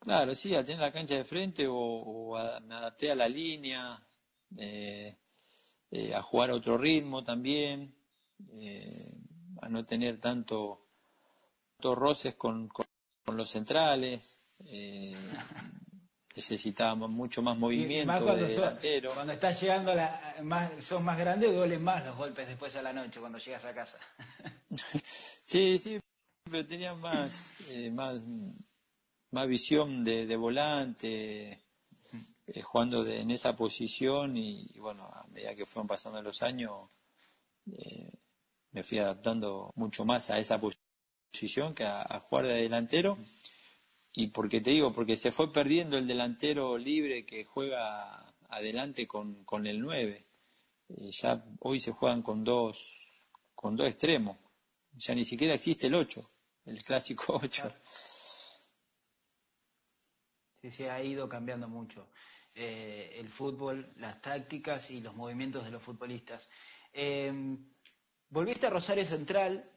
Claro, 0.00 0.34
sí, 0.34 0.54
a 0.54 0.64
tener 0.64 0.80
la 0.80 0.92
cancha 0.92 1.14
de 1.14 1.24
frente 1.24 1.66
o, 1.68 2.34
me 2.64 2.74
adapté 2.74 3.10
a 3.10 3.14
la 3.14 3.28
línea, 3.28 4.02
eh, 4.56 5.18
eh, 5.90 6.14
a 6.14 6.22
jugar 6.22 6.50
a 6.50 6.54
otro 6.54 6.78
ritmo 6.78 7.22
también, 7.22 7.94
eh, 8.54 9.12
a 9.60 9.68
no 9.68 9.84
tener 9.84 10.18
tanto, 10.18 10.79
roces 11.82 12.34
con, 12.34 12.68
los 13.26 13.50
centrales. 13.50 14.38
necesitábamos 16.34 17.10
mucho 17.10 17.42
más 17.42 17.58
movimiento 17.58 18.06
cuando 18.06 18.36
de 18.36 18.46
delantero. 18.46 19.10
cuando 19.12 19.32
estás 19.32 19.60
llegando, 19.60 19.94
la, 19.94 20.36
más, 20.42 20.70
sos 20.80 21.02
más 21.02 21.18
grande, 21.18 21.52
duelen 21.52 21.82
más 21.82 22.06
los 22.06 22.16
golpes 22.16 22.46
después 22.48 22.74
a 22.76 22.82
la 22.82 22.92
noche 22.92 23.20
cuando 23.20 23.38
llegas 23.38 23.64
a 23.64 23.74
casa. 23.74 23.98
sí, 25.44 25.78
sí, 25.78 25.98
pero 26.44 26.64
tenía 26.64 26.94
más, 26.94 27.44
más 27.92 28.22
más 29.30 29.46
visión 29.46 30.02
de, 30.04 30.36
volante, 30.36 31.64
eh, 32.46 32.62
jugando 32.62 33.06
en 33.06 33.30
esa 33.30 33.54
posición 33.54 34.36
y, 34.36 34.78
bueno, 34.78 35.04
a 35.06 35.24
medida 35.28 35.54
que 35.54 35.66
fueron 35.66 35.86
pasando 35.86 36.20
los 36.22 36.42
años, 36.42 36.90
eh, 37.72 38.12
me 38.72 38.82
fui 38.82 38.98
adaptando 38.98 39.72
mucho 39.76 40.04
más 40.04 40.30
a 40.30 40.38
esa 40.38 40.60
posición 40.60 40.89
que 41.30 41.84
a, 41.84 42.20
jugar 42.20 42.46
de 42.46 42.62
delantero. 42.62 43.18
Y 44.12 44.28
porque 44.28 44.60
te 44.60 44.70
digo, 44.70 44.92
porque 44.92 45.16
se 45.16 45.32
fue 45.32 45.52
perdiendo 45.52 45.96
el 45.96 46.06
delantero 46.06 46.76
libre 46.76 47.24
que 47.24 47.44
juega 47.44 48.34
adelante 48.48 49.06
con, 49.06 49.44
con 49.44 49.66
el 49.66 49.80
9. 49.80 50.26
Eh, 50.88 51.10
ya 51.10 51.44
hoy 51.60 51.78
se 51.78 51.92
juegan 51.92 52.22
con 52.22 52.42
dos, 52.42 52.78
con 53.54 53.76
dos 53.76 53.86
extremos. 53.86 54.36
Ya 54.92 55.14
ni 55.14 55.24
siquiera 55.24 55.54
existe 55.54 55.86
el 55.86 55.94
8, 55.94 56.30
el 56.66 56.82
clásico 56.82 57.38
8. 57.42 57.72
Sí, 60.60 60.70
se 60.70 60.90
ha 60.90 61.02
ido 61.02 61.28
cambiando 61.28 61.68
mucho. 61.68 62.08
Eh, 62.54 63.12
el 63.14 63.28
fútbol, 63.28 63.92
las 63.96 64.20
tácticas 64.20 64.90
y 64.90 65.00
los 65.00 65.14
movimientos 65.14 65.64
de 65.64 65.70
los 65.70 65.82
futbolistas. 65.82 66.50
Em, 66.92 67.72
volviste 68.28 68.66
a 68.66 68.70
Rosario 68.70 69.04
Central 69.04 69.70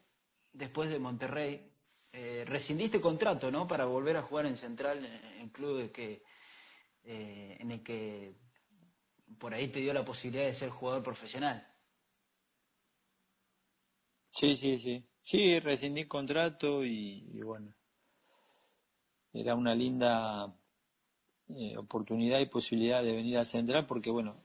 después 0.53 0.89
de 0.89 0.99
Monterrey. 0.99 1.69
Eh, 2.11 2.45
rescindiste 2.45 3.01
contrato, 3.01 3.49
¿no? 3.51 3.67
Para 3.67 3.85
volver 3.85 4.17
a 4.17 4.21
jugar 4.21 4.45
en 4.45 4.55
Central, 4.55 5.03
en, 5.39 5.49
club 5.49 5.91
que, 5.91 6.23
eh, 7.03 7.57
en 7.59 7.71
el 7.71 7.83
que 7.83 8.35
por 9.39 9.53
ahí 9.53 9.67
te 9.67 9.79
dio 9.79 9.93
la 9.93 10.05
posibilidad 10.05 10.45
de 10.45 10.53
ser 10.53 10.69
jugador 10.69 11.01
profesional. 11.01 11.67
Sí, 14.29 14.55
sí, 14.55 14.77
sí. 14.77 15.03
Sí, 15.21 15.59
rescindí 15.59 16.03
contrato 16.03 16.83
y 16.83 17.41
bueno, 17.41 17.73
era 19.33 19.55
una 19.55 19.73
linda 19.73 20.53
eh, 21.49 21.75
oportunidad 21.77 22.39
y 22.39 22.45
posibilidad 22.45 23.03
de 23.03 23.13
venir 23.13 23.37
a 23.37 23.45
Central 23.45 23.85
porque, 23.85 24.11
bueno, 24.11 24.35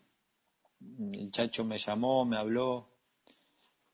el 1.13 1.31
Chacho 1.31 1.65
me 1.65 1.79
llamó, 1.79 2.25
me 2.25 2.37
habló, 2.37 2.89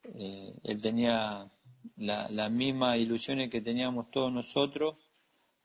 él 0.03 0.81
tenía 0.81 1.51
las 1.97 2.31
la 2.31 2.49
mismas 2.49 2.97
ilusiones 2.97 3.51
que 3.51 3.61
teníamos 3.61 4.11
todos 4.11 4.33
nosotros, 4.33 4.97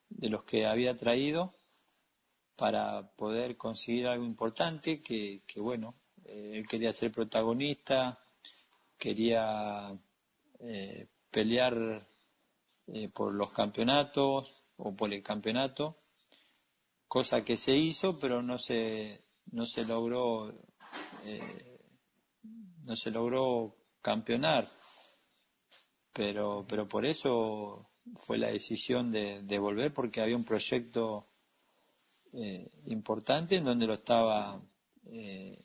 de 0.09 0.30
los 0.30 0.43
que 0.43 0.65
había 0.65 0.95
traído, 0.95 1.55
para 2.55 3.11
poder 3.15 3.57
conseguir 3.57 4.07
algo 4.07 4.25
importante, 4.25 5.01
que, 5.01 5.41
bueno, 5.57 5.95
eh, 6.25 6.53
él 6.55 6.67
quería 6.67 6.91
ser 6.91 7.11
protagonista, 7.11 8.19
quería 8.97 9.97
pelear 11.32 12.05
por 13.13 13.34
los 13.34 13.51
campeonatos 13.51 14.61
o 14.75 14.93
por 14.93 15.13
el 15.13 15.23
campeonato 15.23 15.99
cosa 17.09 17.43
que 17.43 17.57
se 17.57 17.75
hizo, 17.75 18.17
pero 18.19 18.41
no 18.43 18.59
se, 18.59 19.25
no 19.51 19.65
se 19.65 19.84
logró, 19.84 20.53
eh, 21.25 21.82
no 22.84 22.95
se 22.95 23.09
logró 23.09 23.75
campeonar. 23.99 24.71
Pero, 26.20 26.65
pero 26.67 26.86
por 26.86 27.05
eso 27.05 27.91
fue 28.17 28.38
la 28.38 28.51
decisión 28.51 29.09
de, 29.09 29.41
de 29.41 29.57
volver, 29.57 29.93
porque 29.93 30.20
había 30.20 30.36
un 30.36 30.43
proyecto 30.43 31.28
eh, 32.34 32.70
importante 32.88 33.55
en 33.55 33.63
donde 33.63 33.88
lo 33.88 33.93
estaba, 33.93 34.61
eh, 35.05 35.63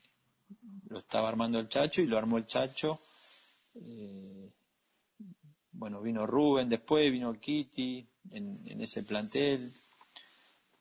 lo 0.87 1.01
estaba 1.01 1.29
armando 1.29 1.59
el 1.59 1.69
Chacho 1.69 2.03
y 2.03 2.07
lo 2.07 2.17
armó 2.17 2.39
el 2.39 2.47
Chacho. 2.47 3.01
bueno, 5.73 6.01
vino 6.01 6.25
Rubén 6.25 6.69
después, 6.69 7.11
vino 7.11 7.35
Kitty 7.35 8.07
en, 8.31 8.61
en 8.65 8.81
ese 8.81 9.03
plantel, 9.03 9.75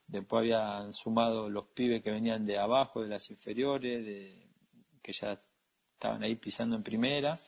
Después 0.05 0.41
habían 0.41 0.93
sumado 0.93 1.49
los 1.49 1.65
pibes 1.69 2.03
que 2.03 2.11
venían 2.11 2.45
de 2.45 2.59
abajo, 2.59 3.01
de 3.01 3.09
las 3.09 3.32
inferiores, 3.32 4.05
de, 4.05 4.47
que 5.01 5.13
ya 5.13 5.41
estaban 5.93 6.21
ahí 6.21 6.36
pisando 6.36 6.76
en 6.76 6.84
primera. 6.84 7.39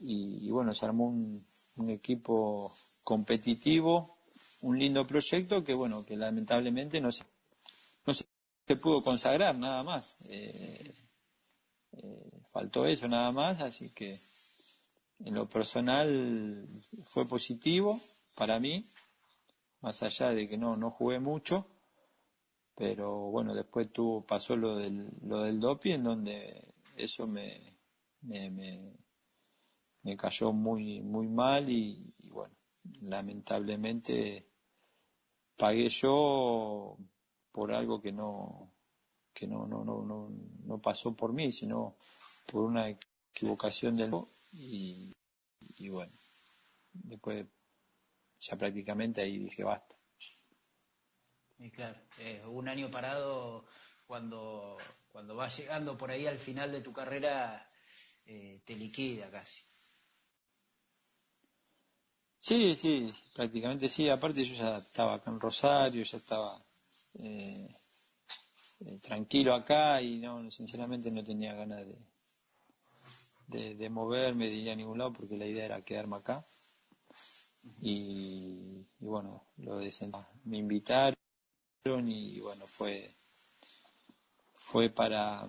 Y, 0.00 0.50
bueno, 0.50 0.74
se 0.74 0.86
armó 0.86 1.08
un, 1.08 1.46
equipo 1.90 2.74
competitivo, 3.04 4.18
un 4.62 4.78
lindo 4.78 5.06
proyecto 5.06 5.62
que 5.62 5.74
bueno, 5.74 6.04
que 6.04 6.16
lamentablemente 6.16 7.00
no 7.00 7.12
se, 7.12 7.24
no 8.04 8.12
se 8.12 8.76
pudo 8.76 9.02
consagrar 9.02 9.56
nada 9.56 9.82
más. 9.84 10.16
Eh, 10.24 10.92
eh, 11.92 12.30
faltó 12.52 12.84
eso 12.84 13.06
nada 13.06 13.30
más, 13.30 13.62
así 13.62 13.90
que 13.90 14.18
en 15.20 15.34
lo 15.34 15.48
personal 15.48 16.68
fue 17.04 17.26
positivo 17.26 18.00
para 18.34 18.58
mí 18.58 18.88
más 19.80 20.02
allá 20.02 20.30
de 20.30 20.48
que 20.48 20.56
no, 20.56 20.76
no 20.76 20.90
jugué 20.90 21.18
mucho, 21.18 21.66
pero 22.74 23.30
bueno, 23.30 23.54
después 23.54 23.92
tuvo, 23.92 24.24
pasó 24.24 24.56
lo 24.56 24.76
del, 24.76 25.08
lo 25.22 25.42
del 25.42 25.60
doping, 25.60 25.94
en 25.94 26.04
donde 26.04 26.74
eso 26.96 27.26
me, 27.26 27.76
me, 28.22 28.50
me, 28.50 28.92
cayó 30.16 30.52
muy, 30.52 31.00
muy 31.00 31.26
mal 31.28 31.68
y, 31.68 32.12
bueno, 32.24 32.54
lamentablemente 33.02 34.46
pagué 35.56 35.88
yo 35.88 36.96
por 37.52 37.72
algo 37.72 38.00
que 38.00 38.12
no, 38.12 38.72
que 39.32 39.46
no, 39.46 39.66
no, 39.66 39.84
no, 39.84 40.02
no, 40.02 40.30
no 40.64 40.78
pasó 40.80 41.14
por 41.14 41.32
mí, 41.32 41.52
sino 41.52 41.96
por 42.46 42.64
una 42.64 42.88
equivocación 42.88 43.96
del 43.96 44.12
y, 44.52 45.14
y 45.76 45.88
bueno, 45.88 46.12
después 46.92 47.46
ya 48.40 48.56
prácticamente 48.56 49.20
ahí 49.20 49.38
dije 49.38 49.64
basta. 49.64 49.94
Y 51.58 51.70
claro, 51.70 51.98
eh, 52.18 52.42
un 52.46 52.68
año 52.68 52.90
parado 52.90 53.64
cuando, 54.06 54.76
cuando 55.08 55.34
vas 55.34 55.56
llegando 55.58 55.98
por 55.98 56.10
ahí 56.10 56.26
al 56.26 56.38
final 56.38 56.70
de 56.70 56.80
tu 56.80 56.92
carrera 56.92 57.70
eh, 58.24 58.62
te 58.64 58.76
liquida 58.76 59.30
casi. 59.30 59.67
Sí, 62.38 62.74
sí, 62.74 63.12
prácticamente 63.34 63.88
sí. 63.88 64.08
Aparte 64.08 64.44
yo 64.44 64.54
ya 64.54 64.78
estaba 64.78 65.14
acá 65.14 65.30
en 65.30 65.40
Rosario, 65.40 66.02
ya 66.02 66.16
estaba 66.18 66.64
eh, 67.18 67.68
tranquilo 69.02 69.54
acá 69.54 70.00
y 70.00 70.18
no, 70.18 70.50
sinceramente 70.50 71.10
no 71.10 71.24
tenía 71.24 71.54
ganas 71.54 71.84
de, 73.46 73.74
de, 73.74 73.90
moverme, 73.90 74.48
de 74.48 74.54
ir 74.54 74.70
a 74.70 74.76
ningún 74.76 74.98
lado 74.98 75.12
porque 75.12 75.36
la 75.36 75.46
idea 75.46 75.64
era 75.64 75.82
quedarme 75.82 76.16
acá 76.16 76.46
y, 77.82 78.86
bueno, 78.98 79.44
lo 79.58 79.78
de 79.78 79.92
me 80.44 80.58
invitaron 80.58 81.14
y 82.06 82.40
bueno, 82.40 82.66
fue, 82.66 83.14
fue 84.54 84.90
para, 84.90 85.48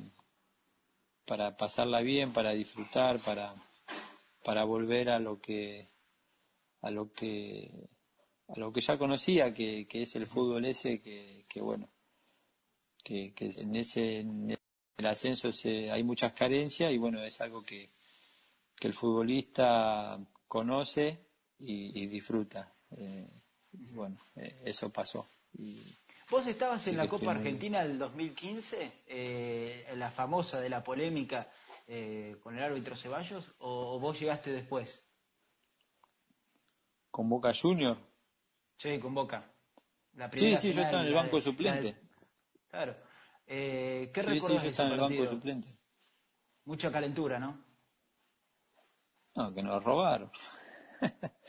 para 1.25 1.55
pasarla 1.55 2.01
bien, 2.01 2.33
para 2.33 2.51
disfrutar, 2.51 3.19
para, 3.19 3.53
para 4.43 4.63
volver 4.63 5.09
a 5.09 5.19
lo 5.19 5.39
que, 5.39 5.89
a 6.81 6.91
lo 6.91 7.11
que, 7.13 7.89
a 8.47 8.59
lo 8.59 8.71
que 8.71 8.81
ya 8.81 8.97
conocía, 8.97 9.53
que, 9.53 9.87
que 9.87 10.01
es 10.03 10.15
el 10.15 10.27
fútbol 10.27 10.65
ese, 10.65 11.01
que, 11.01 11.45
que 11.47 11.61
bueno, 11.61 11.89
que, 13.03 13.33
que 13.33 13.49
en 13.55 13.75
ese, 13.75 14.19
en 14.19 14.51
el 14.97 15.05
ascenso 15.05 15.51
se, 15.51 15.91
hay 15.91 16.03
muchas 16.03 16.33
carencias 16.33 16.91
y 16.91 16.97
bueno, 16.97 17.21
es 17.23 17.41
algo 17.41 17.63
que, 17.63 17.91
que 18.75 18.87
el 18.87 18.93
futbolista 18.93 20.19
conoce 20.47 21.25
y, 21.59 22.07
disfruta. 22.07 22.73
Eh, 22.91 23.27
bueno, 23.71 24.17
eh, 24.35 24.61
eso 24.65 24.89
pasó. 24.89 25.27
Y, 25.53 25.99
¿Vos 26.29 26.45
estabas 26.45 26.85
en 26.87 26.95
la 26.95 27.07
Copa 27.07 27.31
Argentina 27.31 27.81
del 27.81 27.97
2015, 27.97 28.91
eh, 29.07 29.87
la 29.95 30.11
famosa 30.11 30.61
de 30.61 30.69
la 30.69 30.83
polémica 30.83 31.49
eh, 31.87 32.37
con 32.43 32.55
el 32.55 32.63
árbitro 32.63 32.95
Ceballos, 32.95 33.45
o, 33.57 33.99
vos 33.99 34.19
llegaste 34.19 34.51
después? 34.51 35.01
¿Con 37.19 37.27
Boca 37.27 37.51
Junior? 37.53 37.97
Sí, 38.77 38.97
con 38.97 39.13
Boca. 39.13 39.43
sí, 40.37 40.55
sí, 40.55 40.71
yo 40.71 40.83
estaba 40.83 41.01
en 41.01 41.09
el 41.09 41.13
banco 41.13 41.41
suplente. 41.41 41.97
Claro. 42.69 42.95
¿Qué 43.45 44.09
sí, 44.13 44.39
sí, 44.39 44.47
yo 44.47 44.69
estaba 44.69 44.87
en 44.87 44.93
el 44.93 45.01
banco 45.01 45.27
suplente. 45.27 45.77
Mucha 46.63 46.89
calentura, 46.89 47.37
¿no? 47.37 47.61
No, 49.35 49.53
que 49.53 49.61
nos 49.61 49.83
robaron. 49.83 50.31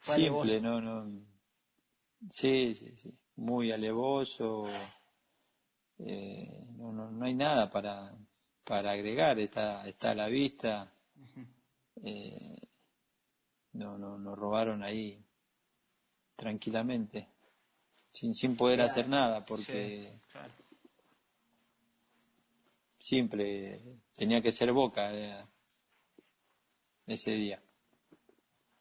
Simple, 0.00 0.60
no, 0.60 0.80
no. 0.80 1.24
Sí, 2.28 2.74
sí, 2.74 2.92
sí. 2.96 3.16
Muy 3.36 3.70
alevoso. 3.70 4.66
Eh, 6.00 6.66
no, 6.70 6.90
no, 6.90 7.12
no 7.12 7.24
hay 7.24 7.34
nada 7.34 7.70
para, 7.70 8.18
para 8.64 8.90
agregar, 8.90 9.38
está, 9.38 9.86
está 9.86 10.10
a 10.10 10.16
la 10.16 10.26
vista. 10.26 10.92
Eh, 12.02 12.67
no, 13.78 13.96
no, 13.98 14.18
nos 14.18 14.38
robaron 14.38 14.82
ahí 14.82 15.22
tranquilamente, 16.36 17.28
sin, 18.12 18.34
sin 18.34 18.56
poder 18.56 18.80
hacer 18.80 19.08
nada, 19.08 19.44
porque 19.44 20.12
simple, 22.98 23.80
tenía 24.14 24.42
que 24.42 24.52
ser 24.52 24.72
boca. 24.72 25.12
Eh, 25.14 25.44
ese 27.08 27.32
día. 27.32 27.62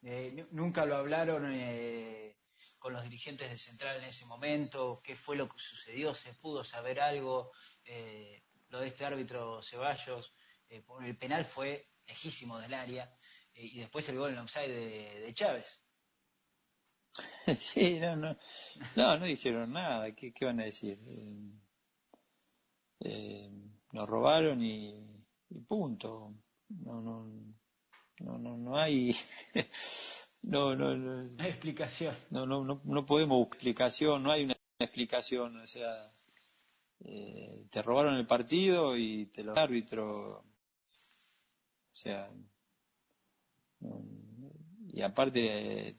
Eh, 0.03 0.45
nunca 0.51 0.85
lo 0.85 0.95
hablaron 0.95 1.49
eh, 1.51 2.37
con 2.77 2.93
los 2.93 3.03
dirigentes 3.03 3.49
de 3.49 3.57
Central 3.57 3.97
en 3.97 4.03
ese 4.03 4.25
momento? 4.25 5.01
¿Qué 5.03 5.15
fue 5.15 5.35
lo 5.35 5.49
que 5.49 5.59
sucedió? 5.59 6.13
¿Se 6.13 6.33
pudo 6.33 6.63
saber 6.63 6.99
algo? 6.99 7.51
Eh, 7.85 8.43
lo 8.69 8.81
de 8.81 8.87
este 8.87 9.05
árbitro 9.05 9.61
Ceballos, 9.61 10.33
el 10.69 11.17
penal 11.17 11.45
fue 11.45 11.87
lejísimo 12.05 12.59
del 12.59 12.73
área 12.73 13.09
y 13.57 13.79
después 13.79 14.07
el 14.09 14.17
gol 14.17 14.31
en 14.31 14.39
offside 14.39 14.69
de, 14.69 15.21
de 15.21 15.33
Chávez. 15.33 15.79
Sí, 17.59 17.99
no, 17.99 18.15
no, 18.15 18.37
no, 18.95 19.17
no 19.17 19.25
dijeron 19.25 19.71
nada, 19.71 20.13
¿qué, 20.13 20.33
qué 20.33 20.45
van 20.45 20.59
a 20.59 20.65
decir? 20.65 20.99
Eh, 22.99 23.49
nos 23.91 24.07
robaron 24.07 24.61
y, 24.61 24.95
punto. 25.67 26.33
No, 26.69 27.01
no, 27.01 27.25
no, 28.19 28.37
no, 28.37 28.57
no 28.57 28.77
hay, 28.77 29.15
no, 30.41 30.75
no, 30.75 30.95
no, 30.95 31.41
hay 31.41 31.49
explicación. 31.49 32.15
No, 32.29 32.45
no, 32.45 32.63
no, 32.63 32.81
no 32.83 33.05
podemos 33.05 33.47
explicación, 33.47 34.23
no 34.23 34.31
hay 34.31 34.43
una 34.43 34.55
explicación, 34.79 35.61
o 35.61 35.67
sea, 35.67 36.11
eh, 37.05 37.65
te 37.69 37.81
robaron 37.81 38.15
el 38.15 38.27
partido 38.27 38.97
y 38.97 39.27
te 39.27 39.43
lo 39.43 39.57
árbitro, 39.57 40.39
o 40.39 40.45
sea, 41.93 42.29
y 44.89 45.01
aparte 45.01 45.97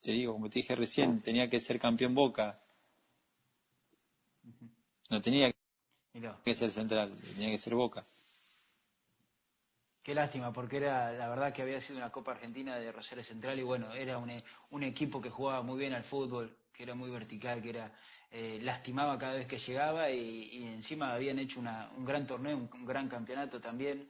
te 0.00 0.12
digo, 0.12 0.32
como 0.32 0.48
te 0.48 0.58
dije 0.58 0.74
recién, 0.74 1.20
tenía 1.22 1.48
que 1.48 1.60
ser 1.60 1.78
campeón 1.78 2.14
Boca. 2.14 2.60
No 5.10 5.20
tenía 5.20 5.52
que 6.44 6.54
ser 6.54 6.72
central, 6.72 7.16
tenía 7.34 7.50
que 7.50 7.58
ser 7.58 7.74
Boca. 7.74 8.06
Qué 10.02 10.14
lástima, 10.14 10.52
porque 10.52 10.76
era 10.76 11.12
la 11.12 11.28
verdad 11.28 11.52
que 11.54 11.62
había 11.62 11.80
sido 11.80 11.98
una 11.98 12.12
Copa 12.12 12.32
Argentina 12.32 12.78
de 12.78 12.92
Rosario 12.92 13.24
Central 13.24 13.58
y 13.58 13.62
bueno, 13.62 13.92
era 13.94 14.18
un, 14.18 14.30
un 14.70 14.82
equipo 14.82 15.20
que 15.20 15.30
jugaba 15.30 15.62
muy 15.62 15.78
bien 15.78 15.94
al 15.94 16.04
fútbol, 16.04 16.58
que 16.74 16.82
era 16.82 16.94
muy 16.94 17.10
vertical, 17.10 17.62
que 17.62 17.70
era 17.70 17.90
eh, 18.36 18.58
lastimaba 18.62 19.16
cada 19.16 19.34
vez 19.34 19.46
que 19.46 19.58
llegaba 19.58 20.10
y, 20.10 20.66
encima 20.66 21.14
habían 21.14 21.38
hecho 21.38 21.60
una, 21.60 21.88
un 21.96 22.04
gran 22.04 22.26
torneo, 22.26 22.56
un, 22.56 22.84
gran 22.84 23.08
campeonato 23.08 23.60
también. 23.60 24.08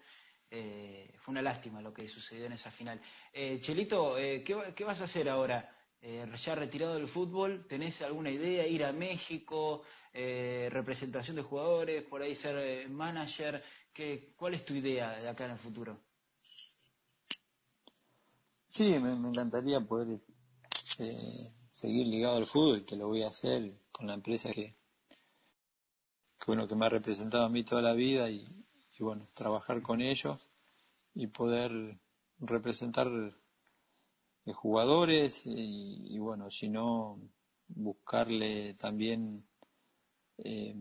Eh, 0.57 1.13
fue 1.19 1.33
una 1.33 1.43
lástima 1.43 1.83
lo 1.83 1.93
que 1.93 2.09
sucedió 2.09 2.47
en 2.47 2.53
esa 2.53 2.71
final. 2.71 3.01
Eh, 3.33 3.61
Chelito, 3.61 4.15
¿qué, 4.17 4.73
¿qué, 4.75 4.85
vas 4.85 5.01
a 5.01 5.05
hacer 5.05 5.29
ahora? 5.29 5.75
eh, 6.07 6.31
ya 6.37 6.55
retirado 6.55 6.95
del 6.95 7.09
fútbol, 7.09 7.67
¿tenés 7.67 8.03
alguna 8.03 8.31
idea? 8.31 8.67
¿Ir 8.67 8.85
a 8.85 8.93
México? 8.93 9.83
Eh, 10.13 10.69
¿Representación 10.71 11.37
de 11.37 11.43
jugadores? 11.43 12.03
¿Por 12.03 12.21
ahí 12.21 12.35
ser 12.35 12.57
eh, 12.59 12.89
manager? 12.89 13.65
¿Qué, 13.93 14.35
¿Cuál 14.37 14.53
es 14.53 14.67
tu 14.67 14.75
idea 14.75 15.19
de 15.19 15.29
acá 15.29 15.47
en 15.47 15.53
el 15.53 15.59
futuro? 15.59 15.99
Sí, 18.69 18.99
me, 18.99 19.13
encantaría 19.13 19.81
poder 19.81 20.21
eh, 20.99 21.53
seguir 21.71 22.07
ligado 22.09 22.37
al 22.37 22.47
fútbol, 22.47 22.85
que 22.85 22.97
lo 22.97 23.09
voy 23.09 23.23
a 23.23 23.29
hacer 23.29 23.73
con 23.91 24.07
la 24.07 24.15
empresa 24.15 24.51
que, 24.51 24.77
que, 26.39 26.47
bueno, 26.47 26.69
que 26.69 26.75
me 26.75 26.85
ha 26.85 26.91
representado 26.91 27.45
a 27.45 27.49
mí 27.49 27.65
toda 27.65 27.81
la 27.81 27.95
vida 27.95 28.29
y, 28.29 28.47
y 28.99 29.03
bueno, 29.03 29.29
trabajar 29.35 29.83
con 29.83 30.01
ellos 30.01 30.47
y 31.15 31.27
poder 31.27 31.99
representar 32.39 33.09
de 34.45 34.53
jugadores 34.53 35.43
y, 35.45 36.19
bueno, 36.19 36.51
si 36.51 36.69
no, 36.69 37.19
buscarle 37.69 38.75
también 38.75 39.47
eh, 40.39 40.77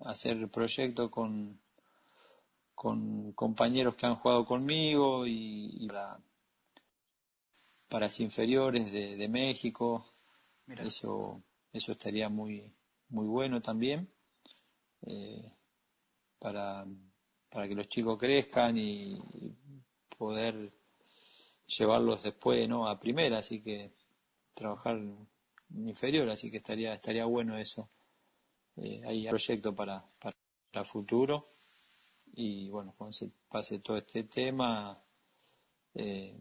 hacer 0.00 0.48
proyectos 0.50 1.10
con, 1.10 1.60
con 2.74 3.32
compañeros 3.32 3.94
que 3.96 4.06
han 4.06 4.16
jugado 4.16 4.44
conmigo 4.46 5.26
y, 5.26 5.86
para, 5.88 6.20
para 7.88 8.08
inferiores 8.18 8.92
de, 8.92 9.28
México. 9.28 10.06
Eso, 10.68 11.42
eso 11.72 11.92
estaría 11.92 12.28
muy, 12.28 12.72
muy 13.08 13.26
bueno 13.26 13.60
también 13.60 14.08
eh, 15.02 15.52
para, 16.38 16.86
para 17.50 17.68
que 17.68 17.74
los 17.74 17.88
chicos 17.88 18.18
crezcan 18.18 18.76
y 18.78 19.18
poder 20.16 20.72
llevarlos 21.66 22.22
después 22.22 22.68
no 22.68 22.88
a 22.88 22.98
primera, 22.98 23.38
así 23.38 23.60
que 23.60 23.92
trabajar 24.54 24.96
en 24.96 25.88
inferior, 25.88 26.28
así 26.28 26.50
que 26.50 26.58
estaría 26.58 26.94
estaría 26.94 27.24
bueno 27.24 27.58
eso. 27.58 27.88
Eh, 28.76 29.02
hay 29.04 29.28
proyecto 29.28 29.74
para, 29.74 30.04
para 30.18 30.84
futuro 30.84 31.48
y 32.32 32.68
bueno, 32.70 32.94
cuando 32.96 33.12
se 33.12 33.30
pase 33.48 33.80
todo 33.80 33.96
este 33.96 34.24
tema 34.24 35.02
eh, 35.94 36.38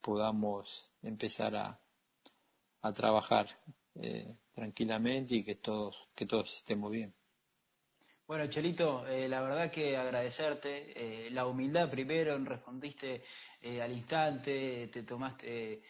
podamos 0.00 0.90
empezar 1.02 1.56
a, 1.56 1.80
a 2.82 2.92
trabajar 2.92 3.48
eh, 3.94 4.36
tranquilamente 4.54 5.36
y 5.36 5.44
que 5.44 5.56
todos 5.56 6.08
que 6.14 6.26
todos 6.26 6.54
estemos 6.54 6.90
bien. 6.90 7.14
Bueno, 8.26 8.48
Chelito, 8.48 9.06
eh, 9.06 9.28
la 9.28 9.40
verdad 9.40 9.70
que 9.70 9.96
agradecerte. 9.96 11.26
Eh, 11.26 11.30
la 11.30 11.46
humildad 11.46 11.88
primero, 11.88 12.36
respondiste 12.38 13.22
eh, 13.62 13.80
al 13.80 13.92
instante, 13.92 14.88
te 14.92 15.02
tomaste 15.04 15.82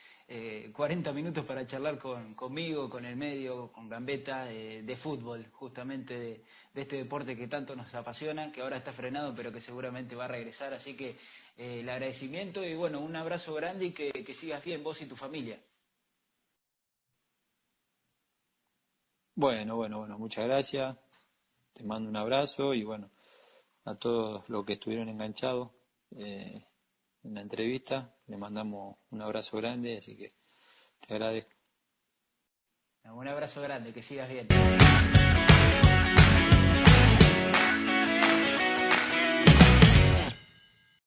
40 0.73 1.13
minutos 1.13 1.45
para 1.45 1.67
charlar 1.67 1.99
con, 1.99 2.35
conmigo, 2.35 2.91
con 2.91 3.05
el 3.07 3.17
medio, 3.17 3.71
con 3.73 3.89
Gambetta, 3.89 4.45
de 4.47 4.97
fútbol, 4.97 5.47
justamente 5.53 6.19
de, 6.19 6.45
este 6.75 6.97
deporte 6.97 7.37
que 7.37 7.47
tanto 7.47 7.77
nos 7.77 7.95
apasiona, 7.95 8.51
que 8.51 8.61
ahora 8.61 8.79
está 8.79 8.93
frenado, 8.93 9.35
pero 9.37 9.53
que 9.53 9.61
seguramente 9.61 10.17
va 10.17 10.25
a 10.25 10.29
regresar. 10.29 10.75
Así 10.75 10.97
que 10.97 11.17
el 11.57 11.89
agradecimiento 11.89 12.65
y 12.65 12.75
bueno, 12.75 13.01
un 13.01 13.15
abrazo 13.15 13.55
grande 13.55 13.87
y 13.87 13.93
que 13.93 14.35
sigas 14.35 14.65
bien 14.65 14.83
vos 14.83 15.01
y 15.01 15.07
tu 15.07 15.15
familia. 15.15 15.61
Bueno, 19.37 19.77
bueno, 19.77 19.99
bueno, 19.99 20.19
muchas 20.19 20.45
gracias 20.47 21.06
te 21.77 21.85
mando 21.85 22.09
un 22.09 22.17
abrazo 22.17 22.73
y 22.73 22.85
bueno, 22.85 23.11
a 23.85 23.95
todos 23.97 24.49
los 24.49 24.65
que 24.65 24.75
estuvieron 24.75 25.11
enganchados 25.11 25.71
eh, 26.17 26.65
en 27.23 27.35
la 27.35 27.43
entrevista, 27.43 28.15
les 28.27 28.39
mandamos 28.39 28.97
un 29.11 29.21
abrazo 29.21 29.59
grande, 29.59 29.99
así 29.99 30.17
que 30.17 30.33
te 31.07 31.15
agradezco. 31.15 31.51
Un 33.05 33.29
abrazo 33.29 33.61
grande, 33.61 33.93
que 33.93 34.03
sigas 34.03 34.29
bien. 34.29 34.49